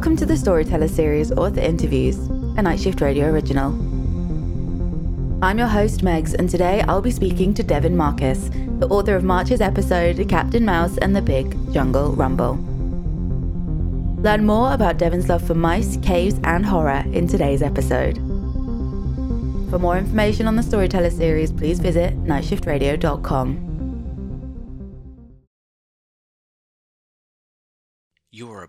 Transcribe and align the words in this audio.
Welcome 0.00 0.16
to 0.16 0.24
the 0.24 0.34
Storyteller 0.38 0.88
Series 0.88 1.30
Author 1.30 1.60
Interviews, 1.60 2.16
a 2.56 2.62
Night 2.62 2.80
Shift 2.80 3.02
Radio 3.02 3.26
original. 3.26 3.68
I'm 5.44 5.58
your 5.58 5.66
host, 5.66 6.00
Megs, 6.00 6.32
and 6.32 6.48
today 6.48 6.80
I'll 6.88 7.02
be 7.02 7.10
speaking 7.10 7.52
to 7.52 7.62
Devin 7.62 7.98
Marcus, 7.98 8.48
the 8.78 8.88
author 8.88 9.14
of 9.14 9.24
March's 9.24 9.60
episode 9.60 10.26
Captain 10.26 10.64
Mouse 10.64 10.96
and 10.96 11.14
the 11.14 11.20
Big 11.20 11.54
Jungle 11.70 12.12
Rumble. 12.12 12.54
Learn 14.22 14.46
more 14.46 14.72
about 14.72 14.96
Devin's 14.96 15.28
love 15.28 15.46
for 15.46 15.54
mice, 15.54 15.98
caves, 15.98 16.40
and 16.44 16.64
horror 16.64 17.04
in 17.12 17.28
today's 17.28 17.60
episode. 17.60 18.16
For 19.68 19.78
more 19.78 19.98
information 19.98 20.46
on 20.46 20.56
the 20.56 20.62
Storyteller 20.62 21.10
series, 21.10 21.52
please 21.52 21.78
visit 21.78 22.18
nightshiftradio.com. 22.24 23.69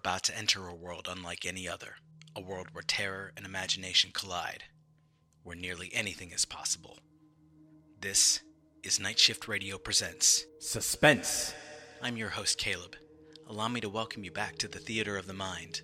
about 0.01 0.23
to 0.23 0.35
enter 0.35 0.67
a 0.67 0.73
world 0.73 1.07
unlike 1.07 1.45
any 1.45 1.69
other, 1.69 1.97
a 2.35 2.41
world 2.41 2.65
where 2.71 2.81
terror 2.81 3.31
and 3.37 3.45
imagination 3.45 4.09
collide, 4.11 4.63
where 5.43 5.55
nearly 5.55 5.91
anything 5.93 6.31
is 6.31 6.43
possible. 6.43 6.97
This 7.99 8.39
is 8.81 8.99
Night 8.99 9.19
Shift 9.19 9.47
Radio 9.47 9.77
Presents 9.77 10.47
Suspense. 10.59 11.53
I'm 12.01 12.17
your 12.17 12.29
host, 12.29 12.57
Caleb. 12.57 12.95
Allow 13.47 13.67
me 13.67 13.79
to 13.79 13.89
welcome 13.89 14.23
you 14.23 14.31
back 14.31 14.57
to 14.57 14.67
the 14.67 14.79
Theater 14.79 15.17
of 15.17 15.27
the 15.27 15.35
Mind 15.35 15.81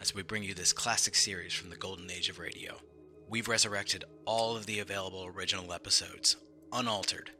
as 0.00 0.14
we 0.14 0.22
bring 0.22 0.44
you 0.44 0.54
this 0.54 0.72
classic 0.72 1.16
series 1.16 1.52
from 1.52 1.70
the 1.70 1.76
golden 1.76 2.12
age 2.12 2.28
of 2.28 2.38
radio. 2.38 2.76
We've 3.28 3.48
resurrected 3.48 4.04
all 4.24 4.56
of 4.56 4.66
the 4.66 4.78
available 4.78 5.24
original 5.26 5.72
episodes, 5.72 6.36
unaltered, 6.72 7.32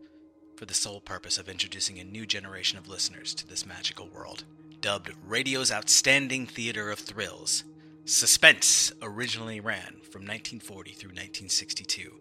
for 0.56 0.66
the 0.66 0.74
sole 0.74 1.00
purpose 1.00 1.38
of 1.38 1.48
introducing 1.48 2.00
a 2.00 2.04
new 2.04 2.26
generation 2.26 2.76
of 2.76 2.88
listeners 2.88 3.36
to 3.36 3.46
this 3.46 3.64
magical 3.64 4.08
world 4.08 4.42
dubbed 4.82 5.12
radio's 5.24 5.70
outstanding 5.70 6.44
theater 6.44 6.90
of 6.90 6.98
thrills. 6.98 7.64
Suspense 8.04 8.92
originally 9.00 9.60
ran 9.60 10.00
from 10.10 10.22
1940 10.22 10.90
through 10.90 11.10
1962, 11.10 12.12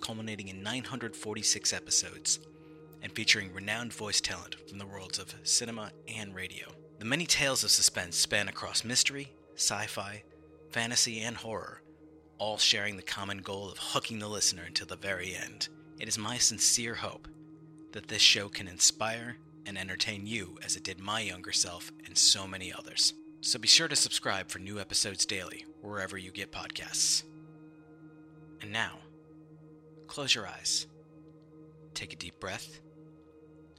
culminating 0.00 0.46
in 0.46 0.62
946 0.62 1.72
episodes 1.72 2.38
and 3.02 3.12
featuring 3.12 3.52
renowned 3.52 3.92
voice 3.92 4.20
talent 4.20 4.56
from 4.68 4.78
the 4.78 4.86
worlds 4.86 5.18
of 5.18 5.34
cinema 5.42 5.90
and 6.06 6.32
radio. 6.34 6.68
The 7.00 7.04
many 7.04 7.26
tales 7.26 7.64
of 7.64 7.70
suspense 7.72 8.16
span 8.16 8.48
across 8.48 8.84
mystery, 8.84 9.32
sci 9.56 9.86
fi, 9.86 10.22
fantasy, 10.70 11.20
and 11.20 11.36
horror, 11.36 11.82
all 12.38 12.56
sharing 12.56 12.96
the 12.96 13.02
common 13.02 13.38
goal 13.38 13.68
of 13.68 13.78
hooking 13.78 14.20
the 14.20 14.28
listener 14.28 14.62
until 14.64 14.86
the 14.86 14.96
very 14.96 15.34
end. 15.34 15.68
It 15.98 16.06
is 16.06 16.18
my 16.18 16.38
sincere 16.38 16.94
hope 16.94 17.26
that 17.92 18.06
this 18.06 18.22
show 18.22 18.48
can 18.48 18.68
inspire 18.68 19.38
and 19.66 19.76
entertain 19.76 20.26
you 20.26 20.58
as 20.64 20.76
it 20.76 20.84
did 20.84 20.98
my 20.98 21.20
younger 21.20 21.52
self 21.52 21.92
and 22.06 22.16
so 22.16 22.46
many 22.46 22.72
others. 22.72 23.12
So 23.40 23.58
be 23.58 23.68
sure 23.68 23.88
to 23.88 23.96
subscribe 23.96 24.48
for 24.48 24.58
new 24.58 24.80
episodes 24.80 25.26
daily, 25.26 25.66
wherever 25.82 26.16
you 26.16 26.30
get 26.30 26.52
podcasts. 26.52 27.22
And 28.62 28.72
now, 28.72 28.98
close 30.06 30.34
your 30.34 30.46
eyes, 30.46 30.86
take 31.94 32.12
a 32.12 32.16
deep 32.16 32.40
breath, 32.40 32.80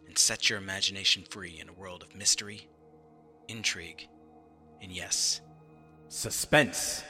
and 0.08 0.18
set 0.18 0.50
your 0.50 0.60
imagination 0.60 1.24
free 1.30 1.58
in 1.60 1.70
a 1.70 1.74
world 1.74 2.04
of 2.04 2.16
mystery, 2.16 2.68
intrigue, 3.48 4.08
and 4.82 4.92
yes, 4.92 5.42
Suspense. 6.10 7.04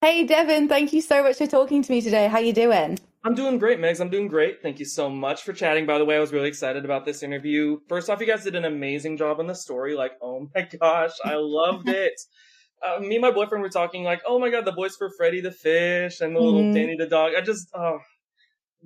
Hey 0.00 0.24
Devin, 0.24 0.68
thank 0.68 0.92
you 0.92 1.00
so 1.00 1.24
much 1.24 1.38
for 1.38 1.46
talking 1.48 1.82
to 1.82 1.90
me 1.90 2.00
today. 2.00 2.28
How 2.28 2.38
you 2.38 2.52
doing? 2.52 2.98
I'm 3.24 3.34
doing 3.34 3.58
great, 3.58 3.80
Megs. 3.80 4.00
I'm 4.00 4.10
doing 4.10 4.28
great. 4.28 4.62
Thank 4.62 4.78
you 4.78 4.84
so 4.84 5.10
much 5.10 5.42
for 5.42 5.52
chatting. 5.52 5.86
By 5.86 5.98
the 5.98 6.04
way, 6.04 6.16
I 6.16 6.20
was 6.20 6.32
really 6.32 6.46
excited 6.46 6.84
about 6.84 7.04
this 7.04 7.24
interview. 7.24 7.80
First 7.88 8.08
off, 8.08 8.20
you 8.20 8.26
guys 8.26 8.44
did 8.44 8.54
an 8.54 8.64
amazing 8.64 9.16
job 9.16 9.40
on 9.40 9.48
the 9.48 9.56
story. 9.56 9.96
Like, 9.96 10.12
oh 10.22 10.48
my 10.54 10.62
gosh, 10.80 11.10
I 11.24 11.34
loved 11.34 11.88
it. 11.88 12.12
Uh, 12.80 13.00
me 13.00 13.16
and 13.16 13.22
my 13.22 13.32
boyfriend 13.32 13.60
were 13.60 13.68
talking 13.68 14.04
like, 14.04 14.22
oh 14.24 14.38
my 14.38 14.50
god, 14.50 14.64
the 14.64 14.72
voice 14.72 14.94
for 14.94 15.10
Freddy 15.16 15.40
the 15.40 15.50
fish 15.50 16.20
and 16.20 16.34
the 16.36 16.40
little 16.40 16.62
Mhm. 16.62 16.74
Danny 16.74 16.96
the 16.96 17.06
dog. 17.08 17.32
I 17.36 17.40
just, 17.40 17.68
oh, 17.74 17.98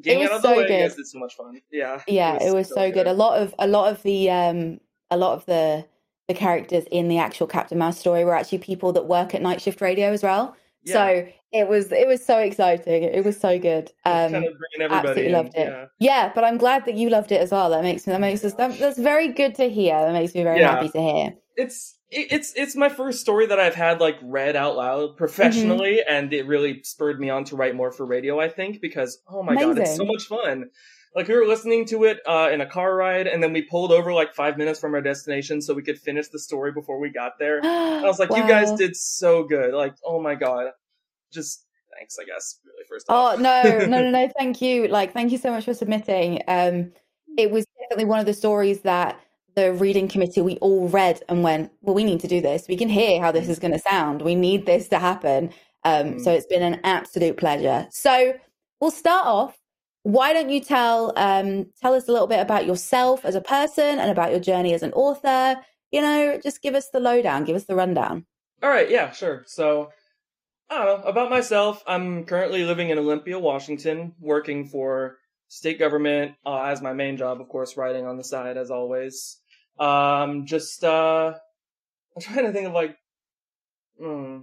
getting 0.00 0.20
was 0.20 0.30
out 0.30 0.36
of 0.36 0.42
the 0.42 0.48
so 0.48 0.56
way. 0.56 0.62
You 0.62 0.68
good. 0.68 0.80
guys 0.88 0.96
did 0.96 1.06
so 1.08 1.18
much 1.18 1.34
fun. 1.36 1.60
Yeah, 1.70 2.00
Yeah, 2.08 2.42
it 2.42 2.54
was 2.54 2.68
so 2.68 2.90
good. 2.90 3.06
A 3.06 3.12
lot 3.12 3.38
of 3.38 3.54
a 3.58 3.66
lot 3.66 3.92
of 3.92 4.02
the 4.02 4.30
um 4.30 4.80
a 5.10 5.18
lot 5.18 5.34
of 5.34 5.44
the 5.44 5.84
the 6.28 6.32
characters 6.34 6.84
in 6.90 7.08
the 7.08 7.18
actual 7.18 7.46
Captain 7.46 7.76
Mouse 7.76 7.98
story 8.00 8.24
were 8.24 8.34
actually 8.34 8.58
people 8.58 8.92
that 8.94 9.04
work 9.06 9.34
at 9.34 9.42
Night 9.42 9.60
Shift 9.60 9.82
Radio 9.82 10.10
as 10.10 10.22
well. 10.22 10.56
Yeah, 10.84 10.92
So 10.94 11.26
it 11.52 11.68
was 11.68 11.92
it 11.92 12.06
was 12.08 12.24
so 12.24 12.38
exciting. 12.38 13.02
It 13.04 13.24
was 13.24 13.38
so 13.38 13.58
good. 13.58 13.90
Um 14.04 14.32
kind 14.32 14.44
of 14.46 14.54
bringing 14.58 14.80
everybody. 14.80 15.08
absolutely 15.08 15.26
in. 15.26 15.32
loved 15.32 15.54
it. 15.54 15.68
Yeah. 15.68 15.84
Yeah, 15.98 16.32
but 16.34 16.44
I'm 16.44 16.58
glad 16.58 16.84
that 16.86 16.94
you 16.94 17.08
loved 17.10 17.30
it 17.32 17.40
as 17.40 17.50
well. 17.50 17.70
That 17.70 17.82
makes 17.82 18.06
me 18.06 18.12
that 18.12 18.20
makes 18.20 18.44
us 18.44 18.54
that, 18.54 18.78
that's 18.78 18.98
very 18.98 19.28
good 19.28 19.54
to 19.56 19.68
hear. 19.68 19.94
That 20.00 20.12
makes 20.12 20.34
me 20.34 20.42
very 20.42 20.60
Yeah. 20.60 20.72
happy 20.74 20.88
to 20.90 21.00
hear. 21.00 21.34
it's 21.56 21.98
it- 22.10 22.30
it's 22.30 22.52
it's 22.56 22.76
my 22.76 22.88
first 22.90 23.20
story 23.20 23.46
that 23.46 23.58
I've 23.60 23.74
had 23.74 24.00
like 24.00 24.16
read 24.22 24.54
out 24.56 24.76
loud 24.76 25.16
professionally, 25.16 25.94
Mm-hmm. 26.00 26.14
and 26.14 26.32
it 26.32 26.46
really 26.46 26.82
spurred 26.82 27.18
me 27.20 27.30
on 27.30 27.44
to 27.44 27.56
write 27.56 27.74
more 27.74 27.90
for 27.90 28.04
radio. 28.06 28.38
I 28.40 28.48
think 28.48 28.80
because 28.82 29.20
oh 29.28 29.42
my 29.42 29.54
god, 29.54 29.78
it's 29.78 29.96
so 29.96 30.04
much 30.04 30.24
fun. 30.24 30.70
Like 31.14 31.28
we 31.28 31.34
were 31.34 31.46
listening 31.46 31.84
to 31.86 32.04
it 32.04 32.20
uh, 32.26 32.48
in 32.52 32.60
a 32.60 32.66
car 32.66 32.94
ride, 32.94 33.26
and 33.26 33.42
then 33.42 33.52
we 33.52 33.62
pulled 33.62 33.92
over 33.92 34.12
like 34.12 34.34
five 34.34 34.56
minutes 34.56 34.80
from 34.80 34.94
our 34.94 35.02
destination 35.02 35.60
so 35.60 35.74
we 35.74 35.82
could 35.82 35.98
finish 35.98 36.28
the 36.28 36.38
story 36.38 36.72
before 36.72 36.98
we 36.98 37.10
got 37.10 37.38
there. 37.38 37.60
I 37.64 38.02
was 38.02 38.18
like, 38.18 38.30
you 38.30 38.48
guys 38.48 38.72
did 38.72 38.96
so 38.96 39.44
good. 39.44 39.74
Like, 39.74 39.94
oh 40.04 40.22
my 40.22 40.34
god, 40.34 40.70
just 41.30 41.66
thanks, 41.98 42.16
I 42.18 42.24
guess. 42.24 42.58
Really, 42.64 42.84
first 42.88 43.06
Oh 43.08 43.36
no, 43.38 43.86
no, 43.86 44.02
no, 44.02 44.10
no! 44.26 44.30
Thank 44.38 44.62
you. 44.62 44.88
Like, 44.88 45.12
thank 45.12 45.32
you 45.32 45.38
so 45.38 45.50
much 45.50 45.66
for 45.66 45.74
submitting. 45.74 46.42
Um, 46.48 46.92
it 47.36 47.50
was 47.50 47.66
definitely 47.80 48.06
one 48.06 48.20
of 48.20 48.26
the 48.26 48.34
stories 48.34 48.80
that 48.80 49.20
the 49.54 49.74
reading 49.74 50.08
committee 50.08 50.40
we 50.40 50.56
all 50.56 50.88
read 50.88 51.22
and 51.28 51.42
went, 51.42 51.72
"Well, 51.82 51.94
we 51.94 52.04
need 52.04 52.20
to 52.20 52.28
do 52.28 52.40
this. 52.40 52.66
We 52.68 52.76
can 52.76 52.88
hear 52.88 53.20
how 53.20 53.32
this 53.32 53.48
is 53.48 53.58
going 53.58 53.72
to 53.72 53.78
sound. 53.78 54.22
We 54.22 54.34
need 54.34 54.64
this 54.64 54.88
to 54.88 54.98
happen." 54.98 55.50
Um, 55.84 56.20
so 56.20 56.30
it's 56.30 56.46
been 56.46 56.62
an 56.62 56.80
absolute 56.84 57.36
pleasure. 57.36 57.88
So 57.90 58.34
we'll 58.80 58.90
start 58.90 59.26
off. 59.26 59.58
Why 60.04 60.32
don't 60.32 60.50
you 60.50 60.60
tell 60.60 61.12
um, 61.16 61.66
tell 61.80 61.94
us 61.94 62.08
a 62.08 62.12
little 62.12 62.26
bit 62.26 62.40
about 62.40 62.66
yourself 62.66 63.24
as 63.24 63.34
a 63.34 63.40
person 63.40 63.98
and 63.98 64.10
about 64.10 64.30
your 64.30 64.40
journey 64.40 64.74
as 64.74 64.82
an 64.82 64.92
author? 64.92 65.60
You 65.90 66.00
know, 66.00 66.40
just 66.42 66.62
give 66.62 66.74
us 66.74 66.88
the 66.90 67.00
lowdown, 67.00 67.44
give 67.44 67.56
us 67.56 67.64
the 67.64 67.76
rundown. 67.76 68.26
All 68.62 68.70
right, 68.70 68.90
yeah, 68.90 69.10
sure. 69.10 69.44
So, 69.46 69.90
I 70.70 70.84
don't 70.84 71.02
know 71.02 71.06
about 71.06 71.30
myself. 71.30 71.82
I'm 71.86 72.24
currently 72.24 72.64
living 72.64 72.90
in 72.90 72.98
Olympia, 72.98 73.38
Washington, 73.38 74.14
working 74.20 74.66
for 74.66 75.18
state 75.48 75.78
government 75.78 76.34
uh, 76.46 76.62
as 76.62 76.80
my 76.80 76.94
main 76.94 77.18
job, 77.18 77.40
of 77.40 77.48
course, 77.48 77.76
writing 77.76 78.06
on 78.06 78.16
the 78.16 78.24
side 78.24 78.56
as 78.56 78.70
always. 78.70 79.38
Um, 79.78 80.46
just 80.46 80.82
uh, 80.82 81.34
I'm 82.16 82.22
trying 82.22 82.46
to 82.46 82.52
think 82.52 82.68
of 82.68 82.72
like, 82.72 82.96
hmm, 84.00 84.40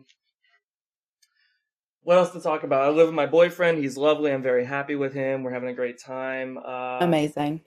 what 2.10 2.18
else 2.18 2.32
to 2.32 2.42
talk 2.42 2.64
about. 2.64 2.82
I 2.82 2.90
live 2.90 3.06
with 3.06 3.14
my 3.14 3.28
boyfriend. 3.28 3.78
He's 3.78 3.96
lovely. 3.96 4.32
I'm 4.34 4.42
very 4.42 4.66
happy 4.66 4.96
with 4.96 5.14
him. 5.14 5.44
We're 5.44 5.52
having 5.52 5.70
a 5.70 5.76
great 5.76 6.00
time. 6.02 6.58
Uh, 6.58 6.98
Amazing. 7.02 7.62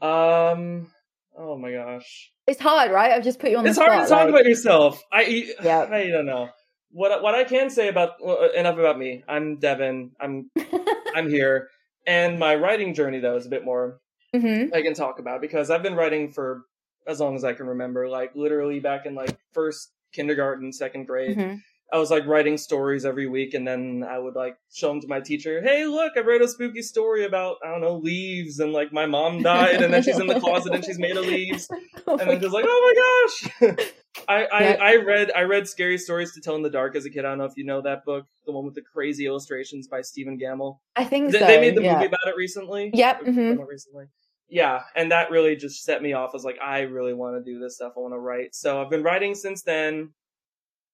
Um, 0.00 0.92
oh 1.36 1.58
my 1.58 1.72
gosh. 1.72 2.30
It's 2.46 2.60
hard, 2.60 2.92
right? 2.92 3.10
I've 3.10 3.24
just 3.24 3.40
put 3.40 3.50
you 3.50 3.58
on 3.58 3.64
the 3.64 3.74
side. 3.74 3.82
it's 3.82 3.88
the 3.88 3.92
hard 3.92 4.06
spot. 4.06 4.08
to 4.08 4.14
talk 4.14 4.32
like- 4.32 4.42
about 4.42 4.48
yourself. 4.48 5.02
I 5.10 5.22
Yeah. 5.64 5.88
I 5.90 6.06
don't 6.06 6.24
know 6.26 6.50
what 6.92 7.20
what 7.20 7.34
I 7.34 7.42
can 7.42 7.68
say 7.68 7.88
about 7.88 8.10
well, 8.24 8.48
enough 8.56 8.78
about 8.78 8.96
me. 8.96 9.24
I'm 9.26 9.56
Devin. 9.56 10.12
I'm 10.20 10.52
I'm 11.16 11.28
here, 11.28 11.68
and 12.06 12.38
my 12.38 12.54
writing 12.54 12.94
journey 12.94 13.18
though 13.18 13.36
is 13.38 13.46
a 13.46 13.50
bit 13.50 13.64
more 13.64 13.98
hmm 14.32 14.66
I 14.72 14.82
can 14.82 14.94
talk 14.94 15.18
about 15.18 15.40
because 15.40 15.68
I've 15.68 15.82
been 15.82 15.96
writing 15.96 16.30
for 16.30 16.62
as 17.08 17.18
long 17.18 17.34
as 17.34 17.42
I 17.42 17.54
can 17.54 17.66
remember. 17.66 18.08
Like 18.08 18.36
literally 18.36 18.78
back 18.78 19.04
in 19.04 19.16
like 19.16 19.36
first 19.52 19.90
kindergarten, 20.12 20.72
second 20.72 21.06
grade. 21.08 21.36
hmm 21.36 21.54
I 21.92 21.98
was 21.98 22.10
like 22.10 22.26
writing 22.26 22.56
stories 22.56 23.04
every 23.04 23.26
week, 23.26 23.54
and 23.54 23.66
then 23.66 24.04
I 24.08 24.18
would 24.18 24.34
like 24.34 24.56
show 24.72 24.88
them 24.88 25.00
to 25.00 25.08
my 25.08 25.20
teacher. 25.20 25.60
Hey, 25.62 25.86
look, 25.86 26.12
I 26.16 26.20
wrote 26.20 26.42
a 26.42 26.48
spooky 26.48 26.82
story 26.82 27.24
about 27.24 27.56
I 27.64 27.70
don't 27.70 27.80
know 27.80 27.96
leaves, 27.96 28.60
and 28.60 28.72
like 28.72 28.92
my 28.92 29.06
mom 29.06 29.42
died, 29.42 29.82
and 29.82 29.92
then 29.92 30.02
she's 30.02 30.18
in 30.18 30.26
the 30.26 30.40
closet 30.40 30.74
and 30.74 30.84
she's 30.84 30.98
made 30.98 31.16
of 31.16 31.26
leaves 31.26 31.68
and 32.06 32.20
then 32.20 32.40
just 32.40 32.54
like, 32.54 32.64
oh 32.66 33.48
my 33.60 33.68
gosh. 33.68 33.86
I, 34.28 34.44
I, 34.44 34.62
Yeah. 34.62 34.76
I 34.80 34.96
read 34.96 35.32
I 35.34 35.42
read 35.42 35.68
Scary 35.68 35.98
Stories 35.98 36.34
to 36.34 36.40
Tell 36.40 36.56
in 36.56 36.62
the 36.62 36.70
Dark 36.70 36.96
as 36.96 37.04
a 37.04 37.10
kid. 37.10 37.24
I 37.24 37.30
don't 37.30 37.38
know 37.38 37.44
if 37.44 37.56
you 37.56 37.64
know 37.64 37.80
that 37.82 38.04
book, 38.04 38.26
the 38.44 38.52
one 38.52 38.64
with 38.64 38.74
the 38.74 38.82
crazy 38.82 39.26
illustrations 39.26 39.88
by 39.88 40.02
Stephen 40.02 40.38
Gammell. 40.38 40.78
I 40.96 41.04
think 41.04 41.32
They, 41.32 41.38
so. 41.38 41.46
they 41.46 41.60
made 41.60 41.76
the 41.76 41.82
yeah. 41.82 41.94
movie 41.94 42.06
about 42.06 42.26
it 42.26 42.36
recently. 42.36 42.90
Yep, 42.92 43.22
mhm. 43.22 43.66
recently. 43.66 44.06
Yeah, 44.48 44.82
and 44.96 45.12
that 45.12 45.30
really 45.30 45.54
just 45.54 45.84
set 45.84 46.02
me 46.02 46.12
off. 46.12 46.30
I 46.32 46.36
was 46.36 46.44
like, 46.44 46.58
I 46.60 46.80
really 46.80 47.14
want 47.14 47.36
to 47.36 47.52
do 47.52 47.60
this 47.60 47.76
stuff. 47.76 47.92
I 47.96 48.00
want 48.00 48.14
to 48.14 48.18
write. 48.18 48.54
So 48.54 48.82
I've 48.82 48.90
been 48.90 49.04
writing 49.04 49.36
since 49.36 49.62
then, 49.62 50.10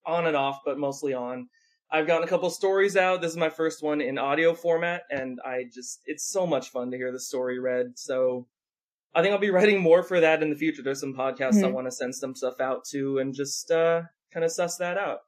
on 0.06 0.26
and 0.26 0.36
off, 0.36 0.60
but 0.64 0.78
mostly 0.78 1.14
on. 1.14 1.48
I've 1.90 2.06
gotten 2.06 2.24
a 2.24 2.30
couple 2.30 2.50
stories 2.50 2.96
out. 2.96 3.20
This 3.20 3.30
is 3.30 3.36
my 3.36 3.50
first 3.50 3.82
one 3.82 4.00
in 4.00 4.18
audio 4.18 4.54
format, 4.54 5.02
and 5.10 5.40
I 5.44 5.64
just 5.72 6.00
it's 6.06 6.24
so 6.28 6.46
much 6.46 6.70
fun 6.70 6.90
to 6.90 6.96
hear 6.96 7.12
the 7.12 7.20
story 7.20 7.58
read. 7.58 7.98
So 7.98 8.48
I 9.14 9.22
think 9.22 9.32
I'll 9.32 9.38
be 9.40 9.50
writing 9.58 9.80
more 9.80 10.02
for 10.02 10.20
that 10.20 10.42
in 10.42 10.50
the 10.50 10.56
future. 10.56 10.82
There's 10.82 11.00
some 11.00 11.14
podcasts 11.14 11.64
I 11.64 11.68
Mhm. 11.68 11.72
want 11.72 11.86
to 11.88 11.92
send 11.92 12.14
some 12.14 12.34
stuff 12.34 12.60
out 12.60 12.84
to 12.92 13.18
and 13.18 13.34
just 13.34 13.70
uh 13.70 14.02
kind 14.32 14.44
of 14.44 14.52
suss 14.52 14.76
that 14.78 14.98
out. 14.98 15.20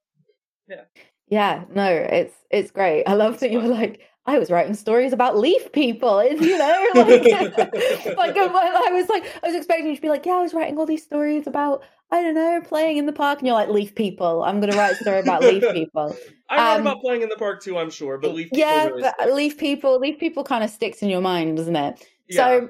Yeah, 0.69 0.85
Yeah, 1.27 1.65
no, 1.71 1.91
it's 1.91 2.35
it's 2.51 2.71
great. 2.71 3.05
I 3.07 3.15
love 3.15 3.41
that 3.41 3.51
you 3.51 3.59
were 3.59 3.69
like, 3.69 4.01
I 4.29 4.39
was 4.39 4.51
writing 4.51 4.75
stories 4.75 5.15
about 5.15 5.39
leaf 5.39 5.73
people. 5.73 6.19
It's, 6.19 6.39
you 6.43 6.59
know, 6.59 6.87
like, 6.95 7.25
like 8.19 8.37
I 8.37 8.91
was 8.93 9.09
like, 9.09 9.25
I 9.43 9.47
was 9.47 9.57
expecting 9.57 9.87
you 9.87 9.97
to 9.97 10.03
be 10.03 10.11
like, 10.11 10.27
yeah, 10.27 10.35
I 10.35 10.43
was 10.43 10.53
writing 10.53 10.77
all 10.77 10.85
these 10.85 11.03
stories 11.03 11.47
about, 11.47 11.83
I 12.11 12.21
don't 12.21 12.35
know, 12.35 12.61
playing 12.61 12.99
in 12.99 13.07
the 13.07 13.13
park. 13.13 13.39
And 13.39 13.47
you're 13.47 13.57
like, 13.57 13.71
leaf 13.71 13.95
people. 13.95 14.43
I'm 14.45 14.61
going 14.61 14.71
to 14.71 14.77
write 14.77 14.93
a 14.93 14.97
story 14.97 15.21
about 15.21 15.43
leaf 15.43 15.65
people. 15.73 16.15
I 16.51 16.57
wrote 16.57 16.77
Um, 16.77 16.81
about 16.83 17.01
playing 17.01 17.23
in 17.23 17.31
the 17.31 17.37
park 17.37 17.63
too, 17.63 17.79
I'm 17.79 17.89
sure, 17.89 18.19
but 18.19 18.35
leaf 18.35 18.51
people 18.51 18.59
yeah, 18.59 18.89
really 18.89 19.03
but 19.03 19.33
leaf 19.33 19.57
people, 19.57 19.99
leaf 19.99 20.19
people 20.21 20.45
kind 20.45 20.63
of 20.63 20.69
sticks 20.69 21.01
in 21.01 21.09
your 21.09 21.23
mind, 21.23 21.57
doesn't 21.57 21.77
it? 21.77 22.07
Yeah. 22.29 22.37
So 22.37 22.69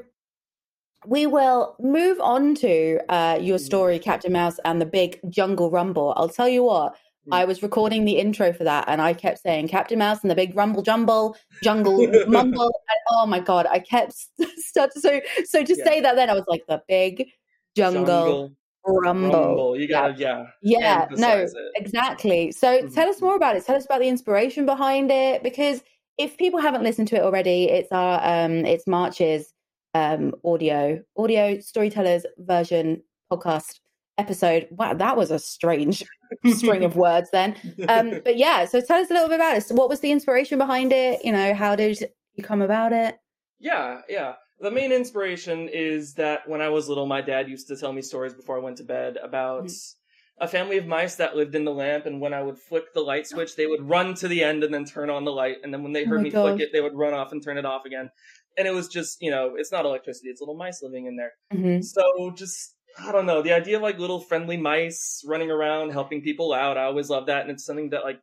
we 1.07 1.27
will 1.27 1.75
move 1.81 2.21
on 2.21 2.55
to 2.57 3.01
uh, 3.09 3.39
your 3.41 3.59
story, 3.59 3.99
Captain 3.99 4.33
Mouse 4.33 4.61
and 4.65 4.81
the 4.81 4.87
Big 4.87 5.19
Jungle 5.29 5.73
Rumble. 5.73 6.15
I'll 6.17 6.29
tell 6.29 6.49
you 6.49 6.63
what. 6.63 6.97
I 7.33 7.45
was 7.45 7.63
recording 7.63 8.05
the 8.05 8.19
intro 8.19 8.53
for 8.53 8.65
that 8.65 8.85
and 8.89 9.01
I 9.01 9.13
kept 9.13 9.41
saying 9.41 9.69
Captain 9.69 9.99
Mouse 9.99 10.23
and 10.23 10.31
the 10.31 10.35
Big 10.35 10.55
Rumble 10.57 10.83
Jumble, 10.83 11.37
Jungle 11.63 12.07
Mumble. 12.29 12.65
And 12.65 12.99
oh 13.11 13.27
my 13.27 13.41
God, 13.41 13.67
I 13.67 13.79
kept 13.79 14.15
start 14.59 14.93
so, 14.95 15.21
so 15.45 15.65
to 15.65 15.75
Yeah. 15.77 15.85
say 15.85 16.01
that 16.01 16.17
then 16.17 16.31
I 16.31 16.35
was 16.35 16.45
like, 16.49 16.65
the 16.69 16.83
Big 16.89 17.29
Jungle, 17.77 18.05
Jungle 18.05 18.53
Rumble. 18.87 19.31
Rumble. 19.31 19.79
You 19.79 19.89
gotta, 19.89 20.15
yeah. 20.17 20.47
Yeah, 20.63 21.07
no, 21.13 21.37
it. 21.39 21.51
exactly. 21.77 22.53
So 22.53 22.83
Mhm. 22.83 22.95
tell 22.95 23.09
us 23.09 23.21
more 23.21 23.37
about 23.37 23.57
it. 23.57 23.65
Tell 23.65 23.77
us 23.77 23.85
about 23.85 24.01
the 24.01 24.09
inspiration 24.09 24.65
behind 24.67 25.11
it, 25.11 25.43
because 25.43 25.83
if 26.17 26.37
people 26.39 26.61
haven't 26.61 26.83
listened 26.83 27.09
to 27.09 27.17
it 27.17 27.23
already, 27.23 27.65
it's 27.71 27.93
our 27.93 28.21
um, 28.23 28.65
it's 28.65 28.87
March's 28.87 29.53
um 29.95 30.35
audio 30.45 31.03
audio 31.17 31.59
storytellers 31.61 32.25
version 32.39 33.03
podcast 33.33 33.81
episode. 34.19 34.67
Wow, 34.71 34.95
that 34.95 35.17
was 35.17 35.31
a 35.31 35.39
strange 35.39 36.05
string 36.47 36.85
of 36.85 36.97
words 36.97 37.31
then. 37.31 37.55
Um, 37.89 38.21
but 38.25 38.37
yeah, 38.37 38.65
so 38.67 38.81
tell 38.81 39.01
us 39.01 39.11
a 39.11 39.15
little 39.15 39.29
bit 39.29 39.37
about 39.37 39.57
it. 39.57 39.65
So 39.65 39.75
what 39.75 39.89
was 39.89 40.01
the 40.01 40.11
inspiration 40.13 40.59
behind 40.59 40.93
it? 40.93 41.25
You 41.25 41.33
know, 41.33 41.55
how 41.55 41.75
did 41.77 41.99
you 42.35 42.43
come 42.45 42.63
about 42.63 42.93
it? 42.93 43.19
Yeah, 43.61 44.03
yeah. 44.09 44.35
The 44.61 44.71
main 44.71 44.93
inspiration 44.93 45.69
is 45.69 46.15
that 46.15 46.49
when 46.49 46.61
I 46.61 46.69
was 46.69 46.89
little, 46.89 47.07
my 47.07 47.21
dad 47.21 47.49
used 47.49 47.69
to 47.69 47.77
tell 47.77 47.93
me 47.93 48.03
stories 48.03 48.35
before 48.35 48.57
I 48.57 48.61
went 48.61 48.77
to 48.79 48.85
bed 48.85 49.17
about 49.23 49.65
Mhm. 49.65 49.95
a 50.41 50.49
family 50.49 50.79
of 50.79 50.87
mice 50.87 51.17
that 51.17 51.37
lived 51.37 51.55
in 51.55 51.65
the 51.65 51.73
lamp, 51.73 52.07
and 52.07 52.21
when 52.21 52.33
I 52.35 52.43
would 52.43 52.59
flick 52.59 52.93
the 52.95 53.01
light 53.01 53.27
switch, 53.27 53.57
they 53.57 53.67
would 53.67 53.83
run 53.89 54.15
to 54.17 54.29
the 54.29 54.43
end 54.45 54.63
and 54.65 54.73
then 54.73 54.85
turn 54.85 55.11
on 55.11 55.25
the 55.25 55.33
light, 55.33 55.59
and 55.63 55.73
then 55.73 55.83
when 55.83 55.93
they 55.93 56.05
Oh 56.05 56.09
heard 56.11 56.19
my 56.19 56.25
me 56.25 56.31
gosh. 56.31 56.43
flick 56.43 56.61
it, 56.61 56.71
they 56.73 56.81
would 56.81 56.95
run 56.95 57.15
off 57.15 57.33
and 57.33 57.43
turn 57.43 57.59
it 57.59 57.65
off 57.67 57.85
again. 57.85 58.11
And 58.57 58.67
it 58.67 58.73
was 58.75 58.89
just, 58.89 59.21
you 59.21 59.31
know, 59.31 59.55
it's 59.57 59.73
not 59.73 59.85
electricity; 59.85 60.29
it's 60.29 60.41
little 60.41 60.57
mice 60.57 60.83
living 60.83 61.07
in 61.07 61.17
there. 61.17 61.33
Mhm. 61.53 61.85
So 61.85 62.33
just 62.37 62.75
I 63.01 63.13
don't 63.13 63.27
know 63.27 63.43
the 63.43 63.53
idea 63.53 63.77
of 63.77 63.83
like 63.83 63.99
little 63.99 64.21
friendly 64.21 64.57
mice 64.57 65.23
running 65.27 65.51
around 65.51 65.91
helping 65.91 66.23
people 66.23 66.53
out. 66.53 66.77
I 66.77 66.85
always 66.85 67.11
love 67.11 67.27
that, 67.27 67.43
and 67.43 67.51
it's 67.51 67.65
something 67.65 67.91
that 67.91 68.05
like 68.05 68.21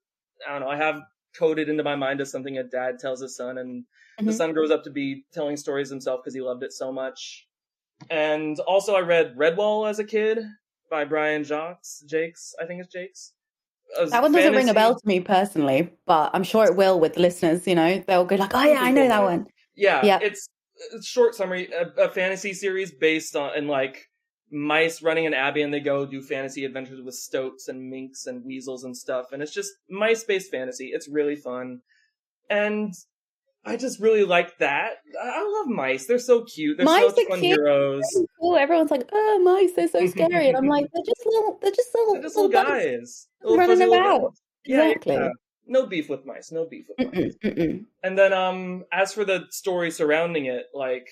I 0.48 0.52
don't 0.52 0.62
know 0.62 0.70
I 0.70 0.78
have 0.78 1.02
coded 1.38 1.70
into 1.70 1.84
my 1.84 1.96
mind 1.96 2.22
as 2.22 2.32
something 2.32 2.58
a 2.58 2.64
dad 2.64 3.00
tells 3.00 3.22
his 3.22 3.36
son, 3.36 3.58
and 3.58 3.86
the 4.20 4.32
Mhm. 4.32 4.38
son 4.38 4.54
grows 4.54 4.72
up 4.72 4.84
to 4.84 4.90
be 4.90 5.26
telling 5.34 5.58
stories 5.58 5.90
himself 5.90 6.22
because 6.22 6.34
he 6.34 6.42
loved 6.42 6.64
it 6.64 6.74
so 6.74 6.92
much. 6.92 7.48
And 8.10 8.60
also, 8.62 8.96
I 8.96 9.02
read 9.02 9.36
Redwall 9.36 9.90
as 9.90 10.00
a 10.00 10.04
kid 10.04 10.40
by 10.90 11.06
Brian 11.06 11.44
Jacques. 11.44 11.84
Jakes, 12.06 12.54
I 12.62 12.66
think 12.66 12.82
it's 12.84 12.94
Jakes. 12.94 13.34
That 14.10 14.22
one 14.22 14.32
doesn't 14.32 14.54
ring 14.56 14.70
a 14.70 14.74
bell 14.74 14.96
to 15.00 15.08
me 15.08 15.20
personally, 15.20 15.90
but 16.06 16.32
I'm 16.34 16.44
sure 16.44 16.66
it 16.66 16.76
will 16.76 17.00
with 17.00 17.14
the 17.14 17.22
listeners. 17.22 17.68
You 17.68 17.76
know, 17.76 18.04
they'll 18.08 18.26
go 18.26 18.36
like, 18.36 18.54
"Oh 18.54 18.64
yeah, 18.64 18.80
I 18.82 18.92
know 18.92 19.08
that 19.08 19.22
one." 19.24 19.48
Yeah, 19.76 20.04
Yeah. 20.06 20.20
it's 20.22 20.48
a 20.94 21.02
short 21.02 21.36
summary, 21.36 21.72
a, 21.72 21.88
a 22.06 22.10
fantasy 22.10 22.54
series 22.54 22.92
based 22.92 23.36
on 23.36 23.52
and 23.56 23.68
like 23.68 24.10
mice 24.52 25.02
running 25.02 25.26
an 25.26 25.34
abbey, 25.34 25.62
and 25.62 25.74
they 25.74 25.80
go 25.80 26.06
do 26.06 26.22
fantasy 26.22 26.66
adventures 26.66 27.02
with 27.02 27.16
stoats 27.16 27.68
and 27.68 27.90
minks 27.90 28.26
and 28.28 28.44
weasels 28.46 28.84
and 28.84 28.96
stuff, 28.96 29.32
and 29.32 29.42
it's 29.42 29.54
just 29.54 29.72
mice 29.90 30.24
based 30.24 30.52
fantasy. 30.52 30.92
It's 30.94 31.08
really 31.08 31.36
fun, 31.36 31.82
and 32.50 32.94
I 33.66 33.78
just 33.78 34.00
really 34.00 34.24
like 34.24 34.58
that. 34.60 34.98
I 35.22 35.44
love 35.44 35.68
mice; 35.68 36.06
they're 36.06 36.20
so 36.20 36.44
cute. 36.44 36.78
They're 36.78 36.86
Mice 36.86 37.16
such 37.16 37.26
are 37.26 37.30
fun 37.30 37.40
cute. 37.40 37.58
heroes. 37.60 38.04
Cool. 38.40 38.58
Everyone's 38.58 38.92
like, 38.92 39.10
"Oh, 39.12 39.40
mice, 39.44 39.74
they're 39.76 39.88
so 39.88 40.06
scary," 40.16 40.48
and 40.50 40.58
I'm 40.58 40.68
like, 40.68 40.86
"They're 40.94 41.04
just 41.06 41.26
little, 41.26 41.58
they're 41.62 41.72
just 41.72 41.90
little, 41.96 42.14
They're 42.14 42.22
just 42.24 42.36
little 42.36 42.52
bugs 42.52 42.70
guys, 42.70 43.28
Little 43.42 43.58
running 43.58 43.80
little 43.80 43.96
about." 43.96 44.34
Yeah, 44.66 44.88
Exactly. 44.90 45.14
yeah. 45.16 45.30
No 45.68 45.88
beef 45.88 46.10
with 46.10 46.26
mice. 46.28 46.52
No 46.52 46.66
beef 46.66 46.86
with 46.90 47.12
mice. 47.12 47.36
Mm-mm. 47.44 47.86
And 48.04 48.18
then 48.18 48.34
um 48.34 48.84
as 48.92 49.14
for 49.14 49.26
the 49.26 49.46
story 49.50 49.90
surrounding 49.90 50.46
it, 50.46 50.68
like 50.76 51.08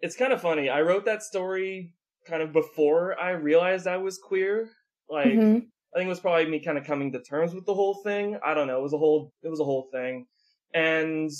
it's 0.00 0.16
kind 0.16 0.32
of 0.32 0.40
funny. 0.40 0.68
I 0.68 0.80
wrote 0.82 1.04
that 1.04 1.22
story 1.22 1.94
kind 2.30 2.42
of 2.42 2.52
before 2.52 3.18
I 3.20 3.30
realized 3.30 3.86
I 3.86 3.96
was 3.98 4.18
queer. 4.18 4.70
Like 5.08 5.26
Mhm. 5.38 5.66
I 5.92 5.98
think 5.98 6.06
it 6.06 6.08
was 6.08 6.20
probably 6.20 6.46
me 6.46 6.60
kind 6.60 6.78
of 6.78 6.84
coming 6.84 7.10
to 7.12 7.20
terms 7.20 7.52
with 7.52 7.66
the 7.66 7.74
whole 7.74 7.96
thing. 8.04 8.38
I 8.44 8.54
don't 8.54 8.68
know. 8.68 8.78
It 8.78 8.82
was 8.82 8.92
a 8.92 8.98
whole 8.98 9.32
it 9.42 9.48
was 9.48 9.60
a 9.60 9.64
whole 9.64 9.88
thing. 9.92 10.26
And 10.72 11.30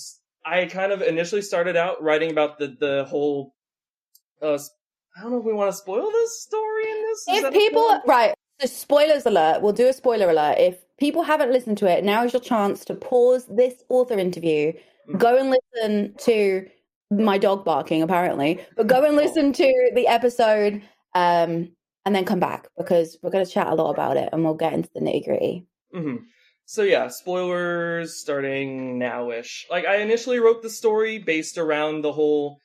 I 0.45 0.67
kind 0.67 0.91
of 0.93 1.03
initially 1.03 1.43
started 1.43 1.77
out 1.77 2.03
writing 2.03 2.31
about 2.33 2.59
the 2.59 2.69
the 2.79 3.05
whole 3.09 3.55
uh 4.43 4.59
I 5.17 5.23
don't 5.23 5.33
know 5.33 5.39
if 5.39 5.45
we 5.45 5.53
want 5.53 5.71
to 5.71 5.77
spoil 5.77 6.11
this 6.11 6.43
story 6.43 6.91
in 6.91 7.03
this. 7.03 7.29
Is 7.29 7.45
If 7.45 7.53
people, 7.53 8.01
right, 8.07 8.33
so 8.61 8.67
spoilers 8.69 9.27
alert, 9.27 9.61
we'll 9.61 9.73
do 9.73 9.89
a 9.89 9.93
spoiler 9.93 10.31
alert. 10.31 10.57
If 10.59 10.77
people 10.99 11.23
haven't 11.23 11.51
listened 11.51 11.79
to 11.79 11.87
it, 11.91 12.05
now 12.05 12.25
is 12.25 12.33
your 12.33 12.41
chance 12.41 12.85
to 12.87 12.95
pause 12.95 13.45
this 13.47 13.83
author 13.89 14.17
interview, 14.19 14.73
Mhm. 15.09 15.19
go 15.19 15.37
and 15.37 15.51
listen 15.51 16.15
to 16.19 16.69
my 17.11 17.39
dog 17.39 17.65
barking, 17.65 18.03
apparently, 18.03 18.61
but 18.77 18.87
go 18.87 19.05
and 19.05 19.17
listen 19.17 19.53
to 19.53 19.91
the 19.95 20.07
episode 20.07 20.83
um, 21.15 21.71
and 22.07 22.15
then 22.15 22.25
come 22.25 22.41
back 22.41 22.69
because 22.79 23.19
we're 23.23 23.31
going 23.31 23.45
to 23.45 23.51
chat 23.51 23.67
a 23.67 23.75
lot 23.75 23.91
about 23.91 24.17
it 24.17 24.29
and 24.33 24.45
we'll 24.45 24.55
get 24.55 24.73
into 24.73 24.89
the 24.95 25.01
nitty 25.01 25.25
gritty. 25.25 25.67
hmm 25.93 26.17
So 26.67 26.83
yeah, 26.83 27.09
spoilers 27.09 28.21
starting 28.21 28.99
now-ish. 28.99 29.67
Like 29.71 29.87
I 29.87 29.97
initially 29.97 30.39
wrote 30.39 30.63
the 30.63 30.71
story 30.71 31.19
based 31.19 31.59
around 31.59 32.03
the 32.03 32.13
whole 32.13 32.59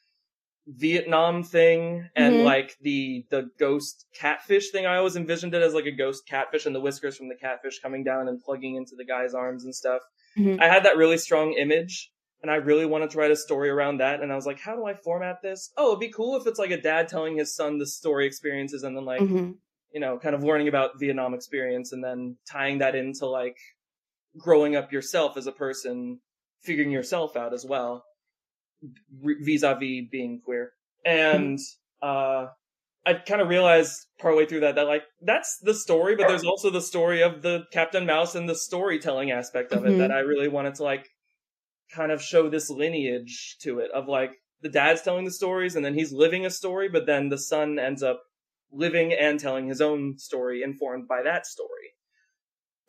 Vietnam 0.68 1.44
thing 1.44 2.10
and 2.16 2.36
Mhm. 2.38 2.44
like 2.44 2.76
the 2.82 3.24
the 3.30 3.50
ghost 3.60 4.06
catfish 4.16 4.72
thing. 4.72 4.86
I 4.88 4.98
always 4.98 5.16
envisioned 5.16 5.54
it 5.54 5.62
as 5.62 5.76
like 5.76 5.86
a 5.86 5.92
ghost 5.92 6.26
catfish 6.28 6.66
and 6.66 6.76
the 6.76 6.80
whiskers 6.82 7.16
from 7.18 7.30
the 7.30 7.36
catfish 7.36 7.80
coming 7.80 8.04
down 8.04 8.28
and 8.28 8.42
plugging 8.44 8.76
into 8.76 8.96
the 8.96 9.06
guy's 9.06 9.36
arms 9.36 9.64
and 9.64 9.76
stuff. 9.76 10.02
Mhm. 10.38 10.60
I 10.60 10.68
had 10.68 10.84
that 10.86 10.98
really 10.98 11.18
strong 11.20 11.54
image 11.54 12.12
and 12.46 12.52
I 12.52 12.58
really 12.58 12.86
wanted 12.86 13.10
to 13.10 13.18
write 13.18 13.32
a 13.32 13.36
story 13.36 13.70
around 13.70 13.98
that 13.98 14.22
and 14.22 14.32
I 14.32 14.36
was 14.36 14.46
like, 14.46 14.60
how 14.60 14.76
do 14.76 14.86
I 14.86 14.94
format 14.94 15.42
this? 15.42 15.72
Oh, 15.78 15.88
it'd 15.90 16.00
be 16.00 16.12
cool 16.12 16.36
if 16.38 16.46
it's 16.46 16.60
like 16.60 16.70
a 16.70 16.80
dad 16.80 17.08
telling 17.08 17.36
his 17.38 17.56
son 17.56 17.80
the 17.80 17.88
story 17.88 18.28
experiences 18.28 18.84
and 18.84 18.96
then 18.96 19.04
like 19.06 19.26
Mhm. 19.26 19.58
you 19.92 20.00
know, 20.00 20.20
kind 20.20 20.36
of 20.36 20.44
learning 20.44 20.68
about 20.68 21.00
Vietnam 21.00 21.34
experience 21.34 21.92
and 21.92 22.04
then 22.04 22.38
tying 22.48 22.80
that 22.80 22.96
into 22.96 23.26
like 23.26 23.58
growing 24.38 24.76
up 24.76 24.92
yourself 24.92 25.38
as 25.38 25.48
a 25.48 25.52
person, 25.54 26.22
figuring 26.64 26.92
yourself 26.92 27.36
out 27.38 27.54
as 27.54 27.66
well, 27.66 28.06
vis 29.12 29.64
a 29.64 29.76
vis 29.76 30.08
being 30.10 30.42
queer. 30.42 30.74
And, 31.06 31.60
uh, 32.02 32.48
I 33.06 33.16
kind 33.16 33.42
of 33.42 33.50
realized 33.50 34.08
partway 34.20 34.46
through 34.46 34.62
that, 34.62 34.76
that 34.76 34.88
like, 34.88 35.04
that's 35.22 35.60
the 35.64 35.74
story, 35.74 36.16
but 36.16 36.28
there's 36.28 36.44
also 36.46 36.70
the 36.70 36.82
story 36.82 37.24
of 37.24 37.42
the 37.42 37.66
Captain 37.74 38.06
Mouse 38.06 38.36
and 38.36 38.50
the 38.50 38.56
storytelling 38.56 39.32
aspect 39.32 39.74
of 39.74 39.86
it 39.86 39.98
Mhm. 39.98 40.00
that 40.00 40.12
I 40.12 40.20
really 40.20 40.50
wanted 40.50 40.76
to 40.76 40.84
like 40.84 41.10
kind 41.94 42.12
of 42.12 42.22
show 42.22 42.50
this 42.50 42.70
lineage 42.70 43.58
to 43.62 43.80
it 43.80 43.92
of 43.92 44.08
like 44.08 44.32
the 44.62 44.70
dad's 44.70 45.02
telling 45.02 45.26
the 45.26 45.32
stories 45.32 45.76
and 45.76 45.86
then 45.86 45.94
he's 45.94 46.12
living 46.12 46.46
a 46.46 46.50
story, 46.50 46.90
but 46.90 47.06
then 47.06 47.30
the 47.30 47.38
son 47.38 47.78
ends 47.80 48.04
up 48.04 48.22
living 48.72 49.14
and 49.14 49.40
telling 49.40 49.68
his 49.68 49.82
own 49.82 50.18
story 50.18 50.64
informed 50.64 51.08
by 51.08 51.22
that 51.24 51.46
story. 51.46 51.70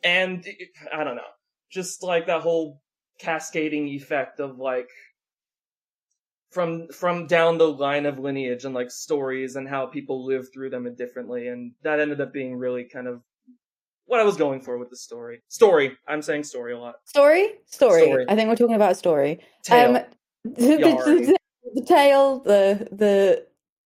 And 0.03 0.47
I 0.93 1.05
don't 1.05 1.17
know, 1.17 1.23
just 1.71 2.03
like 2.03 2.27
that 2.27 2.43
whole 2.43 2.81
cascading 3.19 3.89
effect 3.89 4.41
of 4.41 4.59
like 4.59 4.89
from 6.51 6.89
from 6.89 7.27
down 7.27 7.59
the 7.59 7.71
line 7.71 8.07
of 8.07 8.19
lineage 8.19 8.65
and 8.65 8.75
like 8.75 8.91
stories 8.91 9.57
and 9.57 9.69
how 9.69 9.87
people 9.87 10.25
live 10.25 10.47
through 10.53 10.71
them 10.71 10.93
differently 10.95 11.49
and 11.49 11.73
that 11.83 11.99
ended 11.99 12.21
up 12.21 12.33
being 12.33 12.57
really 12.57 12.85
kind 12.85 13.09
of 13.09 13.23
what 14.07 14.21
I 14.21 14.25
was 14.25 14.37
going 14.37 14.61
for 14.61 14.79
with 14.79 14.91
the 14.91 14.97
story. 14.97 15.43
Story. 15.49 15.97
I'm 16.09 16.23
saying 16.23 16.45
story 16.45 16.73
a 16.73 16.79
lot. 16.79 16.97
Story? 17.05 17.51
story? 17.67 18.03
Story. 18.03 18.27
I 18.29 18.35
think 18.35 18.49
we're 18.49 18.57
talking 18.57 18.77
about 18.77 18.93
a 18.93 18.95
story. 18.95 19.41
Tale. 19.63 19.97
Um, 19.97 20.03
the, 20.45 20.77
the, 20.77 21.37
the 21.75 21.85
tail, 21.85 22.41
the, 22.41 22.89
the, 22.93 23.47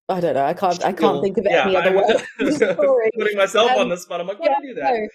I 0.09 0.19
don't 0.19 0.33
know, 0.33 0.45
I 0.45 0.53
can't, 0.53 0.83
I 0.83 0.91
can't 0.91 1.21
think 1.23 1.37
of 1.37 1.47
Yeah, 1.49 1.65
any 1.65 1.75
other 1.75 1.95
word. 1.95 2.23
Putting 3.17 3.37
myself 3.37 3.71
Um, 3.71 3.79
on 3.79 3.89
the 3.89 3.97
spot. 3.97 4.19
I'm 4.19 4.27
like, 4.27 4.39
why 4.39 4.47
yeah, 4.49 4.55
do 4.61 4.73
that? 4.75 5.09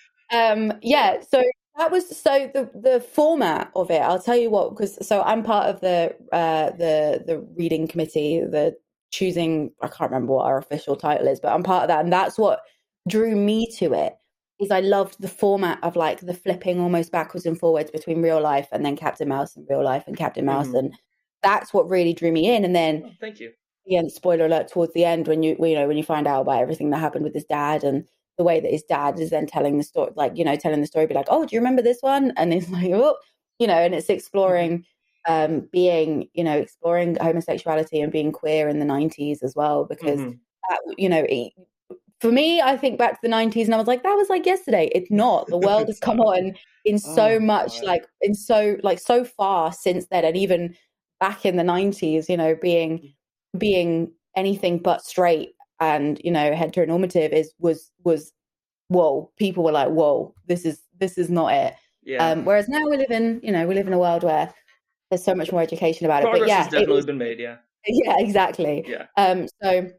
Um, 0.53 0.73
yeah, 0.83 1.21
so 1.21 1.43
that 1.77 1.91
was 1.91 2.17
so 2.17 2.51
the 2.55 2.71
the 2.75 3.01
format 3.01 3.71
of 3.75 3.91
it. 3.91 4.01
I'll 4.01 4.23
tell 4.23 4.37
you 4.37 4.49
what, 4.49 4.71
because 4.71 5.05
so 5.07 5.23
I'm 5.23 5.43
part 5.43 5.67
of 5.67 5.81
the 5.81 6.15
uh 6.33 6.71
the 6.71 7.23
the 7.27 7.47
reading 7.57 7.89
committee, 7.89 8.41
the 8.41 8.77
choosing. 9.11 9.73
I 9.83 9.89
can't 9.89 10.11
remember 10.11 10.35
what 10.35 10.47
our 10.47 10.59
official 10.59 10.97
title 10.97 11.27
is, 11.27 11.41
but 11.41 11.53
I'm 11.53 11.63
part 11.63 11.83
of 11.83 11.89
that, 11.89 12.05
and 12.05 12.13
that's 12.13 12.39
what 12.39 12.61
drew 13.09 13.35
me 13.37 13.67
to 13.79 13.93
it. 13.93 14.15
Is 14.61 14.71
I 14.71 14.81
loved 14.81 15.21
the 15.21 15.29
format 15.29 15.83
of 15.83 15.97
like 15.97 16.21
the 16.21 16.33
flipping 16.35 16.79
almost 16.81 17.11
backwards 17.11 17.45
and 17.45 17.59
forwards 17.59 17.91
between 17.91 18.23
real 18.23 18.41
life 18.41 18.69
and 18.71 18.85
then 18.87 18.97
Captain 18.97 19.29
Mouse 19.29 19.57
and 19.57 19.67
real 19.69 19.83
life 19.83 20.05
and 20.07 20.17
Captain 20.17 20.45
Mouse, 20.45 20.73
Mhm. 20.73 20.79
and 20.79 20.95
that's 21.43 21.75
what 21.75 21.89
really 21.91 22.13
drew 22.15 22.31
me 22.33 22.49
in. 22.55 22.65
And 22.65 22.75
then 22.75 23.05
Oh, 23.05 23.11
thank 23.21 23.41
you. 23.41 23.53
again, 23.87 24.11
spoiler 24.11 24.47
alert 24.47 24.69
towards 24.69 24.93
the 24.95 25.05
end 25.05 25.29
when 25.29 25.43
you 25.43 25.57
you 25.61 25.75
know 25.75 25.87
when 25.89 25.97
you 25.97 26.05
find 26.05 26.27
out 26.27 26.43
about 26.43 26.61
everything 26.63 26.91
that 26.91 26.99
happened 26.99 27.25
with 27.25 27.35
his 27.35 27.45
dad 27.45 27.85
and 27.85 28.07
the 28.39 28.45
way 28.45 28.61
that 28.61 28.71
his 28.71 28.83
dad 28.85 29.19
is 29.21 29.31
then 29.31 29.47
telling 29.47 29.79
the 29.79 29.85
story, 29.85 30.13
like 30.17 30.37
you 30.37 30.45
know, 30.45 30.57
telling 30.57 30.81
the 30.81 30.87
story, 30.87 31.07
be 31.07 31.15
like, 31.15 31.27
oh, 31.31 31.45
do 31.47 31.55
you 31.55 31.61
remember 31.61 31.83
this 31.83 31.99
one? 32.03 32.33
And 32.37 32.53
it's 32.55 32.69
like, 32.71 32.91
oh, 32.93 33.17
you 33.59 33.67
know, 33.67 33.75
and 33.79 33.95
it's 33.95 34.11
exploring 34.11 34.85
um, 35.29 35.69
being, 35.73 36.29
you 36.35 36.45
know, 36.45 36.57
exploring 36.59 37.17
homosexuality 37.17 38.01
and 38.01 38.13
being 38.13 38.33
queer 38.33 38.69
in 38.69 38.79
the 38.81 38.85
90s 38.87 39.43
as 39.43 39.55
well, 39.57 39.85
because 39.85 40.27
Mhm. 40.27 40.41
that, 40.69 40.81
you 40.99 41.09
know, 41.09 41.25
it, 41.29 41.53
for 42.21 42.31
me, 42.33 42.61
I 42.61 42.77
think 42.77 42.99
back 42.99 43.13
to 43.13 43.19
the 43.23 43.29
90s 43.35 43.65
and 43.67 43.75
I 43.75 43.79
was 43.79 43.87
like, 43.87 44.03
that 44.03 44.15
was 44.15 44.29
like 44.31 44.47
yesterday. 44.47 44.91
It's 44.95 45.11
not. 45.11 45.47
The 45.49 45.59
world 45.59 45.89
has 45.89 45.99
come 45.99 46.21
on 46.21 46.55
in 46.85 46.99
so 47.17 47.33
Oh, 47.37 47.41
much, 47.41 47.81
God. 47.81 47.85
like, 47.85 48.07
in 48.23 48.35
so, 48.35 48.77
like, 48.83 48.99
so 48.99 49.25
far 49.25 49.73
since 49.73 50.07
then. 50.11 50.25
And 50.25 50.37
even 50.37 50.75
back 51.21 51.45
in 51.45 51.57
the 51.57 51.63
90s, 51.63 52.29
you 52.29 52.37
know, 52.37 52.55
being, 52.61 53.13
being 53.59 54.13
anything 54.37 54.79
but 54.79 55.05
straight 55.05 55.51
and, 55.81 56.21
you 56.25 56.31
know, 56.31 56.53
heteronormative 56.53 57.33
is, 57.33 57.53
was, 57.59 57.91
was, 58.05 58.33
whoa. 58.89 59.31
People 59.37 59.65
were 59.65 59.73
like, 59.73 59.89
whoa, 59.91 60.35
this 60.47 60.65
is, 60.65 60.81
this 60.99 61.19
is 61.19 61.29
not 61.31 61.53
it. 61.53 61.75
Yeah. 62.05 62.27
Um, 62.31 62.45
whereas 62.45 62.69
now 62.69 62.89
we 62.89 62.97
live 62.97 63.11
in, 63.11 63.41
you 63.43 63.51
know, 63.53 63.67
we 63.67 63.75
live 63.75 63.87
in 63.87 63.93
a 63.93 63.99
world 63.99 64.23
where 64.23 64.53
there's 65.11 65.25
so 65.25 65.35
much 65.35 65.53
more 65.53 65.63
education 65.63 66.07
about 66.07 66.23
it. 66.23 66.29
But 66.33 66.47
yeah, 66.49 66.59
has 66.63 66.67
definitely 66.67 66.95
was- 66.97 67.07
been 67.07 67.19
made. 67.19 67.39
Yeah. 67.41 67.57
yeah, 67.87 68.15
exactly. 68.19 68.83
Yeah. 68.87 69.07
Um, 69.19 69.47
so 69.63 69.91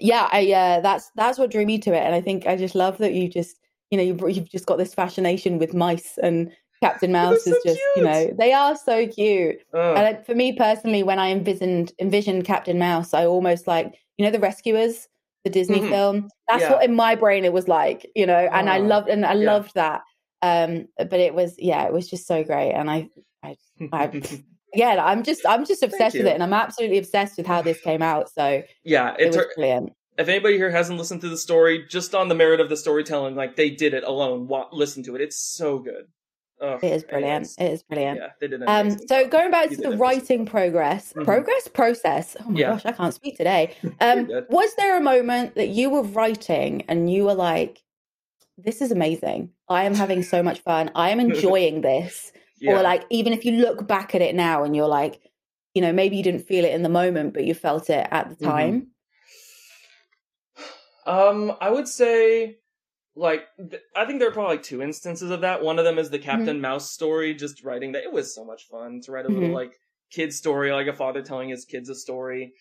yeah, 0.00 0.28
I 0.32 0.52
uh, 0.52 0.80
that's 0.80 1.10
that's 1.14 1.38
what 1.38 1.50
drew 1.50 1.64
me 1.66 1.78
to 1.80 1.92
it, 1.92 2.00
and 2.02 2.14
I 2.14 2.20
think 2.20 2.46
I 2.46 2.56
just 2.56 2.74
love 2.74 2.98
that 2.98 3.12
you 3.14 3.28
just 3.28 3.56
you 3.90 3.98
know 3.98 4.04
you, 4.04 4.28
you've 4.28 4.48
just 4.50 4.66
got 4.66 4.78
this 4.78 4.94
fascination 4.94 5.58
with 5.58 5.74
mice 5.74 6.18
and 6.22 6.50
Captain 6.82 7.12
Mouse 7.12 7.44
They're 7.44 7.54
is 7.54 7.62
so 7.62 7.68
just 7.70 7.80
you 7.96 8.02
know 8.02 8.30
they 8.38 8.52
are 8.52 8.76
so 8.76 9.06
cute. 9.06 9.58
Oh, 9.74 9.94
And 9.94 10.24
for 10.24 10.34
me 10.34 10.52
personally, 10.54 11.02
when 11.02 11.18
I 11.18 11.30
envisioned 11.30 11.92
envisioned 11.98 12.44
Captain 12.44 12.78
Mouse, 12.78 13.12
I 13.14 13.26
almost 13.26 13.66
like 13.66 13.94
you 14.18 14.24
know 14.24 14.30
the 14.30 14.40
Rescuers, 14.40 15.08
the 15.44 15.50
Disney 15.50 15.80
Mhm. 15.80 15.88
film. 15.90 16.28
That's 16.48 16.62
Yeah. 16.62 16.72
what 16.72 16.84
in 16.84 16.94
my 16.94 17.14
brain 17.14 17.44
it 17.44 17.52
was 17.52 17.68
like, 17.68 18.10
you 18.14 18.26
know, 18.26 18.48
and 18.52 18.68
I 18.70 18.78
loved 18.78 19.08
and 19.08 19.24
I 19.26 19.34
yeah. 19.34 19.52
loved 19.52 19.74
that. 19.74 20.02
Um, 20.42 20.88
but 20.96 21.20
it 21.20 21.34
was 21.34 21.54
yeah, 21.58 21.84
it 21.84 21.92
was 21.92 22.08
just 22.08 22.26
so 22.26 22.42
great, 22.44 22.72
and 22.72 22.90
I 22.90 23.08
I 23.42 23.56
I- 23.92 24.10
yeah, 24.74 25.04
I'm 25.04 25.22
just 25.22 25.42
I'm 25.46 25.64
just 25.64 25.82
obsessed 25.82 26.16
with 26.16 26.26
it, 26.26 26.34
and 26.34 26.42
I'm 26.42 26.52
absolutely 26.52 26.98
obsessed 26.98 27.36
with 27.36 27.46
how 27.46 27.62
this 27.62 27.80
came 27.80 28.02
out. 28.02 28.30
So 28.30 28.62
yeah. 28.84 29.14
it 29.18 29.26
It's 29.28 29.36
was 29.36 29.46
brilliant. 29.54 29.92
if 30.18 30.28
anybody 30.28 30.56
here 30.56 30.70
hasn't 30.70 30.98
listened 30.98 31.20
to 31.22 31.28
the 31.28 31.36
story, 31.38 31.86
just 31.88 32.14
on 32.14 32.28
the 32.28 32.34
merit 32.34 32.60
of 32.60 32.68
the 32.68 32.76
storytelling, 32.76 33.34
like 33.36 33.56
they 33.56 33.70
did 33.70 33.94
it 33.94 34.04
alone. 34.04 34.48
Listen 34.72 35.02
to 35.04 35.14
it; 35.16 35.20
it's 35.20 35.36
so 35.36 35.78
good. 35.78 36.06
Oh, 36.62 36.74
It 36.82 36.92
is 36.92 37.04
brilliant. 37.04 37.32
anyways, 37.32 37.56
It 37.58 37.72
is 37.72 37.82
brilliant. 37.82 38.18
Yeah, 38.20 38.28
they 38.38 38.46
did. 38.48 38.62
Um, 38.66 38.90
so 39.08 39.26
going 39.26 39.50
back 39.50 39.70
to 39.70 39.76
the 39.76 39.96
writing 39.96 40.44
progress, 40.44 41.14
Mhm. 41.14 41.24
progress 41.24 41.68
process. 41.68 42.36
Oh 42.38 42.50
my 42.50 42.60
Yeah. 42.60 42.70
gosh, 42.72 42.84
I 42.84 42.92
can't 42.92 43.14
speak 43.14 43.38
today. 43.38 43.74
Um, 44.00 44.28
was 44.50 44.74
there 44.74 44.98
a 44.98 45.00
moment 45.00 45.54
that 45.54 45.68
you 45.68 45.88
were 45.88 46.02
writing 46.02 46.84
and 46.86 47.10
you 47.10 47.24
were 47.24 47.34
like, 47.34 47.80
"This 48.58 48.82
is 48.82 48.92
amazing. 48.92 49.52
I 49.70 49.84
am 49.84 49.94
having 49.94 50.22
so 50.22 50.42
much 50.42 50.60
fun. 50.60 50.90
I 50.94 51.08
am 51.10 51.18
enjoying 51.26 51.80
this." 51.80 52.30
Yeah. 52.60 52.72
Or 52.78 52.82
like, 52.82 53.04
even 53.10 53.32
if 53.32 53.44
you 53.44 53.52
look 53.52 53.86
back 53.86 54.14
at 54.14 54.20
it 54.22 54.34
now 54.34 54.64
and 54.64 54.76
you're 54.76 54.86
like, 54.88 55.20
you 55.74 55.80
know, 55.82 55.92
maybe 55.92 56.16
you 56.16 56.22
didn't 56.22 56.46
feel 56.46 56.64
it 56.64 56.72
in 56.74 56.82
the 56.82 56.88
moment, 56.88 57.32
but 57.34 57.44
you 57.44 57.54
felt 57.54 57.88
it 57.90 58.06
at 58.10 58.28
the 58.28 58.36
Mhm. 58.44 58.48
time. 58.48 58.86
Um, 61.06 61.56
I 61.60 61.70
would 61.70 61.88
say, 61.88 62.58
like, 63.16 63.44
th- 63.56 63.82
I 63.96 64.04
think 64.04 64.18
there 64.20 64.28
are 64.28 64.32
probably 64.32 64.56
like 64.56 64.62
two 64.62 64.82
instances 64.82 65.30
of 65.30 65.40
that. 65.40 65.62
One 65.62 65.78
of 65.78 65.84
them 65.84 65.98
is 65.98 66.10
the 66.10 66.18
Mm-hmm. 66.18 66.24
Captain 66.30 66.60
Mouse 66.60 66.90
story. 66.90 67.34
Just 67.34 67.64
writing 67.64 67.92
that, 67.92 68.04
it 68.04 68.12
was 68.12 68.34
so 68.34 68.44
much 68.44 68.68
fun 68.68 69.00
to 69.02 69.12
write 69.12 69.26
a 69.26 69.28
little 69.28 69.48
Mhm. 69.48 69.54
like 69.54 69.72
kid 70.10 70.32
story, 70.34 70.72
like 70.72 70.86
a 70.88 70.92
father 70.92 71.22
telling 71.22 71.48
his 71.48 71.64
kids 71.64 71.88
a 71.88 71.94
story. 71.94 72.52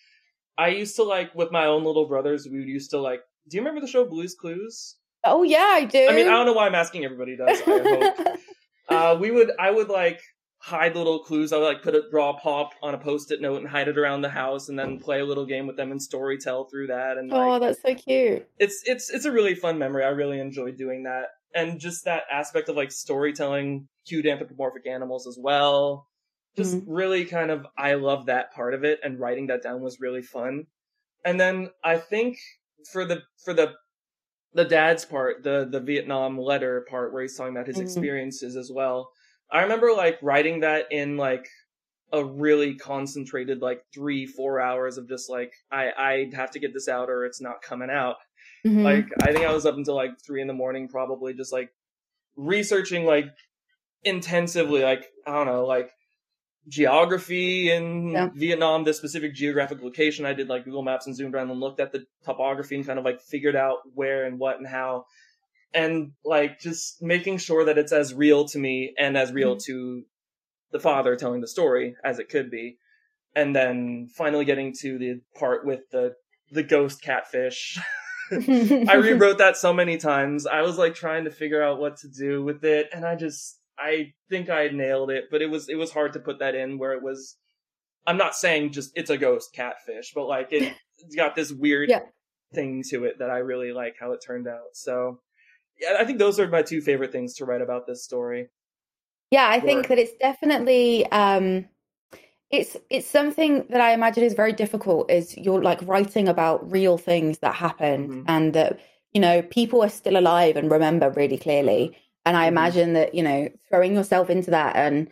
I 0.58 0.70
used 0.70 0.96
to 0.98 1.04
like 1.04 1.34
with 1.36 1.52
my 1.52 1.66
own 1.66 1.84
little 1.84 2.06
brothers. 2.08 2.48
We 2.50 2.60
would 2.60 2.68
used 2.68 2.92
to 2.92 3.00
like. 3.00 3.22
Do 3.48 3.58
you 3.58 3.62
remember 3.62 3.82
the 3.82 3.88
show 3.88 4.06
Blue's 4.06 4.36
Clues? 4.36 4.98
Oh 5.24 5.44
yeah, 5.44 5.66
I 5.72 5.86
do. 5.86 6.08
I 6.08 6.16
mean, 6.16 6.28
I 6.28 6.32
don't 6.32 6.46
know 6.46 6.54
why 6.54 6.66
I'm 6.68 6.76
asking 6.76 7.04
everybody 7.06 7.36
does. 7.36 7.62
I 7.62 7.80
hope. 7.84 8.38
uh, 8.90 9.18
we 9.20 9.32
would, 9.32 9.52
I 9.60 9.72
would 9.72 9.90
like 9.90 10.22
hide 10.62 10.96
little 10.96 11.20
clues. 11.20 11.54
I 11.54 11.58
would 11.58 11.66
like 11.66 11.82
put 11.84 11.96
a 11.96 12.04
draw 12.12 12.38
pop 12.38 12.72
on 12.82 12.94
a 12.94 12.98
post-it 12.98 13.42
note 13.42 13.58
and 13.62 13.68
hide 13.68 13.88
it 13.88 13.98
around 13.98 14.22
the 14.22 14.30
house, 14.30 14.70
and 14.70 14.78
then 14.78 15.00
play 15.00 15.20
a 15.22 15.26
little 15.26 15.46
game 15.46 15.68
with 15.68 15.78
them 15.78 15.92
and 15.92 16.02
story 16.02 16.38
tell 16.38 16.66
through 16.66 16.88
that. 16.88 17.18
And 17.18 17.30
like, 17.32 17.40
oh, 17.40 17.60
that's 17.60 17.82
so 17.82 17.96
cute. 17.96 18.48
it's 18.58 18.82
it's 18.86 19.10
it's 19.10 19.26
a 19.26 19.32
really 19.32 19.56
fun 19.56 19.78
memory. 19.78 20.04
I 20.04 20.10
really 20.10 20.40
enjoyed 20.40 20.78
doing 20.78 21.04
that, 21.04 21.28
and 21.56 21.80
just 21.80 22.06
that 22.06 22.24
aspect 22.32 22.68
of 22.70 22.76
like 22.76 22.92
storytelling 22.92 23.88
cute 24.08 24.26
anthropomorphic 24.26 24.86
animals 24.88 25.28
as 25.28 25.38
well. 25.40 26.08
Just 26.58 26.76
Mhm. 26.76 26.84
really 26.88 27.26
kind 27.26 27.52
of, 27.52 27.68
I 27.78 27.94
love 27.94 28.26
that 28.26 28.52
part 28.54 28.74
of 28.74 28.84
it, 28.84 29.00
and 29.04 29.20
writing 29.20 29.48
that 29.48 29.62
down 29.64 29.82
was 29.82 30.00
really 30.02 30.24
fun. 30.24 30.66
And 31.24 31.40
then 31.40 31.70
I 31.84 31.98
think 31.98 32.38
for 32.92 33.06
the 33.06 33.22
for 33.46 33.54
the 33.54 33.76
the 34.54 34.66
dad's 34.66 35.06
part, 35.06 35.44
the 35.44 35.68
the 35.70 35.80
Vietnam 35.80 36.38
letter 36.38 36.86
part, 36.90 37.14
where 37.14 37.22
he's 37.22 37.36
talking 37.38 37.56
about 37.56 37.68
his 37.68 37.78
Mhm. 37.78 37.84
experiences 37.84 38.56
as 38.56 38.72
well. 38.72 39.12
I 39.52 39.62
remember 39.62 39.94
like 39.94 40.18
writing 40.22 40.60
that 40.62 40.92
in 40.92 41.18
like 41.18 41.48
a 42.12 42.24
really 42.24 42.74
concentrated 42.76 43.62
like 43.62 43.84
three 43.94 44.26
four 44.26 44.60
hours 44.60 44.98
of 44.98 45.08
just 45.08 45.30
like 45.30 45.54
I 45.72 45.92
I 45.92 46.30
have 46.36 46.52
to 46.52 46.60
get 46.60 46.74
this 46.74 46.88
out 46.88 47.10
or 47.10 47.26
it's 47.26 47.40
not 47.42 47.62
coming 47.62 47.90
out. 47.92 48.18
Mhm. 48.66 48.84
Like 48.84 49.06
I 49.22 49.32
think 49.32 49.46
I 49.46 49.54
was 49.54 49.66
up 49.66 49.76
until 49.76 49.96
like 49.96 50.20
three 50.26 50.42
in 50.42 50.48
the 50.48 50.54
morning, 50.54 50.88
probably 50.88 51.34
just 51.34 51.54
like 51.54 51.70
researching 52.36 53.06
like 53.06 53.26
intensively, 54.04 54.82
like 54.82 55.06
I 55.28 55.34
don't 55.34 55.46
know, 55.46 55.66
like 55.66 55.92
geography 56.68 57.72
in 57.72 58.12
Yeah. 58.12 58.30
Vietnam, 58.34 58.84
this 58.84 58.98
specific 58.98 59.34
geographic 59.34 59.82
location. 59.82 60.26
I 60.26 60.34
did 60.34 60.50
like 60.50 60.66
Google 60.66 60.84
Maps 60.84 61.08
and 61.08 61.16
zoomed 61.16 61.34
around 61.34 61.50
and 61.50 61.60
looked 61.60 61.80
at 61.80 61.92
the 61.92 62.06
topography 62.24 62.76
and 62.76 62.86
kind 62.86 63.00
of 63.00 63.06
like 63.06 63.22
figured 63.22 63.56
out 63.56 63.80
where 63.94 64.26
and 64.26 64.40
what 64.40 64.58
and 64.58 64.68
how. 64.68 65.06
And 65.74 66.12
like 66.24 66.60
just 66.60 67.02
making 67.02 67.38
sure 67.38 67.66
that 67.66 67.78
it's 67.78 67.92
as 67.92 68.14
real 68.14 68.46
to 68.50 68.60
me 68.60 68.94
and 68.98 69.18
as 69.18 69.32
real 69.32 69.56
mm-hmm. 69.56 69.72
to 69.72 70.04
the 70.72 70.80
father 70.80 71.16
telling 71.16 71.42
the 71.42 71.48
story 71.48 71.96
as 72.04 72.20
it 72.20 72.30
could 72.30 72.52
be. 72.52 72.78
And 73.36 73.56
then 73.56 74.10
finally 74.16 74.46
getting 74.46 74.74
to 74.82 74.98
the 74.98 75.22
part 75.38 75.66
with 75.66 75.82
the 75.92 76.16
the 76.52 76.64
ghost 76.64 77.02
catfish. 77.02 77.80
I 78.32 78.94
rewrote 79.02 79.40
that 79.40 79.58
so 79.58 79.74
many 79.74 79.98
times. 79.98 80.46
I 80.46 80.62
was 80.62 80.78
like 80.78 80.96
trying 80.96 81.26
to 81.26 81.32
figure 81.32 81.62
out 81.62 81.80
what 81.80 81.98
to 81.98 82.08
do 82.08 82.44
with 82.44 82.64
it, 82.64 82.90
and 82.94 83.06
I 83.06 83.16
just 83.16 83.60
I 83.80 84.14
think 84.30 84.50
I 84.50 84.68
nailed 84.68 85.10
it, 85.12 85.26
but 85.32 85.42
it 85.42 85.50
was 85.50 85.70
it 85.70 85.76
was 85.76 85.92
hard 85.92 86.14
to 86.14 86.20
put 86.20 86.40
that 86.40 86.56
in 86.56 86.78
where 86.78 86.94
it 86.94 87.02
was. 87.04 87.38
I'm 88.08 88.18
not 88.18 88.36
saying 88.36 88.72
just 88.72 88.92
it's 88.96 89.10
a 89.10 89.18
ghost 89.18 89.54
catfish, 89.54 90.14
but 90.14 90.26
like 90.28 90.52
it, 90.52 90.74
it's 90.98 91.16
got 91.16 91.36
this 91.36 91.52
weird 91.52 91.90
Yeah. 91.90 92.02
thing 92.54 92.84
to 92.90 93.06
it 93.06 93.20
that 93.20 93.30
I 93.30 93.38
really 93.40 93.72
like 93.72 93.96
how 94.00 94.12
it 94.12 94.20
turned 94.26 94.48
out. 94.48 94.74
So 94.74 95.20
yeah, 95.80 95.96
I 96.00 96.06
think 96.06 96.20
those 96.20 96.40
are 96.40 96.48
my 96.48 96.62
two 96.62 96.82
favorite 96.82 97.12
things 97.12 97.36
to 97.36 97.46
write 97.46 97.62
about 97.62 97.88
this 97.88 98.04
story. 98.04 98.50
Yeah, 99.32 99.48
I 99.48 99.60
think 99.60 99.88
that 99.88 99.98
it's 100.00 100.14
definitely 100.20 101.06
um 101.12 101.66
it's 102.50 102.76
it's 102.90 103.08
something 103.08 103.66
that 103.70 103.80
I 103.82 103.94
imagine 103.94 104.24
is 104.24 104.34
very 104.34 104.54
difficult 104.54 105.12
is 105.12 105.38
you're 105.38 105.62
like 105.62 105.80
writing 105.84 106.28
about 106.28 106.70
real 106.72 106.98
things 106.98 107.40
that 107.40 107.54
happen 107.56 108.10
Mhm. 108.10 108.24
and 108.28 108.54
that 108.54 108.80
you 109.14 109.22
know 109.22 109.42
people 109.44 109.84
are 109.84 109.90
still 109.90 110.18
alive 110.18 110.58
and 110.58 110.72
remember 110.72 111.12
really 111.12 111.38
clearly 111.38 111.96
and 112.30 112.38
I 112.38 112.46
Mhm. 112.46 112.50
imagine 112.50 112.94
that 112.94 113.16
you 113.16 113.24
know 113.24 113.50
throwing 113.70 113.96
yourself 113.96 114.30
into 114.30 114.52
that 114.52 114.76
and 114.76 115.10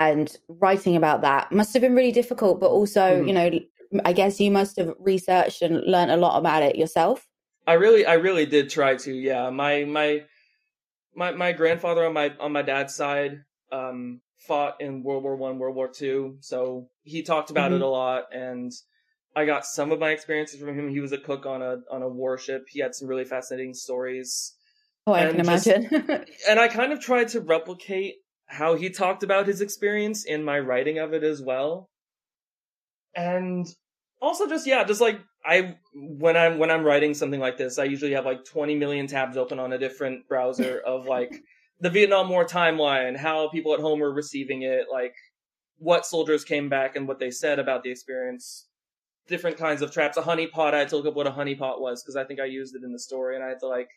and 0.00 0.36
writing 0.48 0.96
about 0.96 1.22
that 1.22 1.50
must 1.50 1.72
have 1.72 1.80
been 1.80 1.96
really 1.96 2.12
difficult 2.12 2.60
but 2.60 2.70
also 2.70 3.22
Mhm. 3.22 3.26
you 3.26 3.32
know 3.32 3.60
I 4.04 4.12
guess 4.12 4.38
you 4.38 4.50
must 4.50 4.76
have 4.76 4.94
researched 4.98 5.62
and 5.62 5.82
learned 5.84 6.10
a 6.10 6.16
lot 6.18 6.38
about 6.38 6.62
it 6.62 6.76
yourself 6.76 7.26
I 7.66 7.74
really, 7.74 8.06
I 8.06 8.14
really 8.14 8.46
did 8.46 8.70
try 8.70 8.96
to. 8.96 9.12
Yeah, 9.12 9.50
my 9.50 9.84
my 9.84 10.24
my 11.14 11.32
my 11.32 11.52
grandfather 11.52 12.04
on 12.06 12.14
my 12.14 12.34
on 12.40 12.52
my 12.52 12.62
dad's 12.62 12.94
side 12.94 13.42
um, 13.72 14.20
fought 14.38 14.80
in 14.80 15.02
World 15.02 15.22
War 15.24 15.36
One, 15.36 15.58
World 15.58 15.76
War 15.76 15.88
Two, 15.88 16.38
so 16.40 16.88
he 17.02 17.22
talked 17.22 17.50
about 17.50 17.72
it 17.72 17.80
Mhm. 17.80 17.84
a 17.84 17.86
lot, 17.86 18.24
and 18.32 18.72
I 19.36 19.44
got 19.44 19.66
some 19.66 19.92
of 19.92 19.98
my 19.98 20.10
experiences 20.10 20.60
from 20.60 20.78
him. 20.78 20.88
He 20.88 21.00
was 21.00 21.12
a 21.12 21.18
cook 21.18 21.44
on 21.46 21.60
a 21.62 21.78
on 21.90 22.02
a 22.02 22.08
warship. 22.08 22.64
He 22.68 22.80
had 22.80 22.94
some 22.94 23.08
really 23.08 23.26
fascinating 23.26 23.74
stories, 23.74 24.54
oh 25.08 25.12
I 25.12 25.20
And 25.22 25.36
can 25.36 25.44
just- 25.44 25.66
imagine 25.66 26.24
and 26.48 26.60
I 26.60 26.68
kind 26.68 26.92
of 26.92 27.00
tried 27.00 27.28
to 27.28 27.40
replicate 27.40 28.14
how 28.46 28.74
he 28.76 28.88
talked 28.90 29.22
about 29.22 29.46
his 29.46 29.60
experience 29.60 30.24
in 30.24 30.42
my 30.42 30.58
writing 30.58 30.98
of 30.98 31.12
it 31.12 31.22
as 31.22 31.42
well. 31.42 31.86
And 33.14 33.66
also 34.20 34.48
just 34.48 34.66
yeah, 34.66 34.84
just 34.84 35.00
like 35.00 35.20
I 35.44 35.76
when 35.94 36.36
I'm 36.36 36.58
when 36.58 36.70
I'm 36.70 36.84
writing 36.84 37.14
something 37.14 37.40
like 37.40 37.56
this, 37.58 37.78
I 37.78 37.84
usually 37.84 38.12
have 38.12 38.24
like 38.24 38.44
20 38.44 38.76
million 38.76 39.06
tabs 39.06 39.36
open 39.36 39.58
on 39.58 39.72
a 39.72 39.78
different 39.78 40.28
browser 40.28 40.80
of 40.86 41.06
like 41.06 41.42
the 41.80 41.90
Vietnam 41.90 42.28
War 42.28 42.44
timeline, 42.44 43.16
how 43.16 43.48
people 43.48 43.74
at 43.74 43.80
home 43.80 44.00
were 44.00 44.12
receiving 44.12 44.62
it, 44.62 44.86
like 44.90 45.14
what 45.78 46.04
soldiers 46.06 46.44
came 46.44 46.68
back 46.68 46.96
and 46.96 47.06
what 47.06 47.18
they 47.18 47.30
said 47.30 47.58
about 47.58 47.82
the 47.82 47.90
experience. 47.90 48.66
Different 49.28 49.58
kinds 49.58 49.82
of 49.82 49.92
traps. 49.92 50.16
A 50.16 50.22
honeypot, 50.22 50.72
I 50.74 50.78
had 50.78 50.88
to 50.88 50.96
look 50.96 51.06
up 51.06 51.14
what 51.14 51.26
a 51.26 51.30
honeypot 51.30 51.80
was 51.80 52.02
because 52.02 52.16
I 52.16 52.24
think 52.24 52.40
I 52.40 52.46
used 52.46 52.74
it 52.74 52.82
in 52.82 52.92
the 52.92 52.98
story 52.98 53.34
and 53.36 53.44
I 53.44 53.48
had 53.48 53.60
to 53.60 53.68
like 53.68 53.90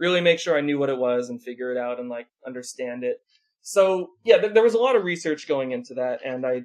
really 0.00 0.22
make 0.22 0.40
sure 0.40 0.58
I 0.58 0.62
knew 0.62 0.78
what 0.80 0.90
it 0.90 0.98
was 0.98 1.30
and 1.30 1.42
figure 1.42 1.72
it 1.72 1.78
out 1.78 2.00
and 2.00 2.10
like 2.10 2.28
understand 2.46 3.04
it. 3.04 3.18
So 3.62 4.12
yeah, 4.24 4.38
th- 4.38 4.54
there 4.54 4.64
was 4.64 4.74
a 4.74 4.78
lot 4.80 4.96
of 4.96 5.04
research 5.04 5.48
going 5.48 5.72
into 5.72 5.94
that, 5.94 6.22
and 6.24 6.46
I 6.46 6.64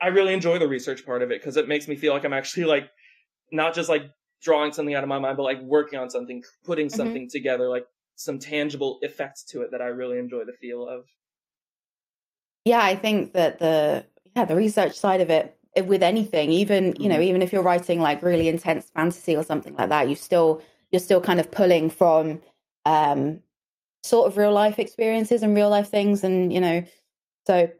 I 0.00 0.08
really 0.08 0.32
enjoy 0.34 0.58
the 0.58 0.68
research 0.68 1.06
part 1.06 1.22
of 1.22 1.30
it 1.30 1.40
because 1.40 1.56
it 1.56 1.68
makes 1.68 1.86
me 1.88 1.96
feel 1.96 2.12
like 2.12 2.24
I'm 2.24 2.32
actually 2.32 2.64
like 2.64 2.90
not 3.52 3.74
just 3.74 3.88
like 3.88 4.04
drawing 4.42 4.72
something 4.72 4.94
out 4.94 5.04
of 5.04 5.08
my 5.08 5.18
mind, 5.20 5.36
but 5.36 5.44
like 5.44 5.62
working 5.62 5.98
on 5.98 6.10
something, 6.10 6.44
putting 6.64 6.90
Mhm. 6.92 6.96
something 6.96 7.28
together, 7.30 7.68
like 7.68 7.86
some 8.16 8.38
tangible 8.38 8.98
effects 9.02 9.44
to 9.44 9.62
it 9.62 9.72
that 9.72 9.82
I 9.82 9.86
really 9.88 10.18
enjoy 10.18 10.44
the 10.44 10.54
feel 10.54 10.88
of. 10.88 11.06
yeah, 12.64 12.82
I 12.82 12.94
think 12.96 13.32
that 13.32 13.58
the 13.58 14.06
yeah 14.36 14.44
the 14.44 14.56
research 14.56 14.94
side 14.98 15.20
of 15.20 15.30
it 15.30 15.58
with 15.86 16.02
anything, 16.02 16.50
even 16.52 16.94
you 16.98 17.08
know, 17.08 17.20
Mhm. 17.20 17.20
even 17.20 17.42
if 17.42 17.52
you're 17.52 17.62
writing 17.62 18.00
like 18.00 18.22
really 18.22 18.48
intense 18.48 18.90
fantasy 18.90 19.36
or 19.36 19.42
something 19.42 19.74
like 19.74 19.88
that, 19.88 20.08
you 20.08 20.14
still 20.14 20.62
you're 20.92 21.00
still 21.00 21.20
kind 21.20 21.40
of 21.40 21.50
pulling 21.50 21.90
from 21.90 22.42
um 22.86 23.40
sort 24.04 24.28
of 24.28 24.36
real 24.38 24.52
life 24.52 24.78
experiences 24.78 25.42
and 25.42 25.54
real 25.56 25.70
life 25.70 25.90
things, 25.90 26.24
and 26.24 26.52
you 26.52 26.60
know, 26.60 26.84
so 27.46 27.70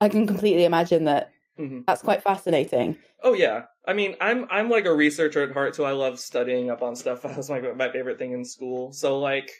I 0.00 0.08
can 0.10 0.26
completely 0.26 0.64
imagine 0.64 1.04
that 1.06 1.32
Mhm. 1.58 1.84
that's 1.86 2.02
quite 2.02 2.22
fascinating. 2.22 2.98
Oh 3.22 3.32
yeah. 3.32 3.66
I 3.86 3.94
mean, 3.94 4.14
I'm 4.20 4.46
I'm 4.50 4.68
like 4.68 4.84
a 4.84 4.94
researcher 4.94 5.42
at 5.42 5.52
heart, 5.52 5.74
so 5.74 5.84
I 5.84 5.92
love 5.92 6.18
studying 6.20 6.70
up 6.70 6.82
on 6.82 6.94
stuff. 6.96 7.22
That 7.22 7.36
was 7.36 7.48
my 7.50 7.60
my 7.72 7.90
favorite 7.90 8.18
thing 8.18 8.32
in 8.32 8.44
school. 8.44 8.92
So 8.92 9.18
like, 9.18 9.50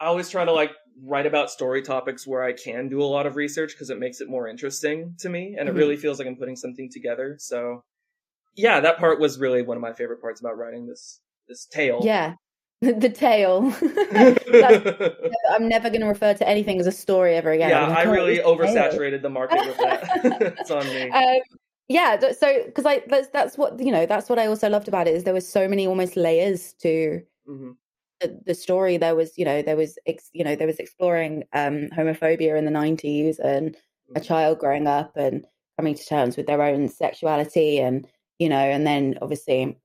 I 0.00 0.06
always 0.06 0.30
try 0.30 0.44
to 0.44 0.52
like 0.52 0.72
write 1.02 1.26
about 1.26 1.50
story 1.50 1.82
topics 1.82 2.26
where 2.26 2.42
I 2.42 2.52
can 2.52 2.88
do 2.88 3.02
a 3.02 3.04
lot 3.04 3.26
of 3.26 3.36
research 3.36 3.72
because 3.72 3.90
it 3.90 3.98
makes 3.98 4.20
it 4.20 4.28
more 4.28 4.48
interesting 4.48 5.14
to 5.20 5.28
me, 5.28 5.56
and 5.58 5.68
Mhm. 5.68 5.72
it 5.72 5.74
really 5.74 5.96
feels 5.96 6.18
like 6.18 6.28
I'm 6.28 6.36
putting 6.36 6.56
something 6.56 6.88
together. 6.90 7.36
So, 7.38 7.84
yeah, 8.56 8.80
that 8.80 8.98
part 8.98 9.20
was 9.20 9.38
really 9.40 9.62
one 9.62 9.76
of 9.78 9.82
my 9.82 9.94
favorite 9.94 10.20
parts 10.20 10.40
about 10.40 10.58
writing 10.58 10.86
this 10.86 11.20
this 11.48 11.66
tale. 11.66 12.04
Yeah, 12.04 12.34
the 12.80 13.08
tale. 13.10 13.72
I'm 15.50 15.68
never 15.68 15.88
going 15.90 16.00
to 16.00 16.06
refer 16.06 16.34
to 16.34 16.48
anything 16.48 16.80
as 16.80 16.86
a 16.86 16.92
story 16.92 17.34
ever 17.34 17.50
again. 17.50 17.70
yeah, 17.70 17.86
like, 17.88 17.98
I 17.98 18.04
"Oh, 18.08 18.12
really 18.12 18.38
a 18.38 18.44
oversaturated 18.44 19.22
the 19.22 19.30
market 19.30 19.64
with 19.66 19.78
that. 19.78 20.54
it's 20.58 20.70
on 20.70 20.86
me. 20.86 21.10
um, 21.10 21.40
yeah 21.88 22.18
so 22.32 22.64
because 22.66 22.84
i 22.84 23.02
that's, 23.08 23.28
that's 23.28 23.56
what 23.56 23.80
you 23.80 23.90
know 23.90 24.04
that's 24.04 24.28
what 24.28 24.38
i 24.38 24.46
also 24.46 24.68
loved 24.68 24.88
about 24.88 25.08
it 25.08 25.14
is 25.14 25.24
there 25.24 25.32
was 25.34 25.48
so 25.48 25.66
many 25.66 25.86
almost 25.86 26.16
layers 26.16 26.74
to 26.74 27.22
hmm 27.46 27.70
the, 28.20 28.40
the 28.46 28.54
story 28.54 28.96
there 28.96 29.14
was 29.14 29.38
you 29.38 29.44
know 29.44 29.62
there 29.62 29.76
was 29.76 29.96
ex, 30.06 30.28
you 30.32 30.42
know 30.44 30.54
there 30.56 30.66
was 30.66 30.78
exploring 30.78 31.44
um 31.52 31.88
homophobia 31.96 32.58
in 32.58 32.64
the 32.64 32.70
90s 32.70 33.38
and 33.38 33.76
a 34.16 34.20
Mhm. 34.20 34.24
child 34.24 34.58
growing 34.58 34.86
up 34.86 35.12
and 35.16 35.44
coming 35.78 35.94
to 35.94 36.04
terms 36.04 36.36
with 36.36 36.46
their 36.46 36.60
own 36.62 36.88
sexuality 36.88 37.78
and 37.78 38.06
you 38.38 38.48
know 38.48 38.56
and 38.58 38.86
then 38.86 39.16
obviously 39.22 39.78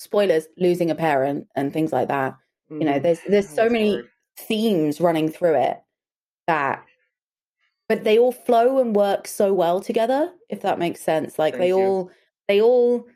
spoilers 0.00 0.46
losing 0.56 0.90
a 0.90 0.94
parent 0.94 1.46
and 1.54 1.72
things 1.74 1.92
like 1.92 2.08
that 2.08 2.34
you 2.70 2.86
know 2.86 2.98
Mhm. 2.98 3.02
there's 3.02 3.20
there's 3.28 3.48
so 3.48 3.68
many 3.68 3.92
hard. 3.92 4.08
themes 4.38 4.98
running 5.00 5.28
through 5.28 5.54
it 5.54 5.78
that 6.46 6.82
but 7.86 8.04
they 8.04 8.18
all 8.18 8.32
flow 8.32 8.78
and 8.78 8.96
work 8.96 9.28
so 9.28 9.52
well 9.52 9.78
together 9.80 10.32
if 10.48 10.62
that 10.62 10.78
makes 10.78 11.02
sense 11.02 11.38
like 11.38 11.52
Thank 11.54 11.60
they 11.62 11.68
you. 11.68 11.76
all 11.76 12.10
they 12.48 12.62
all 12.62 13.06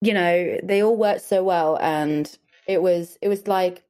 you 0.00 0.14
know 0.14 0.58
they 0.62 0.82
all 0.82 0.96
work 0.96 1.20
so 1.20 1.44
well 1.44 1.78
and 1.80 2.38
it 2.66 2.80
was 2.80 3.18
it 3.20 3.28
was 3.28 3.46
like 3.46 3.84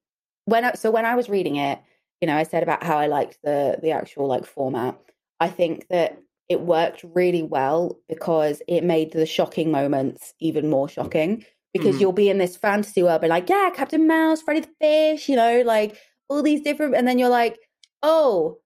when 0.47 0.65
I, 0.65 0.73
so 0.73 0.91
when 0.91 1.05
i 1.07 1.15
was 1.15 1.29
reading 1.29 1.57
it 1.57 1.79
you 2.21 2.27
know 2.27 2.37
i 2.37 2.43
said 2.43 2.65
about 2.65 2.83
how 2.83 2.99
i 2.99 3.07
liked 3.07 3.39
the 3.45 3.79
the 3.81 3.93
actual 3.93 4.27
like 4.27 4.45
format 4.45 4.99
i 5.41 5.49
think 5.49 5.87
that 5.89 6.19
it 6.49 6.61
worked 6.63 7.05
really 7.15 7.43
well 7.45 7.97
because 8.09 8.61
it 8.67 8.83
made 8.85 9.13
the 9.13 9.25
shocking 9.25 9.71
moments 9.71 10.35
even 10.41 10.69
more 10.69 10.89
shocking 10.89 11.45
because 11.73 11.97
Mhm. 11.97 12.01
you'll 12.01 12.13
be 12.13 12.29
in 12.29 12.39
this 12.39 12.57
fantasy 12.57 13.03
world, 13.03 13.21
be 13.23 13.29
like, 13.29 13.49
yeah, 13.49 13.71
Captain 13.75 14.07
Mouse, 14.07 14.43
Freddy 14.43 14.61
the 14.61 14.69
Fish, 14.81 15.29
you 15.29 15.37
know, 15.37 15.63
like 15.63 15.97
all 16.29 16.43
these 16.43 16.61
different, 16.63 16.95
and 16.95 17.07
then 17.09 17.19
you're 17.19 17.29
like, 17.29 17.59
oh, 18.03 18.59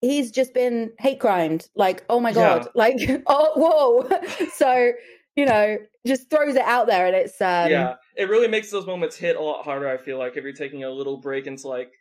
he's 0.00 0.30
just 0.30 0.54
been 0.54 0.92
hate 0.98 1.20
crimed. 1.20 1.68
Like, 1.74 2.04
oh 2.08 2.20
my 2.20 2.32
god, 2.32 2.64
Yeah. 2.64 2.70
like, 2.74 3.22
oh, 3.26 3.52
whoa. 4.08 4.46
so, 4.54 4.92
you 5.36 5.44
know, 5.44 5.78
just 6.06 6.30
throws 6.30 6.54
it 6.56 6.62
out 6.62 6.86
there, 6.86 7.06
and 7.06 7.14
it's 7.14 7.40
um, 7.40 7.70
yeah, 7.70 7.94
it 8.16 8.28
really 8.28 8.48
makes 8.48 8.70
those 8.70 8.86
moments 8.86 9.16
hit 9.16 9.36
a 9.36 9.40
lot 9.42 9.64
harder. 9.64 9.88
I 9.88 9.96
feel 9.98 10.18
like 10.18 10.36
if 10.36 10.44
you're 10.44 10.52
taking 10.52 10.84
a 10.84 10.90
little 10.90 11.16
break 11.18 11.46
into 11.46 11.68
like 11.68 11.92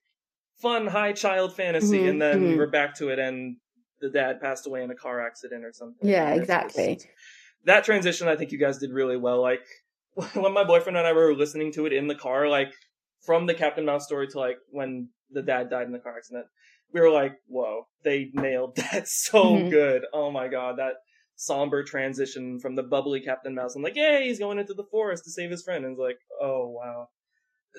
fun 0.61 0.87
high 0.87 1.11
child 1.11 1.53
fantasy, 1.55 1.99
Mhm, 1.99 2.09
and 2.09 2.21
then 2.21 2.41
mhm. 2.41 2.57
we're 2.57 2.67
back 2.69 2.95
to 2.95 3.09
it, 3.09 3.19
and 3.19 3.57
the 3.99 4.09
dad 4.09 4.39
passed 4.41 4.65
away 4.67 4.83
in 4.83 4.91
a 4.91 4.95
car 4.95 5.19
accident 5.25 5.65
or 5.65 5.71
something. 5.73 6.07
Yeah, 6.07 6.33
exactly. 6.33 6.95
just- 6.95 7.07
that 7.65 7.83
transition, 7.83 8.27
I 8.29 8.35
think 8.37 8.51
you 8.51 8.57
guys 8.57 8.77
did 8.77 8.91
really 8.91 9.17
well. 9.17 9.41
Like 9.41 9.65
when 10.33 10.53
my 10.53 10.63
boyfriend 10.63 10.97
and 10.97 11.05
I 11.05 11.13
were 11.13 11.35
listening 11.35 11.71
to 11.73 11.85
it 11.85 11.93
in 11.93 12.07
the 12.07 12.15
car, 12.15 12.47
like 12.47 12.73
from 13.25 13.45
the 13.45 13.53
Captain 13.53 13.85
Mouse 13.85 14.05
story 14.05 14.27
to 14.27 14.39
like 14.39 14.57
when 14.69 15.09
the 15.31 15.41
dad 15.41 15.69
died 15.69 15.85
in 15.85 15.91
the 15.91 15.99
car 15.99 16.17
accident, 16.17 16.45
we 16.93 17.01
were 17.01 17.11
like, 17.11 17.33
"Whoa, 17.47 17.87
they 18.03 18.31
nailed 18.33 18.75
that 18.91 19.07
so 19.07 19.55
Mhm. 19.55 19.69
good!" 19.69 20.01
Oh 20.13 20.31
my 20.31 20.47
god, 20.47 20.77
that 20.79 20.95
somber 21.35 21.83
transition 21.83 22.59
from 22.59 22.75
the 22.75 22.83
bubbly 22.83 23.21
Captain 23.21 23.53
Mouse. 23.53 23.75
I'm 23.75 23.83
like, 23.83 23.95
"Yay, 23.95 24.27
he's 24.27 24.39
going 24.39 24.57
into 24.59 24.73
the 24.73 24.85
forest 24.89 25.23
to 25.25 25.31
save 25.31 25.51
his 25.51 25.63
friend," 25.63 25.85
and 25.85 25.93
it's 25.93 25.99
like, 26.01 26.17
"Oh 26.41 26.67
wow." 26.69 27.09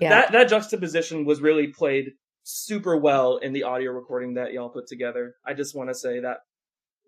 Yeah. 0.00 0.10
That 0.10 0.32
that 0.32 0.48
juxtaposition 0.48 1.24
was 1.24 1.40
really 1.40 1.68
played 1.68 2.12
super 2.44 2.96
well 2.96 3.38
in 3.38 3.52
the 3.52 3.64
audio 3.64 3.90
recording 3.92 4.34
that 4.34 4.52
y'all 4.52 4.70
put 4.70 4.86
together. 4.86 5.34
I 5.44 5.54
just 5.54 5.74
want 5.74 5.90
to 5.90 5.94
say 5.94 6.20
that 6.20 6.38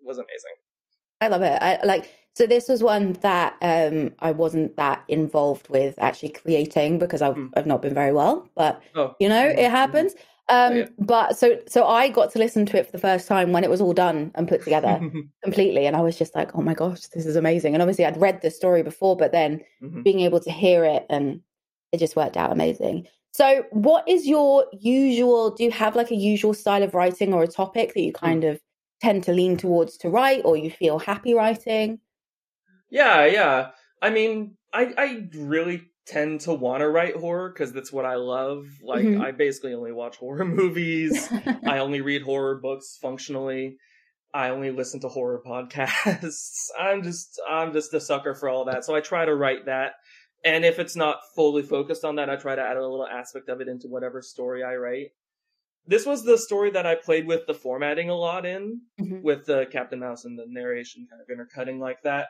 was 0.03 0.17
amazing. 0.17 0.55
I 1.21 1.27
love 1.27 1.41
it. 1.43 1.61
I 1.61 1.79
like 1.85 2.09
so 2.35 2.47
this 2.47 2.67
was 2.69 2.81
one 2.83 3.13
that 3.13 3.57
um 3.61 4.13
I 4.19 4.31
wasn't 4.31 4.75
that 4.77 5.03
involved 5.07 5.69
with 5.69 5.95
actually 5.99 6.29
creating 6.29 6.99
because 6.99 7.21
I've 7.21 7.37
Mm. 7.37 7.53
I've 7.55 7.67
not 7.67 7.81
been 7.81 7.93
very 7.93 8.13
well, 8.13 8.49
but 8.55 8.81
Oh, 8.95 9.15
you 9.19 9.29
know, 9.29 9.47
it 9.47 9.69
happens. 9.69 10.15
Um 10.49 10.73
Yeah. 10.75 10.87
but 10.97 11.37
so 11.37 11.59
so 11.67 11.85
I 11.87 12.09
got 12.09 12.31
to 12.31 12.39
listen 12.39 12.65
to 12.67 12.77
it 12.77 12.85
for 12.85 12.91
the 12.91 12.97
first 12.99 13.27
time 13.27 13.51
when 13.51 13.63
it 13.63 13.69
was 13.69 13.81
all 13.81 13.93
done 13.93 14.31
and 14.35 14.47
put 14.47 14.63
together 14.63 15.05
completely 15.43 15.85
and 15.87 15.95
I 15.95 16.01
was 16.01 16.17
just 16.17 16.35
like, 16.35 16.55
"Oh 16.55 16.61
my 16.61 16.73
gosh, 16.73 17.01
this 17.07 17.25
is 17.25 17.35
amazing." 17.35 17.73
And 17.73 17.81
obviously 17.81 18.05
I'd 18.05 18.17
read 18.21 18.41
the 18.41 18.51
story 18.51 18.83
before, 18.83 19.15
but 19.17 19.31
then 19.31 19.61
Mhm. 19.79 20.03
being 20.03 20.19
able 20.21 20.39
to 20.41 20.51
hear 20.51 20.83
it 20.85 21.05
and 21.09 21.41
it 21.91 21.97
just 21.99 22.15
worked 22.15 22.37
out 22.37 22.51
amazing. 22.51 23.07
So, 23.33 23.63
what 23.71 24.07
is 24.07 24.27
your 24.27 24.65
usual? 24.73 25.51
Do 25.51 25.63
you 25.63 25.71
have 25.71 25.95
like 25.95 26.11
a 26.11 26.15
usual 26.15 26.53
style 26.53 26.83
of 26.83 26.93
writing 26.93 27.33
or 27.33 27.43
a 27.43 27.47
topic 27.47 27.93
that 27.93 28.01
you 28.01 28.13
kind 28.13 28.43
of 28.43 28.61
tend 29.01 29.23
to 29.23 29.31
lean 29.33 29.57
towards 29.57 29.97
to 29.99 30.09
write, 30.09 30.43
or 30.45 30.57
you 30.57 30.69
feel 30.71 30.99
happy 30.99 31.33
writing? 31.33 31.99
Yeah, 32.91 33.25
yeah. 33.25 33.71
I 34.01 34.09
mean, 34.11 34.57
I 34.73 34.93
I 34.97 35.27
really 35.35 35.83
tend 36.07 36.41
to 36.41 36.53
want 36.53 36.81
to 36.81 36.89
write 36.89 37.15
horror 37.15 37.49
because 37.49 37.71
that's 37.71 37.91
what 37.91 38.05
I 38.05 38.15
love. 38.15 38.65
Like, 38.83 39.05
Mhm. 39.05 39.21
I 39.21 39.31
basically 39.31 39.73
only 39.73 39.91
watch 39.91 40.17
horror 40.17 40.45
movies. 40.61 41.27
I 41.65 41.79
only 41.79 42.01
read 42.01 42.23
horror 42.23 42.59
books 42.59 42.97
functionally. 43.01 43.77
I 44.33 44.49
only 44.49 44.71
listen 44.71 44.99
to 45.01 45.09
horror 45.09 45.41
podcasts. 45.45 46.67
I'm 46.79 47.03
just 47.03 47.39
I'm 47.49 47.73
just 47.73 47.93
a 47.93 47.99
sucker 48.01 48.33
for 48.35 48.49
all 48.49 48.65
that. 48.65 48.83
So 48.85 48.95
I 48.95 49.01
try 49.01 49.25
to 49.25 49.35
write 49.35 49.65
that. 49.65 49.93
And 50.43 50.65
if 50.65 50.79
it's 50.79 50.95
not 50.95 51.19
fully 51.35 51.61
focused 51.61 52.03
on 52.03 52.15
that, 52.15 52.29
I 52.29 52.35
try 52.35 52.55
to 52.55 52.61
add 52.61 52.75
a 52.77 52.81
little 52.81 53.05
aspect 53.07 53.47
of 53.49 53.61
it 53.61 53.67
into 53.67 53.87
whatever 53.87 54.21
story 54.23 54.63
I 54.63 54.75
write. 54.75 55.09
This 55.85 56.05
was 56.05 56.23
the 56.23 56.37
story 56.37 56.71
that 56.71 56.85
I 56.87 56.95
played 56.95 57.27
with 57.27 57.45
the 57.45 57.53
formatting 57.53 58.09
a 58.09 58.15
lot 58.15 58.45
in, 58.45 58.81
Mhm. 58.99 59.21
with 59.21 59.45
the 59.45 59.65
Captain 59.71 59.99
Mouse 59.99 60.25
and 60.25 60.37
the 60.37 60.45
narration 60.47 61.07
kind 61.09 61.21
of 61.21 61.27
intercutting 61.29 61.79
like 61.79 62.01
that. 62.03 62.29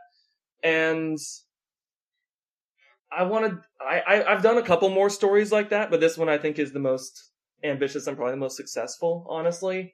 And 0.64 1.18
I 3.12 3.24
wanted 3.24 3.58
I, 3.80 4.00
I 4.00 4.34
I've 4.34 4.44
done 4.44 4.58
a 4.58 4.64
couple 4.64 4.90
more 4.90 5.10
stories 5.10 5.52
like 5.52 5.70
that, 5.70 5.92
but 5.92 6.00
this 6.00 6.18
one 6.18 6.30
I 6.30 6.38
think 6.38 6.60
is 6.60 6.72
the 6.72 6.80
most 6.80 7.32
ambitious 7.64 8.08
and 8.08 8.16
probably 8.18 8.34
the 8.34 8.38
most 8.38 8.58
successful, 8.58 9.26
honestly. 9.30 9.94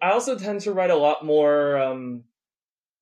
I 0.00 0.12
also 0.12 0.38
tend 0.38 0.60
to 0.62 0.72
write 0.72 0.90
a 0.90 0.96
lot 0.96 1.24
more 1.24 1.76
um 1.78 2.24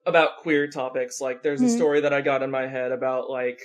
about 0.07 0.39
queer 0.39 0.69
topics. 0.69 1.21
Like 1.21 1.43
there's 1.43 1.63
a 1.63 1.67
Mhm. 1.67 1.77
story 1.77 2.01
that 2.03 2.13
I 2.13 2.21
got 2.23 2.43
in 2.43 2.51
my 2.51 2.67
head 2.67 2.93
about 2.93 3.31
like 3.31 3.61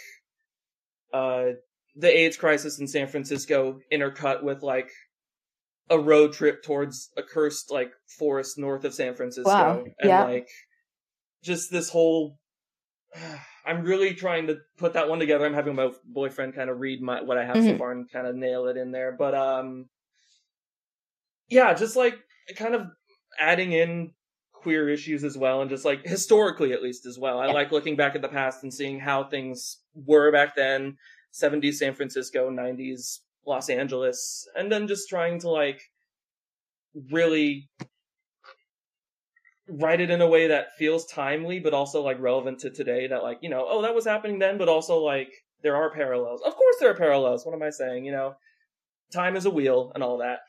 uh 1.14 1.52
the 1.96 2.18
AIDS 2.18 2.38
crisis 2.38 2.80
in 2.80 2.88
San 2.88 3.08
Francisco 3.08 3.80
intercut 3.92 4.44
with 4.44 4.62
like 4.64 4.92
a 5.90 6.00
road 6.00 6.34
trip 6.34 6.64
towards 6.64 7.12
a 7.18 7.24
cursed 7.24 7.72
like 7.72 7.92
forest 8.08 8.58
north 8.58 8.84
of 8.86 8.94
San 8.94 9.16
Francisco. 9.16 9.46
Wow. 9.50 9.86
And 10.00 10.10
Yeah. 10.10 10.24
like 10.24 10.50
just 11.44 11.72
this 11.72 11.90
whole 11.90 12.40
I'm 13.66 13.84
really 13.84 14.14
trying 14.14 14.48
to 14.48 14.60
put 14.78 14.94
that 14.94 15.10
one 15.10 15.20
together. 15.20 15.46
I'm 15.46 15.54
having 15.54 15.76
my 15.76 15.92
boyfriend 16.06 16.54
kind 16.54 16.70
of 16.70 16.80
read 16.80 17.02
my 17.02 17.22
what 17.22 17.38
I 17.38 17.46
have 17.46 17.58
so 17.64 17.74
Mhm. 17.74 17.78
far 17.78 17.92
and 17.92 18.10
kind 18.12 18.28
of 18.28 18.36
nail 18.36 18.68
it 18.68 18.78
in 18.78 18.92
there. 18.92 19.12
But 19.12 19.34
um 19.36 19.90
yeah, 21.50 21.74
just 21.74 21.96
like 21.96 22.16
kind 22.56 22.76
of 22.76 22.88
adding 23.40 23.72
in 23.74 24.14
queer 24.54 24.90
issues 24.90 25.24
as 25.24 25.38
well 25.38 25.62
and 25.62 25.70
just 25.70 25.86
like 25.86 26.04
historically 26.06 26.74
at 26.74 26.82
least 26.82 27.06
as 27.06 27.20
well. 27.20 27.40
I 27.40 27.48
Yeah. 27.48 27.54
like 27.54 27.72
looking 27.72 27.96
back 27.96 28.16
at 28.16 28.22
the 28.22 28.28
past 28.28 28.64
and 28.64 28.74
seeing 28.74 29.00
how 29.00 29.24
things 29.26 29.82
were 29.94 30.32
back 30.32 30.56
then, 30.56 30.98
70s 31.32 31.80
San 31.80 31.94
Francisco, 31.94 32.50
90s 32.50 33.22
Los 33.46 33.70
Angeles, 33.70 34.48
and 34.56 34.72
then 34.72 34.88
just 34.88 35.08
trying 35.08 35.40
to 35.40 35.50
like 35.50 35.82
really 37.12 37.70
write 39.68 40.02
it 40.02 40.10
in 40.10 40.22
a 40.22 40.28
way 40.28 40.48
that 40.48 40.76
feels 40.78 41.06
timely 41.08 41.60
but 41.60 41.74
also 41.74 42.02
like 42.02 42.20
relevant 42.20 42.60
to 42.60 42.70
today 42.70 43.08
that 43.08 43.24
like, 43.24 43.40
you 43.42 43.50
know, 43.50 43.66
oh 43.68 43.82
that 43.82 43.96
was 43.96 44.06
happening 44.06 44.40
then 44.40 44.58
but 44.58 44.70
also 44.70 44.98
like 45.00 45.30
there 45.64 45.76
are 45.76 45.92
parallels. 45.92 46.42
Of 46.46 46.56
course 46.56 46.76
there 46.80 46.90
are 46.92 46.96
parallels. 46.96 47.46
What 47.46 47.56
am 47.56 47.64
I 47.64 47.72
saying, 47.72 48.06
you 48.06 48.12
know? 48.12 48.36
Time 49.12 49.36
is 49.36 49.46
a 49.46 49.50
wheel 49.50 49.92
and 49.96 50.04
all 50.04 50.18
that. 50.20 50.40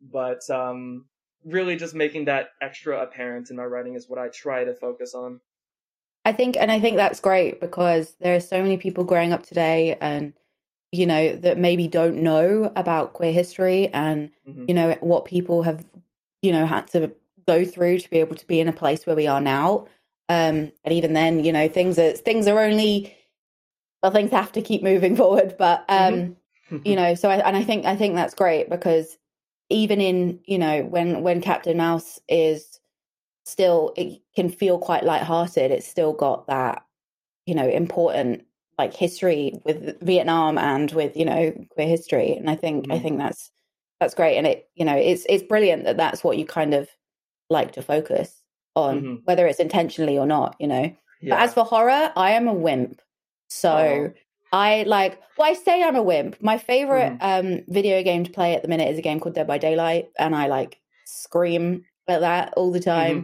But 0.00 0.48
um 0.50 1.06
really 1.44 1.76
just 1.76 1.94
making 1.94 2.26
that 2.26 2.48
extra 2.60 3.00
apparent 3.00 3.50
in 3.50 3.56
my 3.56 3.64
writing 3.64 3.94
is 3.94 4.08
what 4.08 4.18
I 4.18 4.28
try 4.28 4.64
to 4.64 4.74
focus 4.74 5.14
on. 5.14 5.40
I 6.24 6.32
think, 6.32 6.56
and 6.58 6.70
I 6.70 6.78
think 6.78 6.96
that's 6.96 7.20
great 7.20 7.58
because 7.60 8.14
there 8.20 8.36
are 8.36 8.40
so 8.40 8.60
many 8.60 8.76
people 8.76 9.04
growing 9.04 9.32
up 9.32 9.46
today, 9.46 9.96
and 10.00 10.34
you 10.92 11.06
know 11.06 11.36
that 11.36 11.58
maybe 11.58 11.88
don't 11.88 12.16
know 12.16 12.72
about 12.76 13.12
queer 13.14 13.32
history 13.32 13.88
and 13.88 14.30
Mhm. 14.46 14.68
you 14.68 14.74
know 14.74 14.96
what 15.00 15.24
people 15.24 15.62
have 15.62 15.84
you 16.42 16.52
know 16.52 16.66
had 16.66 16.86
to 16.88 17.12
go 17.48 17.64
through 17.66 18.00
to 18.00 18.10
be 18.10 18.20
able 18.20 18.36
to 18.36 18.46
be 18.48 18.60
in 18.60 18.68
a 18.68 18.74
place 18.74 19.06
where 19.06 19.16
we 19.16 19.26
are 19.28 19.42
now. 19.42 19.86
Um, 20.30 20.72
and 20.84 20.92
even 20.92 21.14
then, 21.14 21.44
you 21.44 21.52
know, 21.52 21.68
things 21.68 21.98
are 21.98 22.12
things 22.12 22.48
are 22.48 22.60
only 22.60 23.16
well, 24.02 24.12
things 24.12 24.30
have 24.30 24.52
to 24.52 24.62
keep 24.62 24.82
moving 24.82 25.16
forward. 25.22 25.56
But 25.58 25.84
um, 25.88 26.36
Mhm. 26.70 26.84
you 26.84 26.96
know, 26.96 27.14
so 27.14 27.30
I, 27.30 27.36
and 27.46 27.56
I 27.56 27.64
think 27.64 27.86
I 27.86 27.96
think 27.96 28.14
that's 28.14 28.34
great 28.34 28.70
because 28.70 29.18
even 29.70 30.00
in 30.00 30.40
you 30.46 30.58
know 30.58 30.82
when 30.84 31.22
when 31.22 31.40
Captain 31.42 31.76
Mouse 31.76 32.20
is 32.28 32.80
still 33.46 33.92
it 33.96 34.20
can 34.36 34.50
feel 34.50 34.78
quite 34.78 35.04
lighthearted. 35.04 35.70
It's 35.70 35.88
still 35.88 36.12
got 36.12 36.46
that 36.48 36.84
you 37.46 37.54
know 37.54 37.68
important 37.68 38.44
like 38.78 38.94
history 38.94 39.54
with 39.64 40.00
Vietnam 40.02 40.58
and 40.58 40.90
with 40.92 41.16
you 41.16 41.26
know 41.26 41.52
queer 41.70 41.88
history, 41.88 42.34
and 42.34 42.50
I 42.50 42.56
think 42.56 42.86
I 42.90 42.98
Mhm. 42.98 43.00
think 43.00 43.18
that's 43.18 43.50
that's 44.00 44.14
great, 44.14 44.38
and 44.38 44.46
it 44.48 44.70
you 44.76 44.84
know 44.86 44.96
it's 44.96 45.26
it's 45.28 45.44
brilliant 45.44 45.84
that 45.84 45.96
that's 45.98 46.24
what 46.24 46.38
you 46.38 46.46
kind 46.46 46.74
of 46.74 46.88
like 47.50 47.72
to 47.72 47.82
focus 47.82 48.42
on, 48.76 49.00
Mhm. 49.02 49.20
whether 49.24 49.46
it's 49.46 49.60
intentionally 49.60 50.18
or 50.18 50.26
not, 50.26 50.56
you 50.60 50.66
know. 50.68 50.92
yeah. 51.20 51.30
But 51.30 51.40
as 51.40 51.54
for 51.54 51.64
horror, 51.64 52.12
I 52.16 52.30
am 52.32 52.46
a 52.48 52.54
wimp. 52.54 53.00
So 53.48 53.70
Oh. 53.72 54.12
I 54.52 54.84
like 54.84 55.20
well, 55.36 55.48
I 55.50 55.54
say 55.54 55.82
I'm 55.82 55.96
a 55.96 56.02
wimp. 56.02 56.40
My 56.42 56.58
favorite 56.58 57.12
Mm-hmm. 57.20 57.56
um 57.56 57.60
video 57.68 58.02
game 58.02 58.24
to 58.24 58.30
play 58.30 58.54
at 58.54 58.62
the 58.62 58.68
minute 58.68 58.88
is 58.90 58.98
a 58.98 59.02
game 59.02 59.20
called 59.20 59.34
Dead 59.34 59.46
by 59.46 59.58
Daylight, 59.58 60.08
and 60.18 60.34
I 60.36 60.46
like 60.48 60.78
scream 61.04 61.84
at 62.08 62.20
that 62.20 62.54
all 62.56 62.70
the 62.72 62.80
time. 62.80 63.18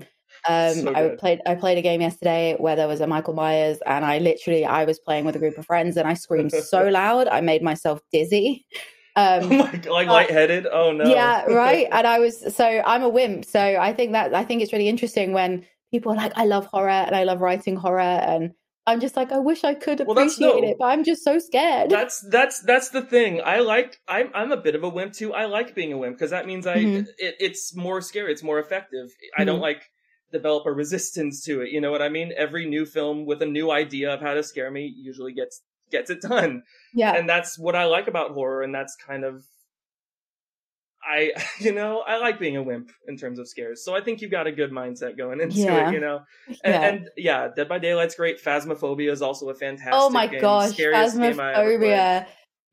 Um 0.48 0.74
Mm-hmm. 0.74 0.80
So 0.88 0.94
I 0.94 1.16
played 1.16 1.40
I 1.46 1.54
played 1.54 1.78
a 1.78 1.82
game 1.82 2.00
yesterday 2.02 2.54
where 2.58 2.76
there 2.76 2.88
was 2.88 3.00
a 3.00 3.06
Michael 3.06 3.34
Myers 3.34 3.78
and 3.86 4.04
I 4.04 4.18
literally 4.18 4.64
I 4.66 4.84
was 4.84 4.98
playing 4.98 5.24
with 5.24 5.36
a 5.36 5.38
group 5.38 5.56
of 5.58 5.64
friends 5.66 5.96
and 5.96 6.06
I 6.08 6.14
screamed 6.14 6.52
so 6.52 6.88
loud 7.00 7.28
I 7.28 7.40
made 7.40 7.62
myself 7.62 8.00
dizzy. 8.12 8.66
oh 9.16 9.40
Um 9.42 9.48
my 9.58 9.70
god, 9.76 9.86
like 9.92 10.08
lightheaded. 10.08 10.66
Oh 10.66 10.92
no. 10.92 11.04
yeah, 11.08 11.44
right. 11.46 11.86
And 11.92 12.06
I 12.06 12.18
was 12.18 12.54
so 12.54 12.64
I'm 12.64 13.02
a 13.02 13.08
wimp. 13.08 13.44
So 13.44 13.60
I 13.60 13.92
think 13.92 14.12
that 14.12 14.34
I 14.34 14.44
think 14.44 14.62
it's 14.62 14.72
really 14.72 14.88
interesting 14.88 15.32
when 15.32 15.64
people 15.92 16.12
are 16.12 16.16
like, 16.16 16.32
I 16.36 16.44
love 16.46 16.66
horror 16.66 16.88
and 16.90 17.14
I 17.14 17.24
love 17.24 17.40
writing 17.40 17.76
horror, 17.76 18.00
and 18.00 18.52
I'm 18.86 19.00
just 19.00 19.16
like, 19.16 19.30
I 19.32 19.38
wish 19.38 19.62
I 19.64 19.74
could 19.74 20.00
Well, 20.00 20.10
appreciate 20.18 20.62
no- 20.62 20.68
it, 20.70 20.76
but 20.78 20.86
I'm 20.86 21.04
just 21.04 21.22
so 21.24 21.38
scared. 21.38 21.90
that's 21.90 22.20
that's 22.30 22.60
that's 22.62 22.88
the 22.90 23.02
thing. 23.02 23.40
I 23.44 23.60
like. 23.60 23.98
I'm 24.08 24.30
I'm 24.34 24.50
a 24.52 24.56
bit 24.56 24.74
of 24.74 24.82
a 24.82 24.88
wimp 24.88 25.12
too. 25.12 25.32
I 25.32 25.44
like 25.46 25.74
being 25.74 25.92
a 25.92 25.98
wimp 25.98 26.16
because 26.16 26.30
that 26.30 26.46
means 26.46 26.66
I 26.66 26.78
Mhm. 26.78 27.06
it, 27.18 27.36
it's 27.38 27.74
more 27.76 28.00
scary. 28.00 28.32
It's 28.32 28.42
more 28.42 28.58
effective. 28.58 29.10
I 29.38 29.44
don't 29.44 29.58
Mhm. 29.60 29.62
like 29.70 29.82
develop 30.32 30.66
a 30.66 30.72
resistance 30.82 31.44
to 31.44 31.60
it. 31.62 31.70
You 31.70 31.80
know 31.80 31.92
what 31.92 32.02
I 32.02 32.08
mean? 32.08 32.32
Every 32.36 32.66
new 32.66 32.84
film 32.84 33.24
with 33.26 33.40
a 33.42 33.46
new 33.46 33.70
idea 33.70 34.12
of 34.12 34.20
how 34.20 34.34
to 34.34 34.42
scare 34.42 34.70
me 34.70 34.92
usually 34.96 35.32
gets 35.32 35.62
gets 35.94 36.10
it 36.10 36.20
done, 36.20 36.62
yeah, 36.94 37.14
and 37.16 37.28
that's 37.28 37.58
what 37.58 37.74
I 37.74 37.84
like 37.86 38.08
about 38.08 38.32
horror. 38.32 38.62
And 38.62 38.74
that's 38.74 38.96
kind 38.96 39.24
of. 39.24 39.44
I, 41.06 41.32
you 41.60 41.72
know, 41.72 42.00
I 42.06 42.16
like 42.18 42.38
being 42.38 42.56
a 42.56 42.62
wimp 42.62 42.90
in 43.08 43.16
terms 43.16 43.38
of 43.38 43.46
scares. 43.48 43.84
So 43.84 43.94
I 43.94 44.00
think 44.00 44.22
you've 44.22 44.30
got 44.30 44.46
a 44.46 44.52
good 44.52 44.70
mindset 44.70 45.16
going 45.18 45.40
into 45.40 45.56
Yeah. 45.56 45.90
it, 45.90 45.92
you 45.94 46.00
know? 46.00 46.20
And 46.48 46.56
yeah. 46.64 46.70
yeah. 46.80 46.88
and 46.88 47.10
yeah, 47.16 47.48
Dead 47.54 47.68
by 47.68 47.78
Daylight's 47.78 48.14
great. 48.14 48.42
Phasmophobia 48.42 49.10
is 49.10 49.20
also 49.22 49.50
a 49.50 49.54
fantastic 49.54 49.92
oh 49.94 50.08
my 50.10 50.26
game. 50.26 50.40
gosh, 50.40 50.70
Scariest 50.72 51.18
game 51.18 51.38
I 51.40 51.52
ever 51.52 51.78
played. 51.78 51.90
phasmophobia. 51.90 52.26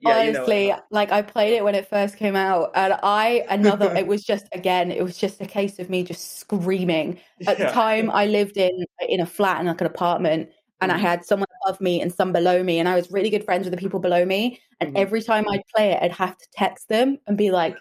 Yeah, 0.03 0.23
you 0.23 0.31
know 0.31 0.39
Honestly, 0.39 0.73
like 0.89 1.11
I 1.11 1.21
played 1.21 1.53
it 1.53 1.63
when 1.63 1.75
it 1.75 1.87
first 1.89 2.15
came 2.17 2.35
out, 2.35 2.71
and 2.73 2.93
I 3.03 3.45
another. 3.49 3.93
it 3.95 4.07
was 4.13 4.23
just 4.23 4.45
again, 4.51 4.91
it 4.91 5.03
was 5.03 5.15
just 5.17 5.39
a 5.41 5.45
case 5.45 5.77
of 5.77 5.89
me 5.91 6.01
just 6.03 6.39
screaming. 6.39 7.19
At 7.45 7.59
the 7.59 7.65
time, 7.65 8.09
I 8.09 8.25
lived 8.25 8.57
in 8.57 8.71
in 9.07 9.19
a 9.19 9.27
flat 9.27 9.59
in 9.59 9.67
like 9.67 9.79
an 9.81 9.87
apartment, 9.87 10.49
and 10.81 10.91
I 10.91 10.97
Mhm. 10.97 11.01
had 11.01 11.25
someone 11.25 11.47
above 11.63 11.79
me 11.81 12.01
and 12.01 12.11
some 12.13 12.33
below 12.33 12.63
me, 12.63 12.79
and 12.79 12.89
I 12.89 12.95
was 12.95 13.11
really 13.11 13.29
good 13.29 13.45
friends 13.45 13.65
with 13.65 13.71
the 13.73 13.77
people 13.77 13.99
below 13.99 14.25
me. 14.25 14.59
And 14.79 14.91
Mhm. 14.93 14.97
every 14.99 15.21
time 15.21 15.45
I'd 15.49 15.61
play 15.75 15.91
it, 15.91 16.01
I'd 16.01 16.11
have 16.11 16.37
to 16.37 16.47
text 16.53 16.89
them 16.89 17.19
and 17.27 17.37
be 17.37 17.51
like, 17.51 17.77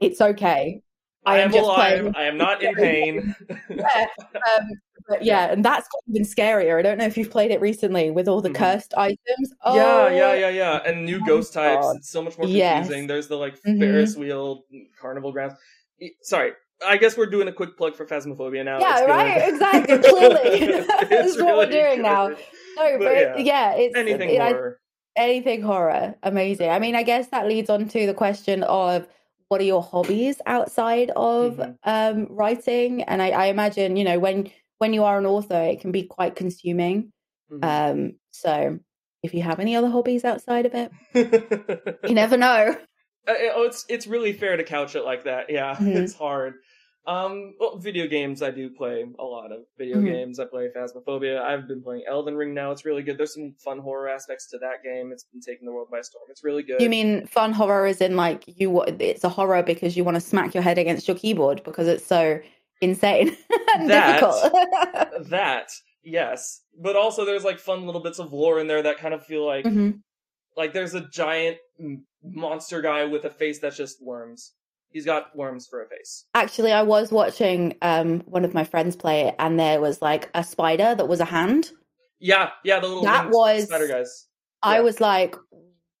"It's 0.00 0.20
okay." 0.20 0.82
I 1.24 1.36
I 1.36 1.38
am 1.40 1.52
alive. 1.52 1.98
playing. 2.00 2.14
I 2.14 2.22
am 2.24 2.38
not 2.38 2.62
in 2.62 2.74
pain. 2.76 3.34
Yeah, 3.68 4.06
um, 4.56 4.68
but 5.08 5.24
yeah, 5.24 5.50
and 5.50 5.64
that's 5.64 5.88
even 6.08 6.22
scarier. 6.22 6.78
I 6.78 6.82
don't 6.82 6.98
know 6.98 7.06
if 7.06 7.16
you've 7.18 7.30
played 7.32 7.50
it 7.50 7.60
recently 7.60 8.12
with 8.12 8.28
all 8.28 8.40
the 8.40 8.50
Mhm. 8.50 8.54
cursed 8.54 8.94
items. 8.96 9.52
Oh, 9.64 9.74
Yeah, 9.74 10.08
yeah, 10.10 10.34
yeah, 10.34 10.48
yeah. 10.50 10.82
And 10.86 11.04
new 11.04 11.24
ghost 11.26 11.52
types. 11.52 11.84
God. 11.84 11.96
It's 11.96 12.10
so 12.10 12.22
much 12.22 12.38
more 12.38 12.46
Yes. 12.46 12.86
confusing. 12.86 13.08
There's 13.08 13.26
the 13.26 13.36
like. 13.36 13.56
Ferris 13.56 14.16
wheel, 14.16 14.64
carnival 15.00 15.32
grounds. 15.32 15.54
Sorry. 16.22 16.52
I 16.84 16.96
guess 16.98 17.16
we're 17.16 17.26
doing 17.26 17.48
a 17.48 17.52
quick 17.52 17.76
plug 17.76 17.94
for 17.94 18.04
Phasmophobia 18.06 18.64
now. 18.64 18.80
Yeah, 18.80 19.00
good. 19.00 19.08
right, 19.08 19.48
exactly, 19.52 19.98
clearly. 19.98 20.58
This 20.66 20.86
It's 21.10 21.30
is 21.36 21.42
what 21.42 21.56
we're 21.56 21.66
really 21.68 21.72
doing 21.72 22.02
now. 22.02 22.28
good. 22.28 22.38
No, 22.76 22.98
but, 22.98 23.04
But 23.04 23.14
yeah. 23.14 23.36
yeah. 23.38 23.74
it's 23.76 23.96
Anything 23.96 24.30
it- 24.30 24.40
I- 24.40 24.48
horror. 24.50 24.80
anything 25.16 25.62
horror, 25.62 26.14
amazing. 26.22 26.68
I 26.70 26.78
mean, 26.78 26.94
I 26.94 27.02
guess 27.02 27.28
that 27.28 27.46
leads 27.48 27.70
on 27.70 27.88
to 27.88 28.06
the 28.06 28.12
question 28.14 28.62
of 28.64 29.06
what 29.48 29.60
are 29.60 29.64
your 29.64 29.82
hobbies 29.82 30.40
outside 30.44 31.10
of 31.16 31.56
Mhm. 31.56 31.76
um, 31.84 32.26
writing? 32.30 33.02
And 33.04 33.22
I, 33.22 33.30
I 33.30 33.46
imagine, 33.46 33.96
you 33.96 34.04
know, 34.04 34.18
when 34.18 34.50
when 34.78 34.92
you 34.92 35.04
are 35.04 35.18
an 35.18 35.24
author, 35.24 35.62
it 35.62 35.80
can 35.80 35.92
be 35.92 36.02
quite 36.02 36.36
consuming. 36.36 37.12
Mhm. 37.50 37.64
Um, 37.64 38.12
so 38.32 38.78
if 39.22 39.32
you 39.32 39.40
have 39.42 39.58
any 39.60 39.74
other 39.76 39.88
hobbies 39.88 40.24
outside 40.24 40.66
of 40.66 40.74
it, 40.74 40.90
you 42.06 42.14
never 42.14 42.36
know. 42.36 42.76
Uh, 43.28 43.34
oh, 43.54 43.62
it's 43.64 43.84
it's 43.88 44.06
really 44.06 44.32
fair 44.34 44.56
to 44.56 44.64
couch 44.64 44.94
it 44.96 45.02
like 45.04 45.24
that. 45.24 45.48
Yeah, 45.48 45.74
Mhm. 45.76 45.96
it's 45.96 46.14
hard. 46.14 46.54
Um, 47.06 47.54
well, 47.60 47.78
video 47.78 48.08
games 48.08 48.42
I 48.42 48.50
do 48.50 48.68
play 48.68 49.04
a 49.18 49.22
lot 49.24 49.52
of 49.52 49.60
video 49.78 49.98
Mhm. 49.98 50.06
games. 50.06 50.40
I 50.40 50.44
play 50.46 50.68
Phasmophobia. 50.76 51.40
I've 51.40 51.68
been 51.68 51.80
playing 51.82 52.02
Elden 52.08 52.34
Ring 52.36 52.52
now. 52.52 52.72
It's 52.72 52.84
really 52.84 53.02
good. 53.02 53.16
There's 53.16 53.32
some 53.34 53.54
fun 53.64 53.78
horror 53.78 54.08
aspects 54.08 54.48
to 54.50 54.58
that 54.58 54.82
game. 54.82 55.12
It's 55.12 55.22
been 55.24 55.40
taking 55.40 55.66
the 55.66 55.72
world 55.72 55.88
by 55.90 56.00
storm. 56.00 56.24
It's 56.30 56.42
really 56.42 56.64
good. 56.64 56.80
You 56.80 56.90
mean 56.90 57.26
fun 57.28 57.52
horror 57.52 57.86
is 57.86 58.00
in 58.00 58.16
like 58.16 58.42
you? 58.46 58.82
It's 58.82 59.22
a 59.22 59.28
horror 59.28 59.62
because 59.62 59.96
you 59.96 60.02
want 60.02 60.16
to 60.16 60.20
smack 60.20 60.52
your 60.52 60.62
head 60.64 60.78
against 60.78 61.06
your 61.06 61.16
keyboard 61.16 61.62
because 61.62 61.86
it's 61.86 62.04
so 62.04 62.40
insane 62.80 63.36
and 63.78 63.88
That- 63.88 64.20
difficult. 64.20 65.28
that? 65.30 65.70
Yes, 66.02 66.62
but 66.80 66.96
also 66.96 67.24
there's 67.24 67.44
like 67.44 67.58
fun 67.60 67.86
little 67.86 68.02
bits 68.02 68.18
of 68.18 68.32
lore 68.32 68.58
in 68.60 68.66
there 68.66 68.82
that 68.82 68.98
kind 68.98 69.14
of 69.14 69.24
feel 69.24 69.44
like 69.46 69.64
Mhm. 69.64 70.00
like 70.56 70.72
there's 70.72 70.94
a 70.94 71.02
giant 71.08 71.58
monster 72.22 72.80
guy 72.80 73.04
with 73.04 73.24
a 73.24 73.30
face 73.30 73.60
that's 73.60 73.76
just 73.76 74.02
worms. 74.04 74.54
He's 74.96 75.04
got 75.04 75.36
worms 75.36 75.66
for 75.66 75.82
a 75.82 75.86
face. 75.88 76.24
Actually, 76.34 76.72
I 76.72 76.80
was 76.82 77.12
watching 77.12 77.76
um, 77.82 78.20
one 78.20 78.46
of 78.46 78.54
my 78.54 78.64
friends 78.64 78.96
play 78.96 79.28
it, 79.28 79.34
and 79.38 79.60
there 79.60 79.78
was 79.78 80.00
like 80.00 80.30
a 80.34 80.42
spider 80.42 80.94
that 80.94 81.06
was 81.06 81.20
a 81.20 81.26
hand. 81.26 81.70
Yeah, 82.18 82.48
yeah, 82.64 82.80
the 82.80 82.86
little 82.88 83.02
That 83.02 83.28
was- 83.28 83.64
spider 83.64 83.88
guys. 83.88 84.26
I 84.62 84.80
was 84.80 84.98
like, 84.98 85.34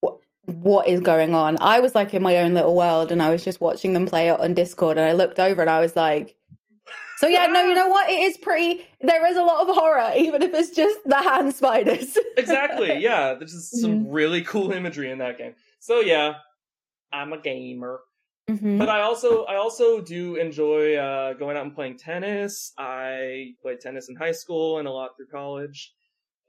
"What- 0.00 0.16
"What 0.46 0.88
is 0.88 1.00
going 1.00 1.34
on?" 1.34 1.58
I 1.60 1.80
was 1.80 1.94
like 1.94 2.14
in 2.14 2.22
my 2.22 2.38
own 2.38 2.54
little 2.54 2.74
world, 2.74 3.12
and 3.12 3.22
I 3.22 3.28
was 3.28 3.44
just 3.44 3.60
watching 3.60 3.92
them 3.92 4.06
play 4.06 4.30
it 4.30 4.40
on 4.40 4.54
Discord, 4.54 4.96
and 4.96 5.06
I 5.06 5.12
looked 5.12 5.38
over, 5.38 5.60
and 5.60 5.70
I 5.70 5.80
was 5.80 5.94
like. 5.94 6.34
So 7.18 7.26
yeah, 7.26 7.46
no, 7.46 7.62
you 7.64 7.74
know 7.74 7.88
what? 7.88 8.08
It 8.10 8.20
is 8.20 8.36
pretty. 8.38 8.86
There 9.02 9.26
is 9.26 9.36
a 9.36 9.42
lot 9.42 9.68
of 9.68 9.74
horror, 9.74 10.12
even 10.16 10.42
if 10.42 10.54
it's 10.54 10.70
just 10.70 10.98
the 11.04 11.16
hand 11.16 11.54
spiders. 11.54 12.16
exactly. 12.38 12.98
Yeah, 12.98 13.34
there's 13.34 13.52
just 13.52 13.74
Mm-hmm. 13.74 13.80
some 13.82 14.08
really 14.10 14.40
cool 14.42 14.72
imagery 14.72 15.10
in 15.10 15.18
that 15.18 15.36
game. 15.38 15.54
So 15.80 16.00
yeah, 16.00 16.34
I'm 17.12 17.32
a 17.34 17.38
gamer, 17.38 18.00
Mhm. 18.48 18.78
but 18.78 18.88
I 18.88 19.00
also 19.02 19.44
I 19.44 19.56
also 19.56 20.00
do 20.00 20.36
enjoy 20.36 20.94
uh, 20.96 21.32
going 21.34 21.56
out 21.56 21.64
and 21.66 21.74
playing 21.74 21.98
tennis. 21.98 22.72
I 22.78 23.54
played 23.60 23.80
tennis 23.80 24.08
in 24.08 24.14
high 24.16 24.32
school 24.32 24.78
and 24.78 24.86
a 24.86 24.92
lot 24.92 25.10
through 25.16 25.26
college, 25.32 25.92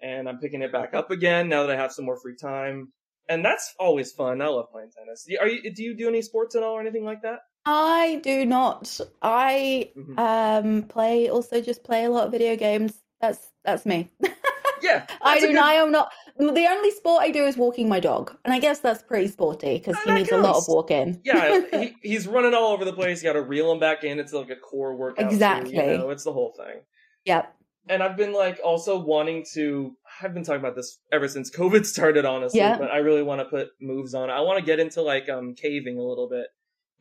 and 0.01 0.29
I'm 0.29 0.38
picking 0.38 0.62
it 0.62 0.71
back 0.71 0.93
up 0.93 1.10
again 1.12 1.49
now 1.49 1.65
that 1.65 1.75
I 1.75 1.79
have 1.81 1.91
some 1.91 2.05
more 2.05 2.19
free 2.19 2.36
time. 2.39 2.93
And 3.29 3.43
that's 3.43 3.73
always 3.79 4.12
fun. 4.13 4.41
I 4.41 4.47
love 4.47 4.71
playing 4.71 4.91
tennis. 4.97 5.25
Do- 5.27 5.38
Are 5.41 5.47
you? 5.47 5.73
Do 5.73 5.83
you 5.83 5.97
do 5.97 6.07
any 6.07 6.21
sports 6.21 6.55
at 6.55 6.63
all 6.63 6.73
or 6.73 6.81
anything 6.81 7.03
like 7.03 7.23
that? 7.23 7.39
I 7.65 8.21
do 8.23 8.45
not. 8.45 8.99
I 9.21 9.91
Mhm. 9.97 10.19
um 10.19 10.83
play 10.83 11.29
also 11.29 11.60
just 11.62 11.83
play 11.83 12.05
a 12.05 12.10
lot 12.10 12.27
of 12.27 12.31
video 12.31 12.55
games. 12.55 12.93
That's 13.19 13.51
that's 13.65 13.86
me. 13.86 14.10
Yeah, 14.81 15.05
I 15.21 15.39
do. 15.39 15.47
good- 15.47 15.57
I 15.57 15.73
am 15.73 15.91
not. 15.91 16.11
The 16.37 16.67
only 16.69 16.91
sport 16.91 17.23
I 17.23 17.31
do 17.31 17.45
is 17.45 17.57
walking 17.57 17.89
my 17.89 17.99
dog, 17.99 18.35
and 18.45 18.53
I 18.53 18.59
guess 18.59 18.79
that's 18.79 19.01
pretty 19.03 19.27
sporty 19.27 19.77
because 19.79 19.97
he 20.03 20.11
needs 20.11 20.31
a 20.31 20.37
lot 20.37 20.55
of 20.57 20.63
walking. 20.67 21.19
yeah, 21.25 21.61
he, 21.71 21.95
he's 22.03 22.27
running 22.27 22.53
all 22.53 22.73
over 22.73 22.85
the 22.85 22.93
place. 22.93 23.23
You 23.23 23.29
got 23.29 23.33
to 23.33 23.41
reel 23.41 23.71
him 23.71 23.79
back 23.79 24.03
in. 24.03 24.19
It's 24.19 24.33
like 24.33 24.49
a 24.49 24.55
core 24.55 24.95
workout. 24.95 25.29
too, 25.29 25.33
Exactly. 25.35 25.75
you 25.75 25.97
know, 25.97 26.09
it's 26.11 26.23
the 26.23 26.33
whole 26.33 26.53
thing. 26.55 26.81
Yep. 27.25 27.53
And 27.89 28.03
I've 28.03 28.17
been 28.17 28.33
like 28.33 28.59
also 28.63 28.99
wanting 28.99 29.45
to. 29.53 29.95
I've 30.21 30.33
been 30.33 30.43
talking 30.43 30.59
about 30.59 30.75
this 30.75 30.99
ever 31.11 31.27
since 31.27 31.49
COVID 31.49 31.85
started, 31.85 32.25
honestly. 32.25 32.59
Yeah. 32.59 32.77
But 32.77 32.91
I 32.91 32.97
really 32.97 33.23
want 33.23 33.39
to 33.41 33.45
put 33.45 33.69
moves 33.81 34.13
on. 34.13 34.29
it. 34.29 34.33
I 34.33 34.41
want 34.41 34.59
to 34.59 34.65
get 34.65 34.79
into 34.79 35.01
like 35.01 35.29
um 35.29 35.55
caving 35.55 35.97
a 35.97 36.03
little 36.03 36.27
bit, 36.29 36.47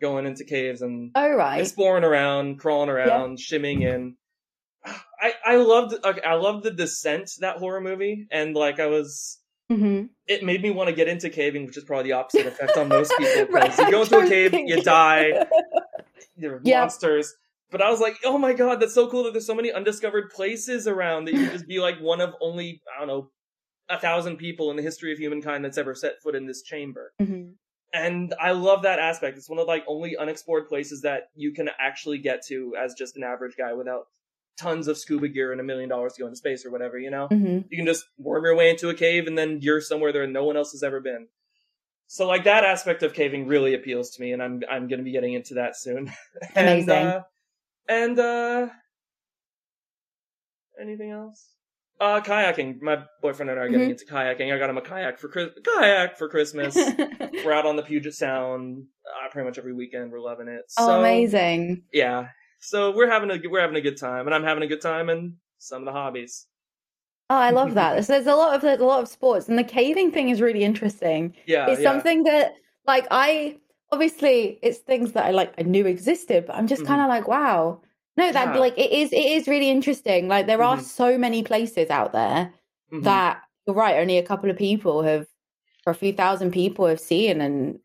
going 0.00 0.26
into 0.26 0.44
caves 0.44 0.82
and 0.82 1.10
Oh 1.14 1.28
right. 1.34 1.60
exploring 1.60 2.04
around, 2.04 2.58
crawling 2.60 2.88
around, 2.88 3.40
shimming 3.40 3.82
in. 3.82 4.16
I 5.20 5.34
I 5.44 5.56
loved 5.56 5.94
okay, 6.04 6.22
I 6.22 6.34
loved 6.34 6.64
the 6.64 6.70
Descent 6.70 7.30
that 7.40 7.56
horror 7.58 7.80
movie, 7.80 8.26
and 8.30 8.54
like 8.54 8.80
I 8.80 8.86
was 8.86 9.38
hmm 9.68 10.04
it 10.28 10.42
made 10.42 10.60
me 10.60 10.70
want 10.70 10.88
to 10.88 10.94
get 10.94 11.06
into 11.06 11.30
caving, 11.30 11.66
which 11.66 11.76
is 11.76 11.84
probably 11.84 12.10
the 12.10 12.12
opposite 12.16 12.46
effect 12.46 12.76
on 12.76 12.88
most 12.88 13.16
people. 13.16 13.46
Right, 13.52 13.78
you 13.78 13.90
go 13.90 14.02
into 14.02 14.18
a 14.18 14.26
cave, 14.26 14.52
you 14.54 14.82
die, 14.82 15.34
there 16.36 16.54
are 16.56 16.60
Yeah. 16.64 16.80
monsters. 16.80 17.32
But 17.70 17.82
I 17.82 17.90
was 17.90 18.00
like, 18.00 18.16
oh 18.24 18.38
my 18.38 18.52
god, 18.52 18.80
that's 18.80 18.94
so 18.94 19.08
cool 19.08 19.24
that 19.24 19.32
there's 19.32 19.46
so 19.46 19.54
many 19.54 19.72
undiscovered 19.72 20.30
places 20.30 20.86
around 20.86 21.26
that 21.26 21.32
you 21.34 21.50
just 21.50 21.66
be 21.66 21.80
like 21.80 21.98
one 22.00 22.20
of 22.20 22.34
only, 22.40 22.80
I 22.94 22.98
don't 23.00 23.08
know, 23.08 23.30
a 23.88 23.98
thousand 23.98 24.36
people 24.36 24.70
in 24.70 24.76
the 24.76 24.82
history 24.82 25.12
of 25.12 25.18
humankind 25.18 25.64
that's 25.64 25.78
ever 25.78 25.94
set 25.94 26.20
foot 26.22 26.34
in 26.34 26.46
this 26.46 26.62
chamber. 26.62 27.12
hmm 27.20 27.50
and 27.92 28.34
I 28.40 28.50
love 28.52 28.82
that 28.82 28.98
aspect. 28.98 29.38
It's 29.38 29.48
one 29.48 29.58
of 29.58 29.66
like 29.66 29.84
only 29.86 30.16
unexplored 30.16 30.68
places 30.68 31.02
that 31.02 31.30
you 31.34 31.52
can 31.52 31.70
actually 31.78 32.18
get 32.18 32.44
to 32.48 32.74
as 32.76 32.94
just 32.94 33.16
an 33.16 33.22
average 33.22 33.56
guy 33.56 33.72
without 33.72 34.06
tons 34.56 34.88
of 34.88 34.96
scuba 34.98 35.28
gear 35.28 35.52
and 35.52 35.60
a 35.60 35.64
million 35.64 35.88
dollars 35.88 36.14
to 36.14 36.20
go 36.22 36.26
into 36.26 36.36
space 36.36 36.64
or 36.64 36.70
whatever, 36.70 36.98
you 36.98 37.10
know? 37.10 37.26
hmm 37.28 37.58
You 37.70 37.76
can 37.76 37.86
just 37.86 38.04
worm 38.18 38.44
your 38.44 38.54
way 38.56 38.70
into 38.70 38.88
a 38.88 38.94
cave 38.94 39.26
and 39.26 39.36
then 39.36 39.60
you're 39.60 39.80
somewhere 39.80 40.12
there 40.12 40.22
and 40.22 40.32
no 40.32 40.44
one 40.44 40.56
else 40.56 40.72
has 40.72 40.82
ever 40.82 41.00
been. 41.00 41.28
So 42.08 42.26
like 42.26 42.44
that 42.44 42.64
aspect 42.64 43.02
of 43.02 43.12
caving 43.14 43.46
really 43.48 43.74
appeals 43.74 44.10
to 44.12 44.22
me 44.22 44.32
and 44.32 44.42
I'm 44.42 44.62
I'm 44.70 44.88
going 44.88 44.98
to 45.00 45.04
be 45.04 45.12
getting 45.12 45.34
into 45.34 45.54
that 45.54 45.76
soon. 45.76 46.12
and 46.54 46.68
Amazing. 46.68 46.90
uh 46.90 47.20
and 47.88 48.18
uh 48.18 48.68
anything 50.80 51.10
else? 51.10 51.44
Uh 51.98 52.20
kayaking. 52.20 52.80
My 52.82 53.04
boyfriend 53.22 53.50
and 53.50 53.58
I 53.58 53.64
are 53.64 53.68
getting 53.68 53.88
Mhm. 53.88 53.92
into 53.92 54.04
kayaking. 54.04 54.52
I 54.54 54.58
got 54.58 54.68
him 54.70 54.76
a 54.76 54.82
kayak 54.82 55.18
for 55.18 55.28
Chris- 55.28 55.52
kayak 55.64 56.18
for 56.18 56.28
Christmas. 56.28 56.76
We're 57.44 57.52
out 57.52 57.64
on 57.66 57.76
the 57.76 57.82
Puget 57.82 58.14
Sound 58.14 58.84
uh, 59.06 59.30
pretty 59.30 59.46
much 59.48 59.56
every 59.58 59.72
weekend. 59.72 60.12
We're 60.12 60.20
loving 60.20 60.48
it. 60.48 60.62
oh, 60.78 60.86
So, 60.86 60.98
amazing. 61.00 61.84
Yeah. 61.92 62.28
So 62.58 62.90
we're 62.94 63.10
having 63.10 63.30
a 63.30 63.48
we're 63.48 63.60
having 63.60 63.76
a 63.76 63.80
good 63.80 63.96
time, 63.96 64.26
and 64.26 64.34
I'm 64.34 64.44
having 64.44 64.62
a 64.62 64.66
good 64.66 64.80
time 64.80 65.08
in 65.10 65.38
some 65.58 65.82
of 65.82 65.86
the 65.86 65.92
hobbies. 65.92 66.48
Oh, 67.28 67.36
I 67.36 67.50
love 67.50 67.74
that. 67.74 68.04
So 68.04 68.12
there's 68.12 68.26
a 68.26 68.34
lot 68.36 68.54
of 68.54 68.62
there's 68.62 68.80
a 68.80 68.84
lot 68.84 69.02
of 69.02 69.08
sports, 69.08 69.48
and 69.48 69.58
the 69.58 69.64
caving 69.64 70.12
thing 70.12 70.28
is 70.28 70.40
really 70.40 70.62
interesting. 70.64 71.34
Yeah, 71.44 71.76
it's 71.76 71.80
yeah. 71.80 72.02
something 72.02 72.22
that, 72.24 72.54
like, 72.86 73.06
I 73.10 73.58
obviously 73.92 74.58
it's 74.62 74.78
things 74.78 75.12
that 75.12 75.24
I 75.26 75.30
like 75.30 75.54
I 75.58 75.62
knew 75.62 75.86
existed, 75.86 76.46
but 76.46 76.56
I'm 76.56 76.66
just 76.66 76.84
Mhm. 76.84 76.84
kind 76.84 77.00
of 77.00 77.08
like, 77.08 77.26
wow, 77.28 77.80
no, 78.16 78.32
that 78.32 78.54
Yeah. 78.54 78.56
like 78.56 78.78
it 78.78 78.90
is 78.92 79.12
it 79.12 79.24
is 79.24 79.48
really 79.48 79.70
interesting. 79.70 80.28
Like 80.28 80.46
there 80.46 80.62
are 80.62 80.78
Mhm. 80.78 80.78
so 80.78 81.18
many 81.18 81.42
places 81.42 81.90
out 81.90 82.12
there 82.12 82.52
Mhm. 82.90 83.20
that 83.20 83.42
you're 83.66 83.76
right. 83.76 83.96
Only 83.96 84.18
a 84.18 84.22
couple 84.26 84.50
of 84.50 84.56
people 84.56 85.02
have, 85.02 85.26
or 85.86 85.90
a 85.92 85.94
few 85.94 86.12
thousand 86.12 86.52
people 86.52 86.86
have 86.86 87.00
seen, 87.00 87.40
and 87.40 87.80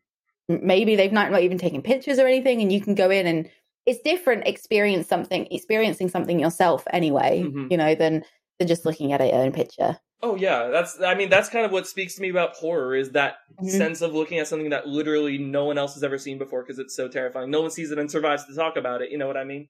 maybe 0.48 0.96
they've 0.96 1.12
not 1.12 1.30
not 1.32 1.42
even 1.42 1.58
taken 1.58 1.82
pictures 1.82 2.18
or 2.18 2.26
anything. 2.26 2.60
And 2.62 2.72
you 2.72 2.80
can 2.80 2.94
go 2.94 3.10
in 3.10 3.26
and 3.26 3.50
it's 3.86 4.00
different 4.02 4.46
experience 4.46 5.08
something 5.08 5.46
experiencing 5.50 6.08
something 6.08 6.38
yourself 6.38 6.84
anyway, 6.92 7.42
Mhm. 7.44 7.70
you 7.70 7.76
know, 7.76 7.94
than 7.94 8.24
than 8.58 8.68
just 8.68 8.84
looking 8.84 9.12
at 9.12 9.20
it 9.20 9.32
in 9.34 9.48
a 9.48 9.50
picture. 9.50 9.98
Oh 10.22 10.36
yeah, 10.36 10.68
that's 10.68 11.00
I 11.00 11.14
mean 11.14 11.30
that's 11.30 11.48
kind 11.48 11.66
of 11.66 11.72
what 11.72 11.86
speaks 11.86 12.14
to 12.14 12.22
me 12.22 12.28
about 12.28 12.54
horror 12.54 12.94
is 12.94 13.10
that 13.12 13.38
Mhm. 13.60 13.68
sense 13.70 14.02
of 14.02 14.14
looking 14.14 14.38
at 14.38 14.46
something 14.46 14.70
that 14.70 14.86
literally 14.86 15.36
no 15.38 15.64
one 15.64 15.78
else 15.78 15.94
has 15.94 16.04
ever 16.04 16.18
seen 16.18 16.38
before 16.38 16.62
because 16.62 16.78
it's 16.78 16.94
so 16.94 17.08
terrifying. 17.08 17.50
No 17.50 17.60
one 17.60 17.70
sees 17.70 17.90
it 17.90 17.98
and 17.98 18.10
survives 18.10 18.44
to 18.46 18.54
talk 18.54 18.76
about 18.76 19.02
it. 19.02 19.10
You 19.10 19.18
know 19.18 19.26
what 19.26 19.36
I 19.36 19.44
mean? 19.44 19.68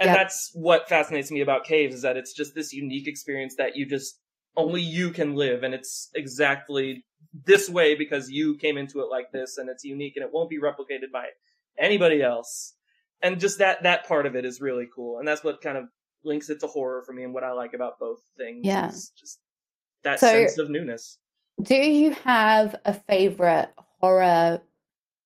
And 0.00 0.08
Yep. 0.08 0.16
that's 0.16 0.50
what 0.54 0.88
fascinates 0.88 1.32
me 1.32 1.40
about 1.40 1.64
caves 1.64 1.96
is 1.96 2.02
that 2.02 2.16
it's 2.16 2.32
just 2.32 2.54
this 2.54 2.72
unique 2.72 3.08
experience 3.08 3.56
that 3.56 3.74
you 3.76 3.86
just 3.86 4.20
only 4.56 4.80
you 4.80 5.10
can 5.10 5.34
live, 5.34 5.62
and 5.64 5.74
it's 5.74 6.10
exactly 6.14 7.04
this 7.46 7.68
way 7.68 7.94
because 7.96 8.30
you 8.30 8.56
came 8.58 8.78
into 8.78 9.00
it 9.00 9.06
like 9.10 9.32
this, 9.32 9.58
and 9.58 9.68
it's 9.68 9.84
unique, 9.84 10.14
and 10.16 10.24
it 10.24 10.32
won't 10.32 10.50
be 10.50 10.58
replicated 10.60 11.10
by 11.12 11.26
anybody 11.78 12.22
else. 12.22 12.74
And 13.22 13.40
just 13.40 13.58
that 13.58 13.82
that 13.82 14.06
part 14.06 14.26
of 14.26 14.36
it 14.36 14.44
is 14.44 14.60
really 14.60 14.88
cool, 14.94 15.18
and 15.18 15.26
that's 15.26 15.42
what 15.42 15.60
kind 15.60 15.76
of 15.76 15.84
links 16.24 16.50
it 16.50 16.60
to 16.60 16.66
horror 16.66 17.02
for 17.04 17.12
me, 17.12 17.24
and 17.24 17.34
what 17.34 17.44
I 17.44 17.52
like 17.52 17.74
about 17.74 17.98
both 17.98 18.20
things. 18.36 18.64
Yeah. 18.64 18.88
is 18.88 19.10
just 19.18 19.40
that 20.04 20.20
So- 20.20 20.26
sense 20.28 20.58
of 20.58 20.70
newness. 20.70 21.18
Do 21.60 21.74
you 21.74 22.12
have 22.24 22.76
a 22.84 22.94
favorite 22.94 23.70
horror 24.00 24.60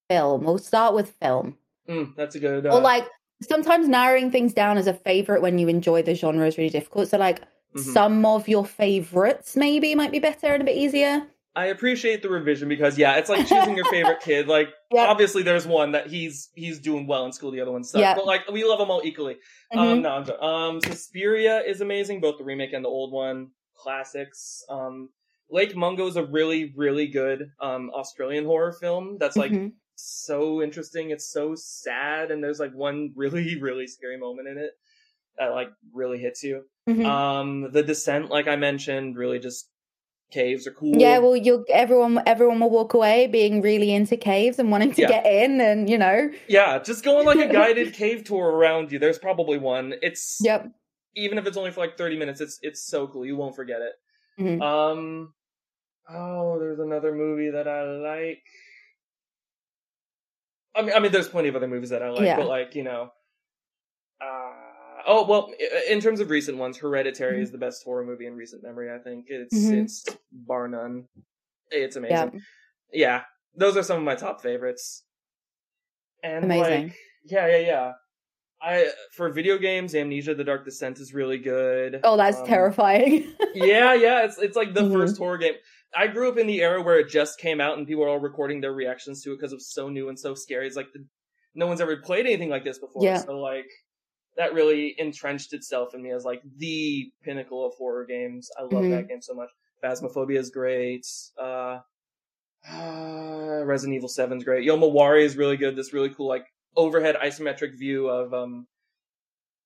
film? 0.08 0.44
We'll 0.44 0.56
start 0.58 0.94
with 0.94 1.10
film. 1.20 1.58
Mm, 1.86 2.16
that's 2.16 2.34
a 2.34 2.40
good. 2.40 2.64
Uh, 2.66 2.70
or 2.70 2.80
like 2.80 3.06
sometimes 3.42 3.86
narrowing 3.88 4.30
things 4.30 4.54
down 4.54 4.78
as 4.78 4.86
a 4.86 4.94
favorite 4.94 5.42
when 5.42 5.58
you 5.58 5.68
enjoy 5.68 6.00
the 6.02 6.14
genre 6.14 6.46
is 6.46 6.56
really 6.56 6.70
difficult. 6.70 7.08
So 7.08 7.18
like 7.18 7.42
mhm. 7.74 7.80
some 7.80 8.24
of 8.24 8.48
your 8.48 8.64
favorites 8.64 9.56
maybe 9.56 9.94
might 9.94 10.12
be 10.12 10.20
better 10.20 10.46
and 10.54 10.62
a 10.62 10.64
bit 10.64 10.76
easier. 10.76 11.26
I 11.54 11.66
appreciate 11.66 12.22
the 12.22 12.30
revision 12.30 12.68
because 12.68 12.96
yeah, 12.96 13.16
it's 13.16 13.28
like 13.28 13.46
choosing 13.46 13.76
your 13.76 13.84
favorite 13.86 14.20
kid. 14.24 14.48
Like 14.48 14.68
Yep. 14.90 15.08
obviously 15.08 15.42
there's 15.42 15.66
one 15.66 15.92
that 15.92 16.06
he's 16.06 16.50
he's 16.54 16.78
doing 16.78 17.06
well 17.06 17.26
in 17.26 17.32
school, 17.32 17.50
the 17.50 17.60
other 17.60 17.72
one 17.72 17.84
sucks. 17.84 18.00
Yep. 18.00 18.16
But 18.16 18.26
like 18.26 18.48
we 18.50 18.64
love 18.64 18.78
them 18.78 18.90
all 18.90 19.02
equally. 19.04 19.36
Mhm. 19.74 19.78
Um 19.78 20.02
no, 20.02 20.08
I'm 20.10 20.30
um 20.74 20.80
Suspiria 20.80 21.60
is 21.60 21.80
amazing, 21.82 22.20
both 22.20 22.38
the 22.38 22.44
remake 22.44 22.72
and 22.72 22.84
the 22.84 22.88
old 22.88 23.12
one. 23.12 23.48
Classics. 23.76 24.64
Um 24.70 25.10
Lake 25.50 25.76
Mungo 25.76 26.06
is 26.06 26.16
a 26.16 26.24
really, 26.24 26.72
really 26.76 27.06
good 27.08 27.50
um 27.60 27.90
Australian 27.94 28.44
horror 28.46 28.72
film 28.72 29.16
that's 29.20 29.36
like 29.36 29.52
Mhm. 29.52 29.72
so 29.94 30.62
interesting. 30.62 31.10
It's 31.10 31.30
so 31.30 31.54
sad 31.54 32.30
and 32.30 32.42
there's 32.42 32.60
like 32.60 32.72
one 32.72 33.12
really, 33.16 33.60
really 33.60 33.86
scary 33.86 34.16
moment 34.16 34.48
in 34.48 34.56
it 34.58 34.70
that 35.38 35.48
like 35.52 35.68
really 35.92 36.18
hits 36.18 36.42
you. 36.42 36.64
Mhm. 36.88 37.04
Um 37.04 37.70
The 37.72 37.82
Descent, 37.82 38.30
like 38.30 38.48
I 38.48 38.56
mentioned, 38.56 39.16
really 39.16 39.38
just 39.38 39.68
caves 40.32 40.66
are 40.66 40.72
cool. 40.72 40.96
yeah, 40.96 41.18
well, 41.18 41.36
you'll 41.36 41.64
everyone 41.68 42.22
everyone 42.26 42.58
will 42.60 42.70
walk 42.70 42.94
away 42.94 43.26
being 43.26 43.60
really 43.62 43.92
into 43.92 44.16
caves 44.16 44.58
and 44.58 44.70
wanting 44.70 44.92
to 44.94 45.02
Yeah. 45.02 45.08
get 45.08 45.26
in, 45.26 45.60
and 45.60 45.88
you 45.88 45.98
know, 45.98 46.30
Yeah, 46.48 46.78
just 46.78 47.04
go 47.04 47.18
on 47.18 47.24
like 47.26 47.38
a 47.38 47.52
guided 47.60 47.92
cave 47.94 48.24
tour 48.24 48.46
around 48.50 48.90
you. 48.90 48.98
There's 48.98 49.18
probably 49.18 49.58
one. 49.58 49.94
It's 50.02 50.38
yep. 50.42 50.70
even 51.14 51.38
if 51.38 51.46
it's 51.46 51.56
only 51.56 51.70
for 51.70 51.80
like 51.80 51.96
30 51.96 52.16
minutes, 52.18 52.40
it's 52.40 52.58
it's 52.62 52.82
so 52.84 53.06
cool. 53.06 53.24
You 53.26 53.36
won't 53.36 53.54
forget 53.54 53.80
it. 53.82 53.92
Mhm. 54.42 54.62
Um 54.62 55.34
oh, 56.10 56.58
there's 56.58 56.80
another 56.80 57.14
movie 57.14 57.50
that 57.50 57.68
I 57.68 57.82
like. 57.84 58.42
I 60.74 60.82
mean 60.82 60.92
I 60.94 61.00
mean 61.00 61.12
there's 61.12 61.28
plenty 61.28 61.48
of 61.48 61.56
other 61.56 61.68
movies 61.68 61.90
that 61.90 62.02
I 62.02 62.08
like, 62.10 62.22
Yeah. 62.22 62.36
but 62.36 62.46
like, 62.46 62.74
you 62.74 62.82
know, 62.82 63.10
Oh 65.06 65.26
well, 65.26 65.52
in 65.88 66.00
terms 66.00 66.20
of 66.20 66.30
recent 66.30 66.58
ones, 66.58 66.76
Hereditary 66.78 67.34
Mm-hmm. 67.34 67.42
is 67.42 67.50
the 67.50 67.58
best 67.58 67.82
horror 67.84 68.04
movie 68.04 68.26
in 68.26 68.34
recent 68.34 68.62
memory. 68.62 68.90
I 68.92 68.98
think 68.98 69.26
it's 69.28 69.54
Mhm. 69.54 69.84
it's 69.84 70.04
bar 70.32 70.68
none. 70.68 71.06
It's 71.70 71.96
Yeah. 71.96 72.00
amazing. 72.24 72.42
Yeah, 72.92 73.22
those 73.56 73.76
are 73.76 73.82
some 73.82 73.96
of 73.98 74.04
my 74.04 74.14
top 74.14 74.42
favorites. 74.42 75.04
And 76.22 76.44
Amazing. 76.44 76.88
like, 76.88 76.96
yeah, 77.24 77.46
yeah, 77.48 77.58
yeah. 77.58 77.92
I 78.60 78.90
for 79.16 79.28
video 79.30 79.58
games, 79.58 79.94
Amnesia: 79.94 80.34
The 80.34 80.44
Dark 80.44 80.64
Descent 80.64 81.00
is 81.00 81.12
really 81.12 81.38
good. 81.38 82.00
Oh, 82.04 82.16
that's 82.16 82.38
Um, 82.38 82.46
terrifying. 82.46 83.34
Yeah, 83.54 83.92
yeah, 83.94 84.24
it's 84.24 84.38
it's 84.38 84.56
like 84.56 84.72
the 84.74 84.82
Mhm. 84.82 84.92
first 84.92 85.18
horror 85.18 85.38
game. 85.38 85.54
I 85.94 86.06
grew 86.06 86.28
up 86.30 86.38
in 86.38 86.46
the 86.46 86.62
era 86.62 86.80
where 86.80 86.98
it 86.98 87.08
just 87.08 87.38
came 87.38 87.60
out 87.60 87.76
and 87.76 87.86
people 87.86 88.02
were 88.04 88.08
all 88.08 88.18
recording 88.20 88.60
their 88.62 88.72
reactions 88.72 89.22
to 89.24 89.32
it 89.32 89.36
because 89.36 89.52
it 89.52 89.56
was 89.56 89.70
so 89.72 89.88
new 89.90 90.08
and 90.08 90.18
so 90.18 90.34
scary. 90.34 90.66
It's 90.66 90.76
like 90.76 90.90
the, 90.94 91.04
no 91.54 91.66
one's 91.66 91.80
ever 91.82 91.96
played 91.98 92.24
anything 92.24 92.48
like 92.48 92.64
this 92.64 92.78
before. 92.78 93.04
Yeah. 93.04 93.18
So 93.18 93.38
like 93.38 93.66
that 94.36 94.54
really 94.54 94.94
entrenched 94.98 95.52
itself 95.52 95.94
in 95.94 96.02
me 96.02 96.10
as 96.10 96.24
like 96.24 96.42
the 96.56 97.10
pinnacle 97.22 97.66
of 97.66 97.74
horror 97.74 98.04
games. 98.06 98.50
I 98.58 98.62
love 98.62 98.84
Mhm. 98.84 98.90
that 98.90 99.08
game 99.08 99.20
so 99.22 99.34
much. 99.34 99.50
Phasmophobia 99.82 100.38
is 100.38 100.50
great. 100.50 101.06
Uh, 101.38 101.80
uh, 102.70 103.62
Resident 103.64 103.96
Evil 103.96 104.08
7 104.08 104.38
is 104.38 104.44
great. 104.44 104.66
Yomawari 104.66 105.22
is 105.24 105.36
really 105.36 105.56
good. 105.56 105.76
This 105.76 105.92
really 105.92 106.10
cool 106.14 106.28
like 106.28 106.46
overhead 106.76 107.16
isometric 107.16 107.76
view 107.78 108.08
of 108.08 108.32
um 108.32 108.66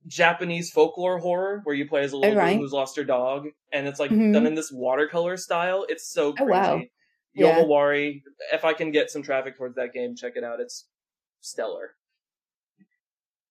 Japanese 0.07 0.71
folklore 0.71 1.19
horror 1.19 1.61
where 1.65 1.75
you 1.75 1.89
play 1.89 2.03
as 2.03 2.13
a 2.13 2.17
little 2.17 2.33
Oh, 2.33 2.37
right. 2.37 2.53
girl 2.53 2.59
who's 2.63 2.73
lost 2.73 2.97
her 2.97 3.05
dog, 3.05 3.49
and 3.73 3.87
it's 3.89 3.99
like 3.99 4.11
Mhm. 4.11 4.33
done 4.33 4.47
in 4.47 4.55
this 4.55 4.71
watercolor 4.71 5.37
style. 5.37 5.85
It's 5.89 6.07
so 6.09 6.29
Oh, 6.29 6.33
crazy. 6.35 6.51
wow. 6.51 6.83
Yeah. 7.35 7.59
Yomawari. 7.63 8.23
If 8.53 8.65
I 8.65 8.73
can 8.73 8.93
get 8.93 9.11
some 9.11 9.23
traffic 9.23 9.57
towards 9.57 9.75
that 9.77 9.93
game, 9.93 10.15
check 10.15 10.35
it 10.37 10.45
out. 10.45 10.61
It's 10.61 10.89
stellar. 11.41 11.97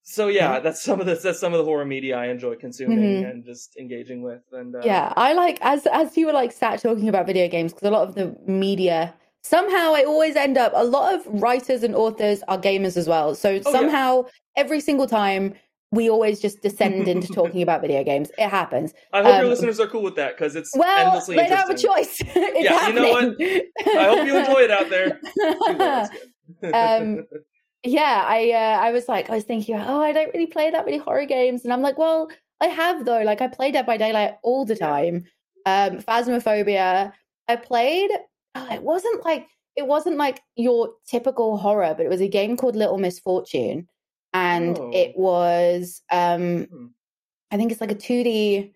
So 0.08 0.28
yeah, 0.28 0.54
Yeah. 0.54 0.60
that's 0.60 0.84
some 0.84 1.00
of 1.02 1.08
the 1.08 1.16
that's 1.16 1.40
some 1.40 1.54
of 1.54 1.58
the 1.58 1.66
horror 1.66 1.84
media 1.84 2.16
I 2.16 2.28
enjoy 2.28 2.56
consuming 2.56 3.00
Mhm. 3.24 3.30
and 3.32 3.44
just 3.44 3.76
engaging 3.78 4.22
with. 4.22 4.42
And 4.52 4.76
uh, 4.76 4.82
yeah, 4.84 5.12
I 5.18 5.34
like 5.34 5.58
as 5.62 5.88
as 5.88 6.16
you 6.16 6.28
were 6.28 6.32
like 6.34 6.52
sat 6.52 6.80
talking 6.80 7.10
about 7.10 7.26
video 7.26 7.48
games 7.48 7.74
because 7.74 7.88
a 7.88 7.92
lot 7.92 8.08
of 8.08 8.14
the 8.14 8.36
media 8.46 9.16
somehow 9.44 9.94
I 9.96 10.04
always 10.04 10.36
end 10.36 10.58
up. 10.60 10.72
A 10.76 10.84
lot 10.84 11.14
of 11.16 11.26
writers 11.42 11.82
and 11.82 11.96
authors 11.96 12.44
are 12.48 12.60
gamers 12.60 12.98
as 12.98 13.08
well. 13.08 13.34
So 13.34 13.50
Oh, 13.50 13.54
yeah. 13.54 13.62
somehow 13.72 14.26
every 14.56 14.80
single 14.80 15.08
time 15.08 15.56
we 15.92 16.08
always 16.10 16.40
just 16.40 16.62
descend 16.62 17.08
into 17.14 17.28
talking 17.34 17.64
about 17.64 17.82
video 17.82 18.04
games. 18.04 18.30
It 18.38 18.50
happens. 18.50 18.94
I 19.12 19.24
hope 19.24 19.36
your 19.36 19.46
Um, 19.46 19.50
listeners 19.50 19.80
are 19.80 19.88
cool 19.88 20.04
with 20.04 20.16
that 20.18 20.38
because 20.38 20.56
it's 20.56 20.72
Well, 20.76 21.08
endlessly 21.08 21.36
they 21.38 21.48
don't 21.48 21.58
have 21.58 21.70
a 21.72 21.78
choice. 21.78 22.18
it's 22.36 22.64
Yeah, 22.64 22.88
you 22.90 22.94
know 22.94 23.10
what? 23.10 23.98
I 23.98 24.06
hope 24.06 24.26
you 24.28 24.38
enjoy 24.38 24.62
it 24.62 24.72
out 24.72 24.90
there. 24.92 25.20
You 25.36 25.78
will, 25.80 26.00
it's 26.02 26.10
good. 26.62 26.76
Um, 26.76 27.26
yeah, 27.86 28.26
I 28.28 28.52
uh, 28.52 28.80
I 28.86 28.92
was 28.92 29.08
like, 29.08 29.30
I 29.30 29.36
was 29.36 29.44
thinking, 29.44 29.76
oh, 29.76 30.02
I 30.02 30.12
don't 30.12 30.34
really 30.34 30.48
play 30.48 30.72
that 30.72 30.86
many 30.86 30.98
horror 30.98 31.26
games, 31.26 31.64
and 31.64 31.74
I'm 31.74 31.82
like, 31.82 31.98
well, 31.98 32.30
I 32.62 32.68
have 32.68 33.06
though. 33.06 33.22
Like, 33.24 33.42
I 33.42 33.48
play 33.48 33.72
Dead 33.72 33.86
by 33.86 33.98
Daylight 33.98 34.36
all 34.44 34.66
the 34.66 34.76
time. 34.76 35.26
Um, 35.66 36.00
Phasmophobia, 36.00 37.14
I 37.48 37.56
played. 37.56 38.12
Oh, 38.56 38.68
it 38.74 38.84
wasn't 38.84 39.24
like 39.26 39.48
it 39.76 39.88
wasn't 39.88 40.18
like 40.18 40.42
your 40.56 40.94
typical 41.08 41.58
horror, 41.58 41.94
but 41.98 42.06
it 42.06 42.10
was 42.10 42.22
a 42.22 42.28
game 42.30 42.58
called 42.58 42.76
Little 42.76 42.98
Misfortune, 42.98 43.88
and 44.34 44.78
Oh. 44.80 44.92
it 44.94 45.18
was 45.18 46.02
um, 46.12 46.66
Hmm. 46.66 46.88
I 47.52 47.58
think 47.58 47.72
it's 47.72 47.82
like 47.82 47.92
a 47.92 47.96
2D. 47.96 48.74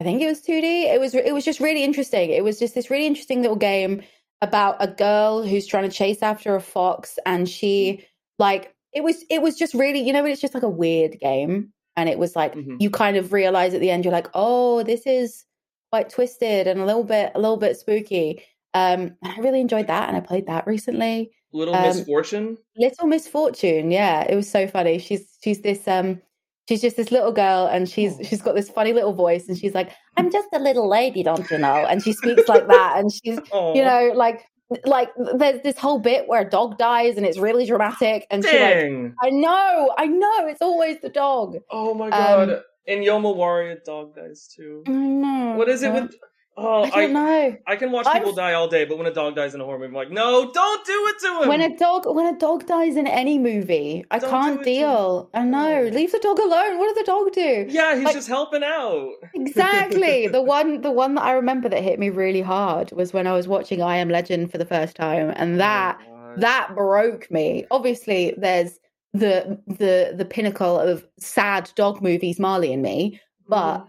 I 0.00 0.04
think 0.04 0.22
it 0.22 0.26
was 0.28 0.42
2D. 0.42 0.84
It 0.94 1.00
was 1.00 1.14
it 1.14 1.34
was 1.34 1.44
just 1.44 1.60
really 1.60 1.84
interesting. 1.84 2.30
It 2.30 2.44
was 2.44 2.58
just 2.58 2.74
this 2.74 2.90
really 2.90 3.06
interesting 3.06 3.42
little 3.42 3.56
game 3.56 4.02
about 4.42 4.76
a 4.80 4.86
girl 4.88 5.42
who's 5.42 5.66
trying 5.66 5.88
to 5.88 5.96
chase 5.96 6.22
after 6.22 6.54
a 6.54 6.60
fox 6.60 7.18
and 7.26 7.48
she 7.48 8.06
like 8.38 8.74
it 8.92 9.02
was 9.02 9.24
it 9.30 9.42
was 9.42 9.56
just 9.56 9.74
really 9.74 10.00
you 10.00 10.12
know 10.12 10.24
it's 10.24 10.40
just 10.40 10.54
like 10.54 10.62
a 10.62 10.68
weird 10.68 11.18
game 11.20 11.72
and 11.96 12.08
it 12.08 12.18
was 12.18 12.34
like 12.36 12.54
Mhm. 12.54 12.76
you 12.80 12.90
kind 12.90 13.16
of 13.16 13.32
realize 13.32 13.74
at 13.74 13.80
the 13.80 13.90
end 13.90 14.04
you're 14.04 14.12
like 14.12 14.28
oh 14.34 14.82
this 14.82 15.06
is 15.06 15.44
quite 15.90 16.08
twisted 16.10 16.66
and 16.66 16.80
a 16.80 16.84
little 16.86 17.04
bit 17.04 17.32
a 17.34 17.40
little 17.40 17.56
bit 17.56 17.76
spooky 17.76 18.42
um 18.74 19.16
and 19.22 19.32
I 19.36 19.38
really 19.40 19.60
enjoyed 19.60 19.86
that 19.88 20.08
and 20.08 20.16
I 20.16 20.20
played 20.20 20.46
that 20.46 20.66
recently 20.66 21.30
Little 21.50 21.74
Um, 21.74 21.82
Misfortune. 21.84 22.58
Little 22.76 23.06
Misfortune, 23.06 23.90
yeah, 23.90 24.20
it 24.28 24.36
was 24.36 24.50
so 24.50 24.66
funny. 24.68 24.98
She's 24.98 25.38
she's 25.42 25.62
this 25.62 25.88
um 25.88 26.20
she's 26.68 26.82
just 26.82 26.98
this 26.98 27.10
little 27.10 27.32
girl 27.32 27.66
and 27.72 27.88
she's 27.88 28.18
Oh. 28.20 28.22
she's 28.22 28.42
got 28.42 28.54
this 28.54 28.68
funny 28.68 28.92
little 28.92 29.14
voice 29.14 29.48
and 29.48 29.56
she's 29.56 29.74
like, 29.74 29.90
I'm 30.18 30.30
just 30.30 30.48
a 30.52 30.58
little 30.58 30.86
lady, 30.88 31.22
don't 31.22 31.50
you 31.50 31.56
know? 31.56 31.86
And 31.88 32.02
she 32.02 32.12
speaks 32.12 32.46
like 32.48 32.68
that 32.68 32.98
and 32.98 33.10
she's 33.10 33.38
Oh, 33.50 33.74
you 33.74 33.82
know, 33.82 34.12
like 34.14 34.44
like 34.84 35.10
there's 35.36 35.62
this 35.62 35.78
whole 35.78 35.98
bit 35.98 36.28
where 36.28 36.42
a 36.42 36.48
dog 36.48 36.76
dies 36.78 37.16
and 37.16 37.24
it's 37.24 37.38
really 37.38 37.66
dramatic 37.66 38.26
and 38.30 38.44
she 38.44 38.58
like. 38.58 39.12
I 39.22 39.30
know, 39.30 39.94
I 39.96 40.06
know, 40.06 40.46
it's 40.46 40.62
always 40.62 41.00
the 41.00 41.08
dog. 41.08 41.56
oh 41.70 41.94
my 41.94 42.10
god. 42.10 42.50
um, 42.50 42.60
In 42.86 43.00
Yomawari, 43.00 43.72
a 43.72 43.76
dog 43.84 44.14
dies 44.14 44.48
too. 44.54 44.82
I 44.86 44.90
know. 44.90 45.54
What 45.56 45.68
is 45.68 45.82
it 45.82 45.92
with? 45.92 46.14
Oh, 46.60 46.82
I 46.82 46.90
don't 46.90 47.12
know. 47.12 47.56
I 47.66 47.76
can 47.76 47.92
watch 47.92 48.06
I've- 48.06 48.18
people 48.18 48.32
die 48.34 48.52
all 48.52 48.66
day, 48.68 48.84
but 48.84 48.98
when 48.98 49.06
a 49.06 49.12
dog 49.12 49.36
dies 49.36 49.54
in 49.54 49.60
a 49.60 49.64
horror 49.64 49.78
movie, 49.78 49.88
I'm 49.90 49.94
like, 49.94 50.10
no, 50.10 50.50
don't 50.52 50.84
do 50.84 51.06
it 51.08 51.18
to 51.20 51.42
him. 51.42 51.48
When 51.48 51.60
a 51.60 51.76
dog 51.76 52.06
when 52.06 52.26
a 52.26 52.36
dog 52.38 52.66
dies 52.66 52.96
in 52.96 53.06
any 53.06 53.38
movie, 53.38 54.04
I 54.10 54.18
Don't 54.18 54.30
can't 54.30 54.54
do 54.56 54.60
it 54.62 54.64
to- 54.64 54.70
deal. 54.70 55.30
I 55.34 55.44
know. 55.44 55.84
No. 55.84 55.88
Leave 55.90 56.12
the 56.12 56.18
dog 56.18 56.38
alone. 56.38 56.78
What 56.78 56.88
does 56.88 56.96
the 56.96 57.04
dog 57.04 57.32
do? 57.32 57.66
yeah, 57.68 57.94
he's 57.94 58.04
like- 58.04 58.14
just 58.14 58.28
helping 58.28 58.64
out. 58.64 59.10
Exactly. 59.34 60.26
the 60.38 60.42
one 60.42 60.80
the 60.80 60.90
one 60.90 61.14
that 61.14 61.22
I 61.24 61.32
remember 61.32 61.68
that 61.68 61.82
hit 61.82 61.98
me 61.98 62.10
really 62.10 62.42
hard 62.42 62.92
was 62.92 63.12
when 63.12 63.26
I 63.26 63.32
was 63.32 63.48
watching 63.48 63.82
I 63.82 63.96
Am 63.96 64.08
Legend 64.08 64.50
for 64.50 64.58
the 64.58 64.66
first 64.66 64.96
time 64.96 65.32
and 65.36 65.54
oh 65.54 65.58
that 65.58 65.98
Oh 66.00 66.34
that 66.38 66.74
broke 66.74 67.30
me. 67.30 67.66
Obviously 67.70 68.34
there's 68.36 68.78
the 69.14 69.58
the 69.66 70.14
the 70.16 70.24
pinnacle 70.24 70.78
of 70.78 71.06
sad 71.18 71.70
dog 71.74 72.02
movies 72.02 72.38
Marley 72.38 72.72
and 72.72 72.82
me, 72.82 73.20
but 73.48 73.78
mm-hmm. 73.78 73.88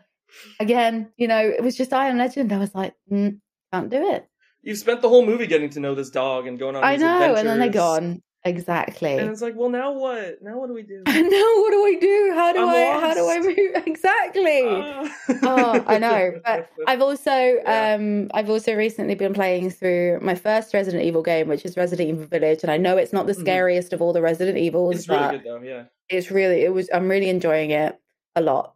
Again, 0.59 1.11
you 1.17 1.27
know, 1.27 1.39
it 1.39 1.63
was 1.63 1.75
just 1.75 1.93
I 1.93 2.07
Am 2.07 2.17
Legend. 2.17 2.51
I 2.53 2.57
was 2.57 2.73
like, 2.75 2.93
mm, 3.11 3.39
can't 3.73 3.89
do 3.89 4.11
it. 4.11 4.27
You've 4.61 4.77
spent 4.77 5.01
the 5.01 5.09
whole 5.09 5.25
movie 5.25 5.47
getting 5.47 5.69
to 5.71 5.79
know 5.79 5.95
this 5.95 6.09
dog 6.09 6.45
and 6.47 6.59
going 6.59 6.75
on. 6.75 6.83
I 6.83 6.95
know, 6.97 7.35
and 7.35 7.47
then 7.47 7.59
they're 7.59 7.69
gone. 7.69 8.21
Exactly. 8.45 9.17
And 9.17 9.29
it's 9.29 9.41
like, 9.41 9.53
well, 9.57 9.69
now 9.69 9.91
what? 9.91 10.41
Now 10.41 10.57
what 10.59 10.67
do 10.67 10.73
we 10.73 10.81
do? 10.83 11.03
I 11.07 11.21
know. 11.21 11.61
What 11.61 11.71
do 11.71 11.85
I 11.85 11.97
do? 11.99 12.31
How 12.33 12.53
do 12.53 12.59
I'm 12.61 12.69
I? 12.69 12.99
How 12.99 13.13
do 13.13 13.29
I 13.29 13.39
move? 13.39 13.83
Exactly. 13.85 14.61
Ah. 14.65 15.09
oh, 15.43 15.83
I 15.85 15.97
know. 15.97 16.31
But 16.45 16.69
I've 16.87 17.01
also, 17.01 17.31
Yeah. 17.31 17.97
um, 17.99 18.29
I've 18.33 18.49
also 18.49 18.73
recently 18.75 19.15
been 19.15 19.33
playing 19.33 19.71
through 19.71 20.19
my 20.21 20.35
first 20.35 20.73
Resident 20.73 21.03
Evil 21.03 21.21
game, 21.21 21.49
which 21.49 21.65
is 21.65 21.75
Resident 21.75 22.09
Evil 22.09 22.25
Village, 22.27 22.59
and 22.63 22.71
I 22.71 22.77
know 22.77 22.95
it's 22.95 23.11
not 23.11 23.27
the 23.27 23.33
Mhm. 23.33 23.41
scariest 23.41 23.91
of 23.91 24.01
all 24.01 24.13
the 24.13 24.21
Resident 24.21 24.57
Evils, 24.57 24.95
it's 24.95 25.09
really 25.09 25.19
but 25.19 25.31
good 25.31 25.43
though. 25.43 25.61
Yeah. 25.61 25.83
it's 26.07 26.31
really, 26.31 26.61
it 26.63 26.73
was. 26.73 26.89
I'm 26.93 27.09
really 27.09 27.29
enjoying 27.29 27.71
it 27.71 27.99
a 28.37 28.41
lot. 28.41 28.73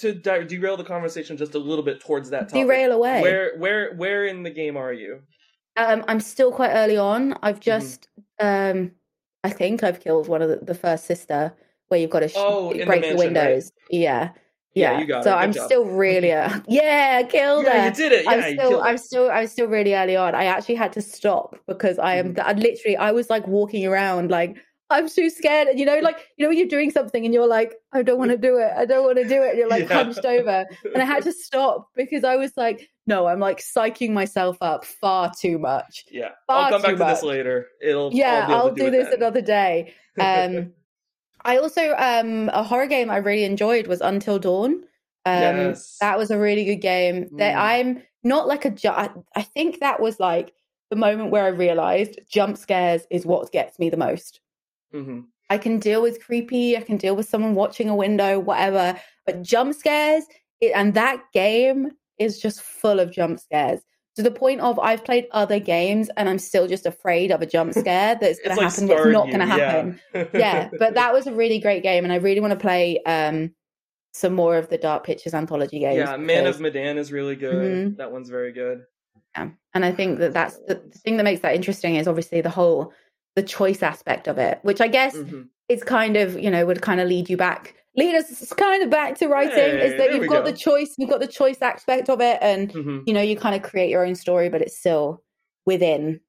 To 0.00 0.12
di- 0.12 0.44
derail 0.44 0.76
the 0.76 0.84
conversation 0.84 1.36
just 1.36 1.54
a 1.54 1.58
little 1.58 1.84
bit 1.84 2.00
towards 2.00 2.30
that 2.30 2.48
topic. 2.48 2.66
Derail 2.66 2.92
away. 2.92 3.22
Where, 3.22 3.56
where, 3.56 3.94
where 3.94 4.24
in 4.26 4.42
the 4.42 4.50
game 4.50 4.76
are 4.76 4.92
you? 4.92 5.20
Um, 5.76 6.04
I'm 6.08 6.20
still 6.20 6.52
quite 6.52 6.70
early 6.72 6.96
on. 6.98 7.30
Mm-hmm. 7.30 7.38
I've 7.44 7.60
just, 7.60 8.08
um, 8.40 8.92
I 9.44 9.50
think 9.50 9.82
I've 9.82 10.00
killed 10.00 10.28
one 10.28 10.42
of 10.42 10.48
the, 10.48 10.56
the 10.62 10.74
first 10.74 11.04
sister 11.06 11.54
where 11.88 11.98
you've 12.00 12.10
got 12.10 12.20
to 12.20 12.28
sh- 12.28 12.34
Oh, 12.36 12.72
the 12.72 12.84
break 12.84 13.02
the, 13.02 13.08
mansion, 13.08 13.16
right? 13.16 13.24
windows. 13.26 13.72
Yeah. 13.90 14.30
Yeah, 14.74 14.98
Yeah, 14.98 15.04
got 15.06 15.24
so. 15.24 15.34
I'm 15.34 15.52
job. 15.52 15.64
still 15.64 15.84
really, 15.86 16.32
uh, 16.32 16.60
yeah, 16.68 17.22
killed 17.22 17.64
Yeah, 17.64 17.80
her. 17.80 17.88
you 17.88 17.94
did 17.94 18.12
it. 18.12 18.24
Yeah, 18.26 18.30
I'm 18.32 18.52
still. 18.58 18.82
I'm 18.82 18.98
still, 18.98 19.30
I'm 19.30 19.46
still 19.46 19.68
really 19.68 19.94
early 19.94 20.16
on. 20.16 20.34
I 20.34 20.44
actually 20.44 20.74
had 20.74 20.92
to 20.92 21.00
stop 21.00 21.56
because 21.66 21.98
I 21.98 22.16
am, 22.16 22.34
Mhm. 22.34 22.40
I 22.40 22.52
literally, 22.52 22.98
I 22.98 23.12
was 23.12 23.30
like 23.30 23.46
walking 23.46 23.86
around 23.86 24.30
like 24.30 24.58
I'm 24.88 25.08
too 25.08 25.30
scared. 25.30 25.68
And 25.68 25.78
you 25.80 25.84
know, 25.86 25.98
like 25.98 26.28
you 26.36 26.44
know, 26.44 26.48
when 26.50 26.58
you're 26.58 26.68
doing 26.68 26.90
something 26.90 27.24
and 27.24 27.34
you're 27.34 27.46
like, 27.48 27.74
I 27.92 28.02
don't 28.02 28.18
want 28.18 28.30
to 28.30 28.36
do 28.36 28.56
it. 28.58 28.70
I 28.76 28.84
don't 28.86 29.04
want 29.04 29.18
to 29.18 29.26
do 29.28 29.42
it. 29.42 29.50
And 29.50 29.58
you're 29.58 29.68
like 29.68 29.88
Yeah. 29.88 29.94
hunched 30.02 30.24
over, 30.24 30.64
and 30.94 31.02
I 31.02 31.04
had 31.04 31.24
to 31.24 31.32
stop 31.32 31.88
because 31.96 32.22
I 32.24 32.36
was 32.36 32.52
like, 32.56 32.88
no, 33.06 33.26
I'm 33.26 33.40
like 33.40 33.58
psyching 33.58 34.12
myself 34.12 34.56
up 34.60 34.84
far 34.84 35.32
too 35.38 35.58
much. 35.58 36.04
Yeah, 36.10 36.30
Far 36.46 36.64
I'll 36.64 36.70
come 36.70 36.82
back 36.82 36.90
too 36.92 36.98
to 36.98 37.04
this 37.04 37.22
later. 37.22 37.66
It'll 37.80 38.12
Yeah, 38.12 38.46
I'll, 38.48 38.68
to 38.74 38.74
do 38.84 38.90
this 38.90 39.08
then. 39.08 39.14
another 39.18 39.40
day. 39.40 39.94
Um, 40.20 40.72
I 41.44 41.58
also 41.58 41.94
um 41.98 42.48
a 42.52 42.62
horror 42.62 42.86
game 42.86 43.10
I 43.10 43.18
really 43.18 43.44
enjoyed 43.44 43.86
was 43.86 44.00
Until 44.00 44.38
Dawn. 44.38 44.84
Um, 45.24 45.42
Yes. 45.42 45.96
that 46.00 46.16
was 46.18 46.30
a 46.30 46.38
really 46.38 46.64
good 46.64 46.76
game. 46.80 47.28
That 47.38 47.54
Mm. 47.54 47.58
I'm 47.60 48.02
not 48.24 48.46
like 48.48 48.64
a 48.64 48.70
ju- 48.70 48.88
I, 48.88 49.10
I 49.34 49.42
think 49.42 49.80
that 49.80 50.00
was 50.00 50.18
like 50.18 50.52
the 50.90 50.96
moment 50.96 51.30
where 51.30 51.44
I 51.44 51.48
realized 51.48 52.18
jump 52.28 52.56
scares 52.56 53.02
is 53.10 53.26
what 53.26 53.50
gets 53.52 53.78
me 53.78 53.90
the 53.90 53.96
most. 53.96 54.40
Mhm. 54.96 55.24
I 55.50 55.58
can 55.58 55.78
deal 55.78 56.02
with 56.02 56.24
creepy, 56.24 56.76
I 56.76 56.80
can 56.80 56.96
deal 56.96 57.14
with 57.14 57.28
someone 57.28 57.54
watching 57.54 57.88
a 57.88 57.94
window, 57.94 58.38
whatever. 58.40 58.98
But 59.26 59.42
jump 59.42 59.74
scares, 59.74 60.24
it, 60.60 60.72
and 60.74 60.94
that 60.94 61.22
game 61.32 61.92
is 62.18 62.40
just 62.40 62.60
full 62.62 62.98
of 63.00 63.12
jump 63.12 63.38
scares 63.38 63.80
to 64.16 64.22
the 64.22 64.30
point 64.30 64.60
of 64.62 64.78
I've 64.78 65.04
played 65.04 65.26
other 65.32 65.58
games 65.60 66.08
and 66.16 66.28
I'm 66.28 66.38
still 66.38 66.66
just 66.66 66.86
afraid 66.86 67.30
of 67.30 67.42
a 67.42 67.46
jump 67.46 67.74
scare 67.82 68.14
that's 68.20 68.38
going 68.40 68.56
It's 68.64 68.76
to 68.76 68.82
happen. 68.86 68.96
It's 68.98 69.12
not 69.12 69.26
going 69.26 69.40
to 69.40 69.46
happen. 69.46 70.00
Yeah, 70.14 70.24
Yeah. 70.34 70.70
but 70.78 70.94
that 70.94 71.12
was 71.12 71.26
a 71.26 71.32
really 71.34 71.58
great 71.58 71.82
game, 71.82 72.02
and 72.04 72.12
I 72.12 72.16
really 72.16 72.40
want 72.40 72.52
to 72.52 72.58
play 72.58 73.00
um, 73.04 73.54
some 74.14 74.32
more 74.32 74.56
of 74.56 74.68
the 74.70 74.78
Dark 74.78 75.04
Pictures 75.04 75.34
anthology 75.34 75.78
games. 75.86 75.98
yeah. 75.98 76.16
Man 76.16 76.46
of 76.46 76.56
because- 76.56 76.60
Medan 76.60 76.96
is 76.98 77.12
really 77.12 77.36
good. 77.36 77.54
Mhm. 77.92 77.96
That 77.98 78.10
one's 78.10 78.30
very 78.30 78.52
good. 78.52 78.84
yeah. 79.36 79.50
And 79.74 79.84
I 79.84 79.92
think 79.92 80.18
that 80.20 80.32
that's 80.32 80.56
the, 80.66 80.76
the 80.76 80.98
thing 80.98 81.18
that 81.18 81.24
makes 81.24 81.42
that 81.42 81.54
interesting 81.54 81.96
is 81.96 82.08
obviously 82.08 82.40
the 82.40 82.48
whole 82.50 82.92
the 83.36 83.42
choice 83.42 83.82
aspect 83.82 84.26
of 84.28 84.38
it, 84.38 84.58
which 84.62 84.80
I 84.80 84.88
guess 84.88 85.14
Mhm. 85.16 85.48
is 85.68 85.84
kind 85.84 86.16
of 86.16 86.38
you 86.38 86.50
know 86.50 86.66
would 86.66 86.82
kind 86.82 87.00
of 87.00 87.08
lead 87.08 87.28
you 87.30 87.36
back 87.36 87.74
lead 87.96 88.14
us 88.14 88.52
kind 88.54 88.82
of 88.82 88.90
back 88.90 89.16
to 89.18 89.26
writing 89.26 89.78
Hey, 89.78 89.86
is 89.86 89.96
that 89.96 90.12
you've 90.12 90.26
got 90.28 90.44
go. 90.44 90.50
the 90.50 90.56
choice 90.56 90.94
you've 90.98 91.10
got 91.10 91.20
the 91.20 91.26
choice 91.26 91.60
aspect 91.62 92.08
of 92.10 92.20
it 92.20 92.38
and 92.42 92.70
Mhm. 92.72 93.02
you 93.06 93.14
know 93.14 93.22
you 93.22 93.36
kind 93.36 93.54
of 93.56 93.62
create 93.68 93.88
your 93.90 94.04
own 94.06 94.14
story 94.14 94.48
but 94.50 94.60
it's 94.62 94.78
still 94.78 95.22
within 95.64 96.20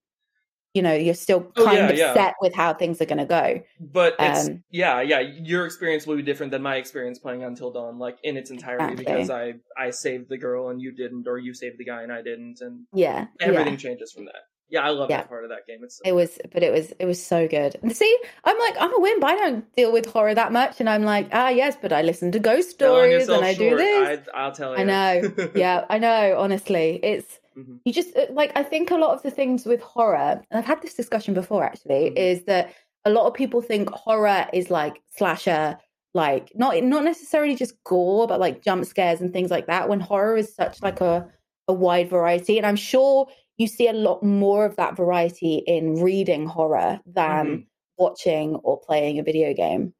you 0.73 0.81
know 0.81 0.93
you're 0.93 1.13
still 1.13 1.51
Oh, 1.57 1.65
kind 1.65 1.77
yeah, 1.77 1.89
of 1.91 1.97
yeah. 1.97 2.13
set 2.13 2.35
with 2.41 2.53
how 2.55 2.73
things 2.73 3.01
are 3.01 3.05
going 3.05 3.19
to 3.19 3.25
go 3.25 3.61
But 3.79 4.15
it's 4.19 4.47
Um, 4.47 4.63
yeah, 4.71 5.01
yeah. 5.01 5.19
Your 5.19 5.65
experience 5.65 6.07
will 6.07 6.15
be 6.17 6.23
different 6.23 6.51
than 6.51 6.61
my 6.63 6.77
experience 6.77 7.19
playing 7.19 7.43
Until 7.43 7.71
Dawn, 7.71 7.99
like 7.99 8.17
in 8.23 8.37
its 8.37 8.49
entirety, 8.51 8.93
Exactly. 8.93 9.05
because 9.05 9.29
I 9.29 9.53
I 9.77 9.91
saved 9.91 10.29
the 10.29 10.37
girl 10.37 10.69
and 10.69 10.81
you 10.81 10.91
didn't, 10.93 11.27
or 11.27 11.37
you 11.37 11.53
saved 11.53 11.77
the 11.77 11.85
guy 11.85 12.03
and 12.03 12.11
I 12.11 12.21
didn't, 12.23 12.61
and 12.61 12.85
yeah 12.93 13.27
everything 13.41 13.73
yeah 13.73 13.77
changes 13.77 14.11
from 14.13 14.25
that. 14.25 14.43
Yeah, 14.69 14.82
I 14.82 14.89
love 14.89 15.10
Yeah. 15.10 15.17
that 15.17 15.30
part 15.30 15.43
of 15.43 15.49
that 15.49 15.65
game. 15.67 15.80
It's 15.84 15.95
so 15.97 16.01
it 16.06 16.13
was 16.13 16.38
but 16.53 16.62
it 16.63 16.71
was 16.73 16.91
it 16.99 17.06
was 17.06 17.23
so 17.23 17.47
good 17.47 17.75
and 17.82 17.95
see 17.95 18.17
i'm 18.43 18.58
like 18.60 18.75
i'm 18.80 18.93
a 18.93 18.99
wimp 18.99 19.23
i 19.23 19.36
don't 19.36 19.75
deal 19.75 19.91
with 19.93 20.06
horror 20.06 20.34
that 20.36 20.51
much 20.51 20.80
and 20.80 20.89
i'm 20.89 21.03
like 21.03 21.27
ah 21.32 21.49
yes 21.49 21.77
but 21.82 21.91
i 21.93 22.01
listen 22.01 22.32
to 22.34 22.39
ghost 22.39 22.69
stories 22.71 23.30
and 23.30 23.45
i 23.45 23.53
do 23.53 23.75
this 23.77 24.27
I, 24.34 24.39
I'll 24.41 24.51
tell 24.51 24.73
you. 24.73 24.80
I 24.82 24.84
know. 24.84 25.32
yeah 25.56 25.86
i 25.89 25.97
know 25.97 26.38
honestly 26.38 26.99
it's 27.03 27.39
Mhm. 27.58 27.80
you 27.86 27.91
just 27.93 28.15
uh, 28.15 28.25
like 28.32 28.51
i 28.56 28.62
think 28.63 28.91
a 28.91 28.97
lot 28.97 29.15
of 29.15 29.23
the 29.23 29.32
things 29.32 29.65
with 29.65 29.82
horror 29.82 30.41
and 30.49 30.58
i've 30.60 30.65
had 30.65 30.82
this 30.82 30.93
discussion 30.93 31.34
before 31.34 31.63
actually 31.63 32.12
Mhm. 32.12 32.17
is 32.17 32.43
that 32.45 32.73
a 33.06 33.10
lot 33.10 33.25
of 33.27 33.34
people 33.34 33.62
think 33.62 33.89
horror 33.89 34.45
is 34.53 34.69
like 34.69 34.95
slasher 35.17 35.77
like 36.13 36.51
not 36.56 36.82
not 36.84 37.03
necessarily 37.03 37.56
just 37.56 37.73
gore 37.84 38.27
but 38.27 38.39
like 38.39 38.62
jump 38.63 38.86
scares 38.86 39.21
and 39.21 39.32
things 39.34 39.49
like 39.49 39.67
that 39.67 39.88
when 39.89 39.99
horror 39.99 40.36
is 40.38 40.53
such 40.53 40.82
like 40.84 40.99
a 41.01 41.27
a 41.67 41.73
wide 41.73 42.10
variety 42.10 42.58
and 42.58 42.65
i'm 42.65 42.75
sure 42.93 43.27
you 43.57 43.67
see 43.67 43.87
a 43.87 43.93
lot 43.93 44.23
more 44.23 44.65
of 44.65 44.75
that 44.77 44.95
variety 44.95 45.57
in 45.67 45.95
reading 46.01 46.45
horror 46.47 46.99
than 47.05 47.59
Mhm. 47.59 47.67
watching 47.97 48.55
or 48.57 48.79
playing 48.79 49.19
a 49.19 49.23
video 49.23 49.53
game 49.53 49.93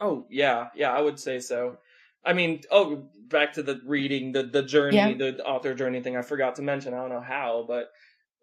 Oh 0.00 0.26
yeah, 0.28 0.70
yeah, 0.74 0.92
I 0.92 1.00
would 1.00 1.18
say 1.18 1.38
so. 1.40 1.78
I 2.24 2.32
mean, 2.32 2.62
oh, 2.70 3.08
back 3.28 3.52
to 3.54 3.62
the 3.62 3.80
reading, 3.84 4.32
the 4.32 4.42
the 4.42 4.62
journey, 4.62 5.14
Yeah. 5.14 5.14
the 5.14 5.44
author 5.44 5.74
journey 5.74 6.02
thing. 6.02 6.16
I 6.16 6.22
forgot 6.22 6.56
to 6.56 6.62
mention. 6.62 6.94
I 6.94 6.98
don't 6.98 7.10
know 7.10 7.20
how, 7.20 7.64
but 7.68 7.90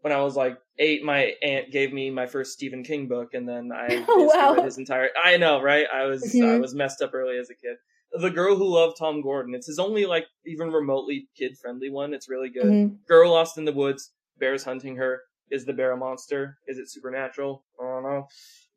when 0.02 0.14
I 0.14 0.22
was 0.24 0.36
like 0.36 0.60
eight, 0.80 1.04
my 1.04 1.36
aunt 1.44 1.72
gave 1.72 1.94
me 1.94 2.10
my 2.12 2.28
first 2.28 2.54
Stephen 2.54 2.84
King 2.84 3.08
book, 3.08 3.34
and 3.34 3.48
then 3.48 3.72
I 3.74 4.08
Oh, 4.08 4.24
wow. 4.36 4.56
read 4.56 4.64
his 4.64 4.78
entire. 4.78 5.10
I 5.24 5.38
know, 5.38 5.62
right? 5.62 5.88
I 5.94 6.06
was 6.06 6.42
I 6.42 6.58
Mhm. 6.58 6.62
was 6.62 6.76
messed 6.76 7.02
up 7.02 7.14
early 7.14 7.38
as 7.38 7.50
a 7.50 7.56
kid. 7.56 7.78
The 8.14 8.30
Girl 8.30 8.56
Who 8.56 8.66
Loved 8.68 8.98
Tom 8.98 9.22
Gordon. 9.22 9.56
It's 9.56 9.68
his 9.68 9.80
only 9.80 10.06
like 10.06 10.28
even 10.46 10.72
remotely 10.72 11.30
kid 11.36 11.58
friendly 11.58 11.90
one. 11.90 12.14
It's 12.14 12.30
really 12.30 12.50
good. 12.50 12.74
Mhm. 12.74 13.02
Girl 13.08 13.32
lost 13.32 13.58
in 13.58 13.66
the 13.66 13.74
woods. 13.74 14.14
Bears 14.42 14.66
hunting 14.66 14.98
her. 14.98 15.22
Is 15.50 15.64
the 15.66 15.72
bear 15.74 15.92
a 15.94 15.98
monster? 15.98 16.58
Is 16.68 16.78
it 16.78 16.90
supernatural? 16.90 17.64
I 17.80 17.84
don't 17.84 18.04
know, 18.04 18.28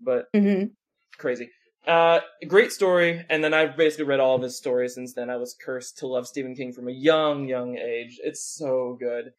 but 0.01 0.27
Mhm. 0.33 0.71
crazy. 1.19 1.51
Uh, 1.87 2.21
great 2.49 2.71
story. 2.73 3.25
And 3.29 3.43
then 3.45 3.53
I've 3.55 3.77
basically 3.77 4.05
read 4.07 4.21
all 4.21 4.37
of 4.37 4.43
his 4.43 4.57
stories 4.57 4.95
since 4.95 5.15
then. 5.15 5.29
I 5.31 5.37
was 5.37 5.55
cursed 5.55 5.99
to 5.99 6.07
love 6.07 6.27
Stephen 6.27 6.55
King 6.55 6.73
from 6.73 6.89
a 6.89 6.93
young, 6.93 7.47
young 7.49 7.77
age. 7.79 8.19
It's 8.23 8.43
so 8.43 8.97
good. 8.99 9.33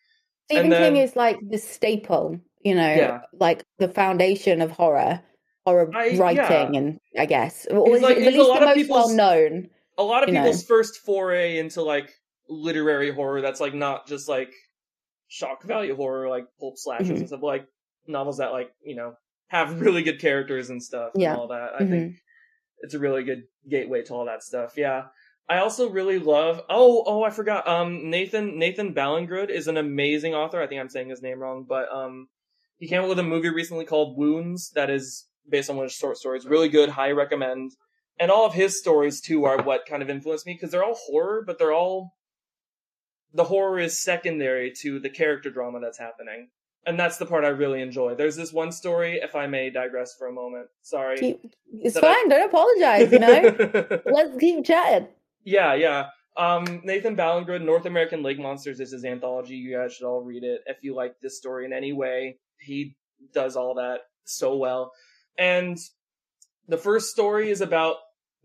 Stephen 0.45 0.69
then- 0.69 0.93
King 0.93 1.01
is 1.03 1.15
like 1.15 1.37
the 1.41 1.57
staple, 1.57 2.39
you 2.61 2.75
know, 2.75 2.93
Yeah. 2.93 3.21
like 3.33 3.63
the 3.79 3.87
foundation 3.89 4.61
of 4.61 4.69
horror, 4.71 5.21
horror 5.65 5.89
I- 5.95 6.15
writing, 6.17 6.73
yeah. 6.75 6.79
and 6.79 6.99
I 7.17 7.25
guess, 7.25 7.65
or 7.71 7.97
like- 7.99 8.17
at 8.17 8.21
a 8.23 8.25
least 8.27 8.37
lot 8.37 8.59
the 8.59 8.69
of 8.71 8.77
most 8.77 8.89
well 8.89 9.09
known. 9.09 9.69
A 9.97 10.03
lot 10.03 10.23
of 10.23 10.29
You 10.29 10.35
know. 10.35 10.41
people's 10.41 10.63
first 10.65 10.97
foray 10.99 11.57
into 11.57 11.81
like 11.81 12.13
literary 12.47 13.09
horror 13.11 13.41
that's 13.41 13.59
like 13.59 13.73
not 13.73 14.07
just 14.07 14.29
like 14.29 14.53
shock 15.27 15.63
value 15.63 15.95
horror, 15.95 16.29
like 16.29 16.45
pulp 16.59 16.75
slashers 16.77 17.09
Mhm. 17.09 17.17
and 17.17 17.27
stuff, 17.27 17.41
like 17.43 17.65
novels 18.07 18.37
that 18.37 18.51
like, 18.51 18.71
you 18.83 18.95
know, 18.95 19.15
have 19.47 19.79
really 19.81 20.03
good 20.03 20.19
characters 20.19 20.69
and 20.69 20.81
stuff 20.81 21.11
Yeah. 21.15 21.31
and 21.31 21.39
all 21.41 21.47
that. 21.47 21.73
I 21.79 21.83
Mhm. 21.83 21.89
think 21.89 22.15
it's 22.79 22.93
a 22.93 22.99
really 22.99 23.23
good 23.23 23.43
gateway 23.69 24.03
to 24.03 24.13
all 24.13 24.25
that 24.25 24.43
stuff. 24.43 24.73
Yeah. 24.77 25.07
I 25.47 25.59
also 25.59 25.89
really 25.89 26.17
love 26.19 26.61
oh 26.69 27.03
oh 27.05 27.23
I 27.23 27.29
forgot 27.29 27.67
um 27.67 28.09
Nathan 28.09 28.57
Nathan 28.57 28.93
Ballingrud 28.95 29.49
is 29.49 29.67
an 29.67 29.77
amazing 29.77 30.33
author. 30.33 30.59
I 30.61 30.67
think 30.67 30.81
I'm 30.81 30.89
saying 30.89 31.09
his 31.09 31.21
name 31.21 31.39
wrong, 31.39 31.65
but 31.67 31.87
um 31.91 32.29
He 32.77 32.87
came 32.87 33.01
out 33.01 33.07
with 33.09 33.19
a 33.19 33.23
movie 33.23 33.49
recently 33.49 33.85
called 33.85 34.17
Wounds 34.17 34.71
that 34.71 34.89
is 34.89 35.27
based 35.47 35.69
on 35.69 35.77
one 35.77 35.85
of 35.85 35.91
his 35.91 35.97
short 35.97 36.17
stories. 36.17 36.45
Really 36.45 36.67
good, 36.67 36.89
high 36.89 37.11
recommend. 37.11 37.71
And 38.19 38.29
all 38.31 38.45
of 38.45 38.53
his 38.53 38.77
stories 38.79 39.21
too 39.21 39.45
are 39.45 39.61
what 39.61 39.85
kind 39.85 40.01
of 40.03 40.09
influenced 40.09 40.45
me 40.45 40.53
because 40.53 40.71
they're 40.71 40.83
all 40.83 40.97
horror, 41.07 41.41
but 41.45 41.57
they're 41.59 41.71
all 41.73 42.14
the 43.35 43.43
horror 43.43 43.77
is 43.79 44.01
secondary 44.01 44.71
to 44.81 44.99
the 44.99 45.09
character 45.09 45.51
drama 45.51 45.79
that's 45.79 45.99
happening. 45.99 46.47
And 46.87 46.99
that's 46.99 47.17
the 47.17 47.25
part 47.25 47.43
I 47.45 47.49
really 47.49 47.81
enjoy. 47.81 48.13
There's 48.15 48.35
this 48.35 48.53
one 48.53 48.71
story, 48.71 49.19
if 49.21 49.35
I 49.35 49.47
may 49.47 49.71
digress 49.71 50.13
for 50.17 50.27
a 50.27 50.31
moment. 50.31 50.67
Sorry. 50.83 51.17
Keep, 51.17 51.51
it's 51.81 51.95
That 51.95 52.03
I- 52.03 52.13
fine. 52.13 52.29
Don't 52.29 52.47
apologize. 52.49 53.11
You 53.11 53.19
know, 53.19 53.99
let's 54.05 54.37
keep 54.39 54.63
chatting. 54.65 55.07
Yeah, 55.43 55.73
yeah. 55.73 56.07
Um, 56.37 56.81
Nathan 56.83 57.15
Ballengren, 57.15 57.63
North 57.65 57.85
American 57.85 58.21
Lake 58.23 58.37
Monsters 58.39 58.79
is 58.79 58.91
his 58.91 59.03
anthology. 59.05 59.55
You 59.55 59.77
guys 59.77 59.93
should 59.93 60.05
all 60.05 60.21
read 60.21 60.43
it 60.43 60.61
if 60.67 60.77
you 60.83 60.93
like 60.95 61.15
this 61.21 61.37
story 61.37 61.65
in 61.65 61.73
any 61.73 61.91
way. 61.93 62.37
He 62.59 62.95
does 63.33 63.55
all 63.55 63.75
that 63.75 64.01
so 64.25 64.55
well. 64.57 64.91
And 65.39 65.77
the 66.67 66.77
first 66.77 67.09
story 67.09 67.49
is 67.49 67.61
about 67.61 67.95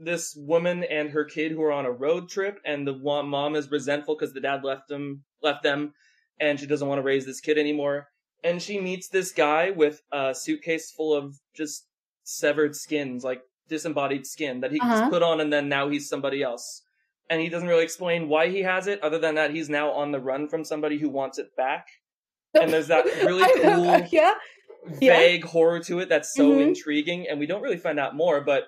this 0.01 0.35
woman 0.35 0.83
and 0.85 1.11
her 1.11 1.25
kid 1.25 1.53
who 1.53 1.63
are 1.63 1.73
on 1.73 1.85
a 1.87 1.93
road 1.93 2.29
trip, 2.29 2.59
and 2.65 2.87
the 2.87 2.95
mom 2.95 3.55
is 3.55 3.71
resentful 3.71 4.17
because 4.17 4.33
the 4.33 4.41
dad 4.41 4.65
left 4.65 4.89
them, 4.89 5.23
left 5.43 5.63
them, 5.63 5.93
and 6.41 6.59
she 6.59 6.67
doesn't 6.67 6.89
want 6.89 6.99
to 6.99 7.03
raise 7.05 7.27
this 7.27 7.41
kid 7.41 7.59
anymore. 7.59 8.09
And 8.43 8.63
she 8.63 8.81
meets 8.81 9.09
this 9.09 9.31
guy 9.33 9.71
with 9.71 10.01
a 10.11 10.35
suitcase 10.35 10.91
full 10.91 11.15
of 11.15 11.37
just 11.55 11.87
severed 12.25 12.75
skins, 12.75 13.23
like 13.23 13.43
disembodied 13.69 14.27
skin 14.27 14.61
that 14.61 14.73
he 14.73 14.81
Uh-huh. 14.81 15.01
just 15.01 15.11
put 15.11 15.23
on, 15.23 15.41
and 15.41 15.53
then 15.53 15.69
now 15.69 15.89
he's 15.91 16.09
somebody 16.09 16.43
else. 16.43 16.83
And 17.29 17.41
he 17.41 17.49
doesn't 17.49 17.69
really 17.69 17.85
explain 17.85 18.29
why 18.29 18.49
he 18.49 18.63
has 18.63 18.87
it, 18.87 19.01
other 19.03 19.19
than 19.19 19.35
that 19.37 19.51
he's 19.53 19.69
now 19.69 19.91
on 19.93 20.11
the 20.13 20.19
run 20.19 20.49
from 20.49 20.65
somebody 20.65 20.99
who 20.99 21.09
wants 21.11 21.39
it 21.39 21.55
back. 21.57 21.87
And 22.61 22.73
there's 22.73 22.89
that 22.89 23.05
really 23.25 23.45
cool- 23.63 24.09
yeah. 24.11 24.35
Yeah. 24.99 25.17
Vague 25.19 25.45
horror 25.45 25.81
to 25.81 25.99
it 26.01 26.09
that's 26.09 26.33
so 26.35 26.53
Mhm. 26.53 26.69
intriguing, 26.69 27.29
and 27.29 27.39
we 27.39 27.45
don't 27.47 27.61
really 27.63 27.77
find 27.77 28.01
out 28.01 28.17
more, 28.17 28.41
but 28.41 28.65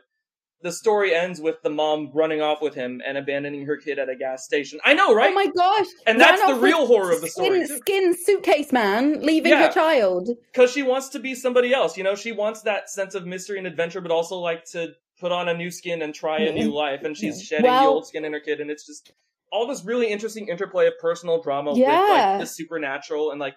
the 0.63 0.73
story 0.73 1.15
ends 1.15 1.41
with 1.41 1.61
the 1.63 1.71
mom 1.71 2.11
running 2.15 2.41
off 2.41 2.63
with 2.63 2.75
him 2.75 3.01
and 3.07 3.19
abandoning 3.19 3.67
her 3.67 3.77
kid 3.77 3.99
at 3.99 4.09
a 4.09 4.17
gas 4.17 4.45
station. 4.45 4.79
I 4.85 4.95
know, 4.95 5.15
right? 5.15 5.31
Oh 5.31 5.35
my 5.35 5.47
gosh! 5.49 5.87
And 6.07 6.21
that's 6.21 6.45
the 6.47 6.55
real 6.55 6.87
horror 6.87 7.13
of 7.13 7.21
the 7.21 7.29
skin, 7.29 7.67
story. 7.67 7.79
Skin 7.81 8.15
suitcase 8.17 8.73
man 8.73 9.21
leaving 9.23 9.51
Yeah. 9.53 9.67
her 9.67 9.73
child. 9.73 10.29
because 10.53 10.71
she 10.73 10.83
wants 10.83 11.09
to 11.11 11.19
be 11.19 11.35
somebody 11.35 11.75
else. 11.75 11.97
You 11.97 12.05
know, 12.05 12.15
she 12.15 12.33
wants 12.33 12.63
that 12.63 12.89
sense 12.91 13.15
of 13.15 13.27
mystery 13.27 13.59
and 13.59 13.67
adventure, 13.67 14.01
but 14.01 14.11
also 14.11 14.37
like 14.37 14.65
to 14.73 14.93
put 15.21 15.33
on 15.33 15.49
a 15.49 15.55
new 15.55 15.71
skin 15.71 16.03
and 16.03 16.15
try 16.15 16.39
a 16.41 16.53
new 16.53 16.73
life. 16.75 17.03
And 17.03 17.17
she's 17.17 17.43
shedding 17.43 17.67
the 17.71 17.81
old 17.81 18.07
skin 18.07 18.25
in 18.25 18.33
her 18.33 18.41
kid, 18.41 18.61
and 18.61 18.71
it's 18.71 18.87
just 18.87 19.13
all 19.51 19.67
this 19.67 19.85
really 19.85 20.09
interesting 20.11 20.49
interplay 20.49 20.87
of 20.87 20.95
personal 21.01 21.43
drama 21.43 21.73
with 21.73 21.83
like 21.87 22.41
the 22.41 22.47
supernatural 22.47 23.31
and 23.33 23.39
like 23.41 23.55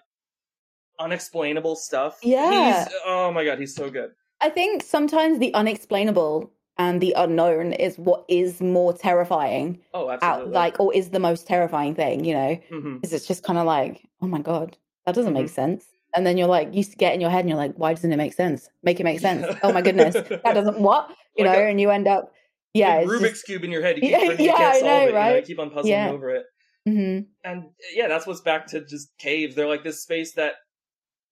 unexplainable 0.98 1.76
stuff. 1.76 2.18
Yeah. 2.22 2.84
he's 2.84 2.94
oh 3.06 3.32
my 3.32 3.44
god, 3.44 3.58
he's 3.58 3.74
so 3.74 3.90
good. 3.90 4.10
I 4.40 4.50
think 4.50 4.82
sometimes 4.82 5.38
the 5.38 5.54
unexplainable 5.54 6.52
and 6.78 7.00
the 7.00 7.12
unknown 7.16 7.72
is 7.72 7.98
what 7.98 8.24
is 8.28 8.60
more 8.60 8.92
terrifying 8.92 9.78
Oh, 9.94 10.16
out 10.22 10.50
like 10.50 10.78
or 10.80 10.92
is 10.94 11.10
the 11.10 11.18
most 11.20 11.46
terrifying 11.46 11.94
thing, 11.94 12.24
you 12.24 12.34
know? 12.34 12.58
Mhm. 12.70 12.94
Because 13.00 13.12
it's 13.12 13.26
just 13.26 13.42
kind 13.44 13.58
of 13.58 13.66
like, 13.66 14.02
oh 14.22 14.26
my 14.26 14.40
god, 14.40 14.76
that 15.06 15.14
doesn't 15.14 15.32
make 15.32 15.46
Mhm. 15.46 15.50
sense. 15.50 15.86
And 16.14 16.26
then 16.26 16.38
you're 16.38 16.48
like, 16.48 16.74
you 16.74 16.84
get 16.84 17.14
in 17.14 17.20
your 17.20 17.30
head 17.30 17.40
and 17.40 17.48
you're 17.48 17.58
like, 17.58 17.74
why 17.76 17.92
doesn't 17.92 18.10
it 18.12 18.16
make 18.16 18.32
sense? 18.32 18.68
Make 18.82 19.00
it 19.00 19.04
make 19.04 19.20
sense. 19.20 19.46
oh 19.62 19.72
my 19.72 19.82
goodness, 19.82 20.14
that 20.14 20.42
doesn't 20.54 20.80
what? 20.80 21.10
You 21.36 21.44
Like 21.44 21.58
know, 21.58 21.64
a 21.64 21.68
and 21.68 21.80
you 21.80 21.90
end 21.90 22.08
up, 22.08 22.32
yeah, 22.74 23.00
it's 23.00 23.10
Rubik's 23.10 23.30
just, 23.32 23.46
cube 23.46 23.64
in 23.64 23.70
your 23.70 23.82
head. 23.82 23.96
You 23.96 24.02
keep 24.08 24.10
Yeah, 24.12 24.22
you 24.32 24.44
yeah, 24.44 24.56
can't 24.56 24.74
I 24.76 24.80
solve 24.80 24.82
know, 24.84 24.98
it. 25.02 25.06
You, 25.06 25.12
know, 25.12 25.36
you 25.36 25.42
keep 25.42 25.58
on 25.58 25.70
puzzling 25.70 25.92
Yeah. 25.92 26.10
over 26.10 26.30
it. 26.30 26.44
Mhm. 26.88 27.26
And 27.44 27.64
yeah, 27.94 28.06
that's 28.08 28.26
what's 28.26 28.40
back 28.40 28.66
to 28.68 28.84
just 28.84 29.16
caves. 29.18 29.54
They're 29.54 29.66
like 29.68 29.82
this 29.84 30.02
space 30.02 30.32
that 30.34 30.54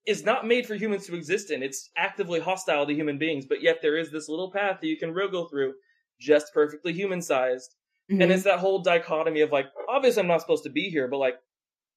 is 0.05 0.23
not 0.23 0.45
made 0.45 0.65
for 0.67 0.75
humans 0.75 1.05
to 1.07 1.15
exist 1.15 1.49
in. 1.51 1.63
It's 1.63 1.89
actively 1.97 2.39
hostile 2.39 2.85
to 2.85 2.93
human 2.93 3.17
beings, 3.17 3.45
but 3.45 3.61
yet 3.61 3.81
there 3.81 3.97
is 3.97 4.11
this 4.11 4.29
little 4.29 4.51
path 4.51 4.79
that 4.81 4.87
you 4.87 4.97
can 4.97 5.13
wriggle 5.13 5.47
through, 5.47 5.73
just 6.19 6.53
perfectly 6.53 6.93
human 6.93 7.21
sized. 7.21 7.75
Mhm. 8.11 8.21
And 8.23 8.31
it's 8.31 8.43
that 8.43 8.59
whole 8.59 8.79
dichotomy 8.79 9.41
of 9.41 9.51
like, 9.51 9.65
obviously 9.89 10.21
I'm 10.21 10.27
not 10.27 10.41
supposed 10.41 10.63
to 10.65 10.69
be 10.69 10.89
here, 10.89 11.07
but 11.07 11.17
like, 11.17 11.35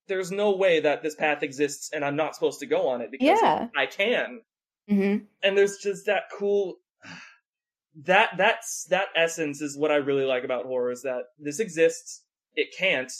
there's 0.07 0.33
no 0.33 0.53
way 0.57 0.81
that 0.81 1.03
this 1.03 1.15
path 1.15 1.43
exists 1.43 1.91
and 1.93 2.03
I'm 2.03 2.17
not 2.17 2.35
supposed 2.35 2.61
to 2.61 2.67
go 2.67 2.89
on 2.89 3.03
it 3.03 3.11
because 3.11 3.39
Yeah. 3.43 3.69
I 3.77 3.85
can. 3.87 4.41
Mhm. 4.91 5.27
And 5.43 5.57
there's 5.59 5.77
just 5.79 6.07
that 6.07 6.25
cool 6.33 6.81
that 8.05 8.31
that's 8.37 8.85
that 8.91 9.09
essence 9.17 9.61
is 9.61 9.77
what 9.77 9.91
I 9.91 9.97
really 9.97 10.25
like 10.25 10.45
about 10.45 10.65
horror 10.67 10.91
is 10.93 11.03
that 11.03 11.25
this 11.39 11.59
exists, 11.61 12.23
it 12.55 12.69
can't 12.77 13.13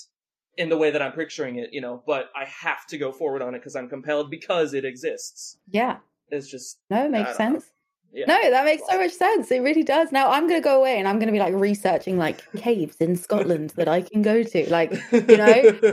in 0.59 0.69
the 0.69 0.77
way 0.77 0.91
that 0.91 1.01
I'm 1.01 1.13
picturing 1.13 1.57
it, 1.57 1.73
you 1.73 1.81
know, 1.81 2.03
but 2.07 2.31
I 2.37 2.45
have 2.45 2.87
to 2.89 2.99
go 2.99 3.11
forward 3.13 3.41
on 3.41 3.55
it 3.55 3.59
because 3.61 3.75
I'm 3.77 3.89
compelled 3.89 4.31
because 4.31 4.75
it 4.75 4.85
exists. 4.85 5.57
yeah. 5.71 5.97
It's 6.31 6.47
just 6.49 6.79
No, 6.91 7.07
it 7.07 7.11
makes 7.11 7.35
sense. 7.39 7.65
yeah. 8.13 8.27
No, 8.29 8.51
that 8.51 8.67
makes 8.67 8.83
so 8.87 8.99
much 8.99 9.13
sense. 9.13 9.51
It 9.51 9.61
really 9.63 9.83
does. 9.83 10.13
Now 10.13 10.31
I'm 10.31 10.47
gonna 10.47 10.61
go 10.61 10.79
away 10.79 10.99
and 10.99 11.09
I'm 11.09 11.19
gonna 11.19 11.33
be 11.33 11.39
like 11.39 11.55
researching 11.55 12.19
like 12.19 12.43
caves 12.53 12.97
in 12.97 13.17
Scotland 13.17 13.71
that 13.77 13.89
I 13.89 14.03
can 14.03 14.21
go 14.21 14.43
to. 14.43 14.71
Like, 14.71 14.93
you 15.11 15.37
know, 15.39 15.47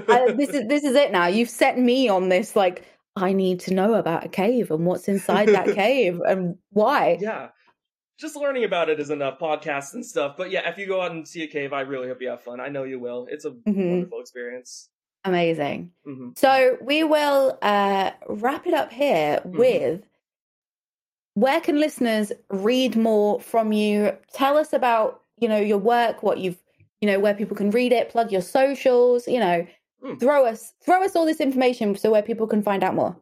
I, 0.09 0.33
this 0.33 0.49
is 0.49 0.67
this 0.67 0.83
is 0.83 0.93
it 0.95 1.13
now. 1.13 1.27
You've 1.27 1.49
set 1.49 1.79
me 1.79 2.09
on 2.09 2.27
this. 2.27 2.53
Like, 2.53 2.83
I 3.15 3.31
need 3.31 3.61
to 3.61 3.73
know 3.73 3.93
about 3.93 4.25
a 4.25 4.27
cave 4.27 4.71
and 4.71 4.85
what's 4.85 5.07
inside 5.07 5.47
that 5.49 5.73
cave 5.83 6.19
and 6.27 6.57
why. 6.71 7.17
yeah. 7.21 7.49
Just 8.17 8.35
learning 8.37 8.63
about 8.63 8.89
it 8.89 8.99
is 8.99 9.09
enough 9.09 9.39
podcasts 9.39 9.93
and 9.93 10.05
stuff. 10.05 10.35
But 10.37 10.49
yeah, 10.49 10.69
if 10.69 10.77
you 10.77 10.87
go 10.87 11.01
out 11.01 11.11
and 11.11 11.27
see 11.27 11.43
a 11.43 11.47
cave, 11.47 11.73
I 11.73 11.81
really 11.81 12.07
hope 12.07 12.21
you 12.21 12.29
have 12.29 12.41
fun. 12.41 12.61
I 12.61 12.69
know 12.69 12.83
you 12.83 12.99
will. 12.99 13.27
It's 13.29 13.43
a 13.45 13.51
Mhm. 13.51 13.89
wonderful 13.91 14.19
experience. 14.21 14.89
Amazing. 15.25 15.91
hmm 16.05 16.29
So 16.35 16.77
we 16.81 17.03
will 17.03 17.57
uh, 17.61 18.11
wrap 18.29 18.67
it 18.67 18.73
up 18.73 18.91
here 18.91 19.41
Mhm. 19.45 19.57
with 19.57 20.03
where 21.33 21.59
can 21.59 21.79
listeners 21.79 22.31
read 22.49 22.95
more 22.95 23.41
from 23.41 23.73
you? 23.73 24.15
Tell 24.31 24.57
us 24.57 24.71
about 24.73 25.21
you 25.37 25.49
know 25.49 25.57
your 25.57 25.77
work, 25.79 26.23
what 26.23 26.37
you've 26.37 26.61
you 27.01 27.07
know 27.09 27.19
where 27.19 27.33
people 27.33 27.57
can 27.57 27.71
read 27.71 27.91
it. 27.91 28.07
Plug 28.09 28.31
your 28.31 28.41
socials. 28.41 29.27
You 29.27 29.39
know, 29.41 29.67
Mm. 30.01 30.19
throw 30.19 30.45
us 30.45 30.71
throw 30.81 31.03
us 31.03 31.15
all 31.15 31.25
this 31.25 31.41
information 31.41 31.95
so 31.95 32.11
where 32.11 32.21
people 32.21 32.47
can 32.47 32.61
find 32.61 32.83
out 32.83 32.95
more. 32.95 33.17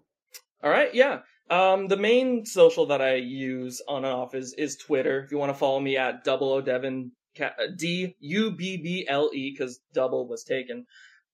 All 0.62 0.70
right, 0.70 0.94
yeah. 0.94 1.22
Um, 1.50 1.88
the 1.88 1.98
main 1.98 2.46
social 2.46 2.86
that 2.88 3.02
I 3.02 3.16
use 3.16 3.82
on 3.88 4.06
and 4.06 4.14
off 4.14 4.34
is 4.34 4.54
is 4.54 4.78
Twitter. 4.78 5.24
If 5.24 5.32
you 5.32 5.38
want 5.38 5.52
to 5.52 5.58
follow 5.58 5.80
me 5.80 5.98
at 5.98 6.24
double 6.24 6.52
O 6.54 6.62
Devin 6.62 7.12
uh, 7.40 7.50
D 7.78 8.16
U 8.20 8.52
B 8.52 8.78
B 8.78 9.06
L 9.08 9.30
E 9.34 9.52
because 9.52 9.80
double 9.94 10.28
was 10.28 10.44
taken. 10.44 10.86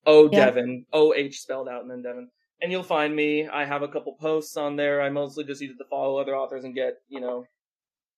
O 0.06 0.28
Yeah. 0.30 0.50
Devin 0.52 0.86
O 0.92 1.14
H 1.14 1.40
spelled 1.40 1.68
out 1.68 1.82
and 1.82 1.90
then 1.90 2.02
Devin, 2.02 2.30
and 2.60 2.72
you'll 2.72 2.82
find 2.82 3.14
me. 3.14 3.48
I 3.48 3.64
have 3.64 3.82
a 3.82 3.88
couple 3.88 4.16
posts 4.16 4.56
on 4.56 4.76
there. 4.76 5.00
I 5.00 5.10
mostly 5.10 5.44
just 5.44 5.60
use 5.62 5.72
it 5.72 5.78
to 5.78 5.88
follow 5.88 6.18
other 6.18 6.36
authors 6.36 6.64
and 6.64 6.74
get 6.74 6.94
you 7.08 7.20
know 7.20 7.44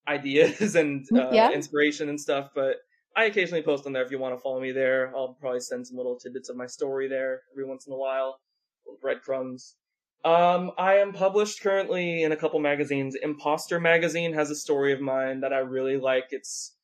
ideas 0.09 0.74
and 0.76 1.07
uh, 1.16 1.32
Yeah. 1.34 1.51
inspiration 1.53 2.09
and 2.09 2.20
stuff. 2.20 2.51
But 2.55 2.76
I 3.16 3.24
occasionally 3.26 3.62
post 3.62 3.86
on 3.86 3.93
there. 3.93 4.05
If 4.05 4.11
you 4.11 4.18
want 4.18 4.34
to 4.34 4.40
follow 4.40 4.61
me 4.61 4.72
there, 4.72 5.14
I'll 5.16 5.34
probably 5.34 5.61
send 5.61 5.86
some 5.86 5.97
little 5.97 6.18
tidbits 6.18 6.49
of 6.49 6.57
my 6.57 6.66
story 6.66 7.09
there 7.09 7.43
every 7.53 7.64
once 7.66 7.86
in 7.86 7.93
a 7.93 7.97
while, 7.97 8.40
little 8.86 8.99
breadcrumbs. 9.01 9.76
Um, 10.24 10.70
I 10.78 10.94
am 10.94 11.12
published 11.12 11.62
currently 11.62 12.22
in 12.22 12.30
a 12.32 12.36
couple 12.36 12.60
magazines. 12.60 13.16
Impostor 13.20 13.80
magazine 13.80 14.32
has 14.34 14.50
a 14.50 14.54
story 14.54 14.92
of 14.92 15.00
mine 15.00 15.40
that 15.40 15.52
I 15.52 15.58
really 15.58 15.96
like. 15.98 16.26
It's 16.30 16.76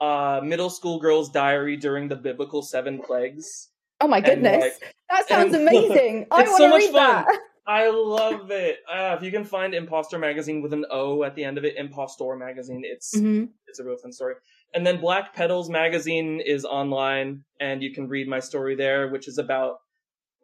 uh 0.00 0.40
middle 0.44 0.70
school 0.70 1.00
girl's 1.00 1.28
diary 1.28 1.76
during 1.76 2.06
the 2.06 2.14
biblical 2.14 2.62
seven 2.62 3.00
plagues. 3.00 3.70
Oh 4.00 4.06
my 4.06 4.20
goodness, 4.20 4.62
like, 4.62 4.94
that 5.10 5.26
sounds 5.28 5.54
amazing! 5.62 6.26
I 6.30 6.42
It's 6.42 6.50
want 6.50 6.58
so 6.58 6.64
to 6.66 6.70
much 6.70 6.80
read 6.82 6.92
fun. 6.92 7.24
that. 7.26 7.38
I 7.66 7.90
love 7.90 8.50
it. 8.52 8.78
Uh, 8.90 9.14
if 9.18 9.22
you 9.24 9.30
can 9.32 9.44
find 9.44 9.74
Impostor 9.74 10.18
magazine 10.18 10.62
with 10.62 10.72
an 10.72 10.86
O 10.90 11.24
at 11.24 11.34
the 11.34 11.42
end 11.44 11.58
of 11.58 11.64
it, 11.64 11.76
Impostor 11.76 12.36
magazine, 12.36 12.82
it's 12.84 13.12
Mhm. 13.16 13.48
it's 13.66 13.80
a 13.80 13.84
real 13.84 13.96
fun 13.96 14.12
story. 14.12 14.36
And 14.72 14.86
then 14.86 15.00
Black 15.00 15.34
Petals 15.34 15.68
magazine 15.68 16.40
is 16.40 16.64
online, 16.64 17.42
and 17.58 17.82
you 17.82 17.92
can 17.92 18.06
read 18.08 18.28
my 18.28 18.38
story 18.38 18.76
there, 18.76 19.08
which 19.08 19.26
is 19.26 19.36
about 19.38 19.80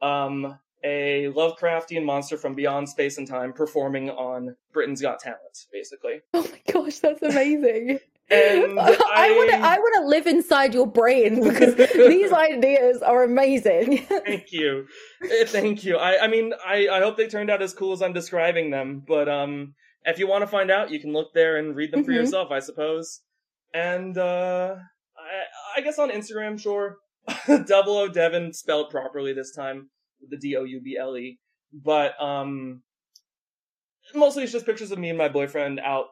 um, 0.03 0.59
a 0.85 1.29
Lovecraftian 1.35 2.05
monster 2.05 2.37
from 2.37 2.55
beyond 2.55 2.89
space 2.89 3.17
and 3.19 3.27
time 3.27 3.53
performing 3.53 4.11
on 4.11 4.55
Britain's 4.73 5.01
Got 5.01 5.19
Talent, 5.21 5.41
basically. 5.73 6.21
Oh 6.35 6.43
my 6.43 6.73
gosh, 6.73 6.99
that's 6.99 7.23
amazing. 7.23 7.99
And 8.31 8.79
I 8.81 9.35
want 9.37 9.51
to 9.51 9.57
I- 9.57 9.79
want 9.79 9.95
to 10.03 10.07
live 10.09 10.27
inside 10.27 10.75
your 10.75 10.87
brain 10.87 11.43
because 11.43 11.75
these 11.95 12.33
ideas 12.33 13.03
are 13.03 13.23
amazing. 13.25 13.99
Thank 14.07 14.53
you, 14.53 14.87
Eh, 15.23 15.45
thank 15.47 15.85
you. 15.85 15.97
I, 15.97 16.25
I 16.25 16.29
mean, 16.29 16.53
I, 16.67 16.89
I 16.89 17.01
hope 17.01 17.17
they 17.17 17.29
turned 17.29 17.51
out 17.51 17.63
as 17.63 17.73
cool 17.75 17.93
as 17.93 18.03
I'm 18.03 18.13
describing 18.13 18.71
them. 18.71 19.03
But 19.07 19.29
um, 19.29 19.75
if 20.05 20.19
you 20.19 20.27
want 20.27 20.43
to 20.43 20.47
find 20.47 20.71
out, 20.71 20.91
you 20.91 21.01
can 21.01 21.13
look 21.13 21.33
there 21.35 21.57
and 21.57 21.75
read 21.77 21.93
them 21.93 22.05
for 22.05 22.13
Mhm. 22.13 22.17
yourself, 22.17 22.51
I 22.51 22.61
suppose. 22.61 23.21
And 23.73 24.17
uh, 24.19 24.75
I, 25.19 25.79
I 25.79 25.81
guess 25.83 25.99
on 25.99 26.11
Instagram, 26.11 26.59
sure, 26.61 26.97
Double 27.67 27.97
O 27.97 28.09
Devin 28.09 28.53
spelled 28.53 28.91
properly 28.91 29.33
this 29.33 29.53
time 29.55 29.89
the 30.29 30.37
D 30.37 30.57
O 30.57 30.65
U 30.65 30.81
B 30.81 30.97
L 31.01 31.17
E. 31.17 31.39
But 31.73 32.21
um, 32.23 32.83
mostly 34.15 34.45
it's 34.45 34.53
just 34.53 34.67
pictures 34.67 34.91
of 34.91 34.99
me 34.99 35.09
and 35.09 35.19
my 35.19 35.29
boyfriend 35.29 35.81
out 35.81 36.07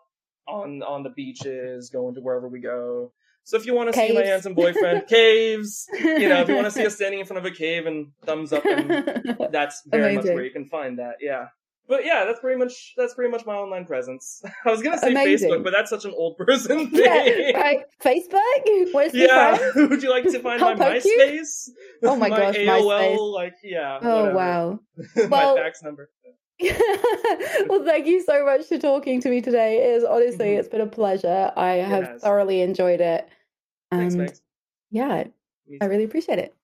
on 0.48 0.82
on 0.82 1.02
the 1.02 1.10
beaches, 1.10 1.90
going 1.90 2.14
to 2.14 2.20
wherever 2.20 2.48
we 2.48 2.60
go. 2.60 3.12
So 3.44 3.56
if 3.56 3.66
you 3.66 3.74
want 3.74 3.92
to 3.92 3.98
see 3.98 4.14
my 4.14 4.24
handsome 4.24 4.54
boyfriend, 4.54 5.06
caves, 5.08 5.88
you 5.92 6.28
know, 6.28 6.40
if 6.40 6.48
you 6.48 6.54
want 6.54 6.66
to 6.66 6.70
see 6.70 6.86
us 6.86 6.94
standing 6.94 7.20
in 7.20 7.26
front 7.26 7.44
of 7.44 7.52
a 7.52 7.54
cave 7.54 7.86
and 7.86 8.12
thumbs 8.24 8.52
up, 8.52 8.64
and 8.64 9.36
that's 9.50 9.82
very 9.86 10.14
much 10.14 10.24
where 10.26 10.44
you 10.44 10.50
can 10.50 10.66
find 10.66 10.98
that. 10.98 11.16
Yeah. 11.20 11.46
But 11.88 12.04
yeah, 12.04 12.24
that's 12.24 12.40
pretty 12.40 12.58
much 12.58 12.94
that's 12.96 13.14
pretty 13.14 13.30
much 13.30 13.44
my 13.46 13.54
online 13.54 13.84
presence. 13.84 14.42
I 14.64 14.70
was 14.70 14.82
gonna 14.82 14.98
say 14.98 15.10
Amazing. 15.10 15.50
Facebook, 15.50 15.64
but 15.64 15.72
that's 15.72 15.90
such 15.90 16.04
an 16.04 16.12
old 16.16 16.36
person 16.38 16.90
thing. 16.90 17.04
Yeah, 17.04 17.58
right. 17.60 17.80
Facebook. 18.02 18.92
Where's 18.92 19.12
the 19.12 19.18
Yeah. 19.18 19.58
Would 19.88 20.02
you 20.02 20.10
like 20.10 20.24
to 20.24 20.38
find 20.40 20.60
my 20.60 20.74
poke 20.74 21.04
you. 21.04 21.18
MySpace? 21.20 21.68
Oh 22.04 22.16
my 22.16 22.28
gosh, 22.28 22.54
AOL, 22.56 22.82
MySpace. 23.16 23.32
like 23.32 23.54
yeah. 23.62 23.98
Oh 24.02 24.20
whatever. 24.32 24.36
wow. 24.36 24.80
my 25.16 25.26
Well- 25.26 25.56
fax 25.56 25.82
number. 25.82 26.10
well, 26.60 27.84
thank 27.84 28.06
you 28.06 28.22
so 28.22 28.44
much 28.44 28.66
for 28.66 28.78
talking 28.78 29.20
to 29.20 29.28
me 29.28 29.40
today. 29.40 29.78
It 29.78 29.96
is 29.96 30.04
honestly, 30.04 30.50
Mhm. 30.50 30.58
it's 30.60 30.68
been 30.68 30.80
a 30.80 30.86
pleasure. 30.86 31.50
I 31.56 31.72
have 31.76 32.04
has. 32.04 32.22
thoroughly 32.22 32.60
enjoyed 32.60 33.00
it. 33.00 33.26
Thanks, 33.90 34.14
And 34.14 34.32
yeah, 34.90 35.24
I 35.80 35.84
really 35.86 36.04
appreciate 36.04 36.38
it. 36.38 36.54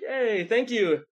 Yay! 0.00 0.44
Thank 0.44 0.70
you. 0.70 1.02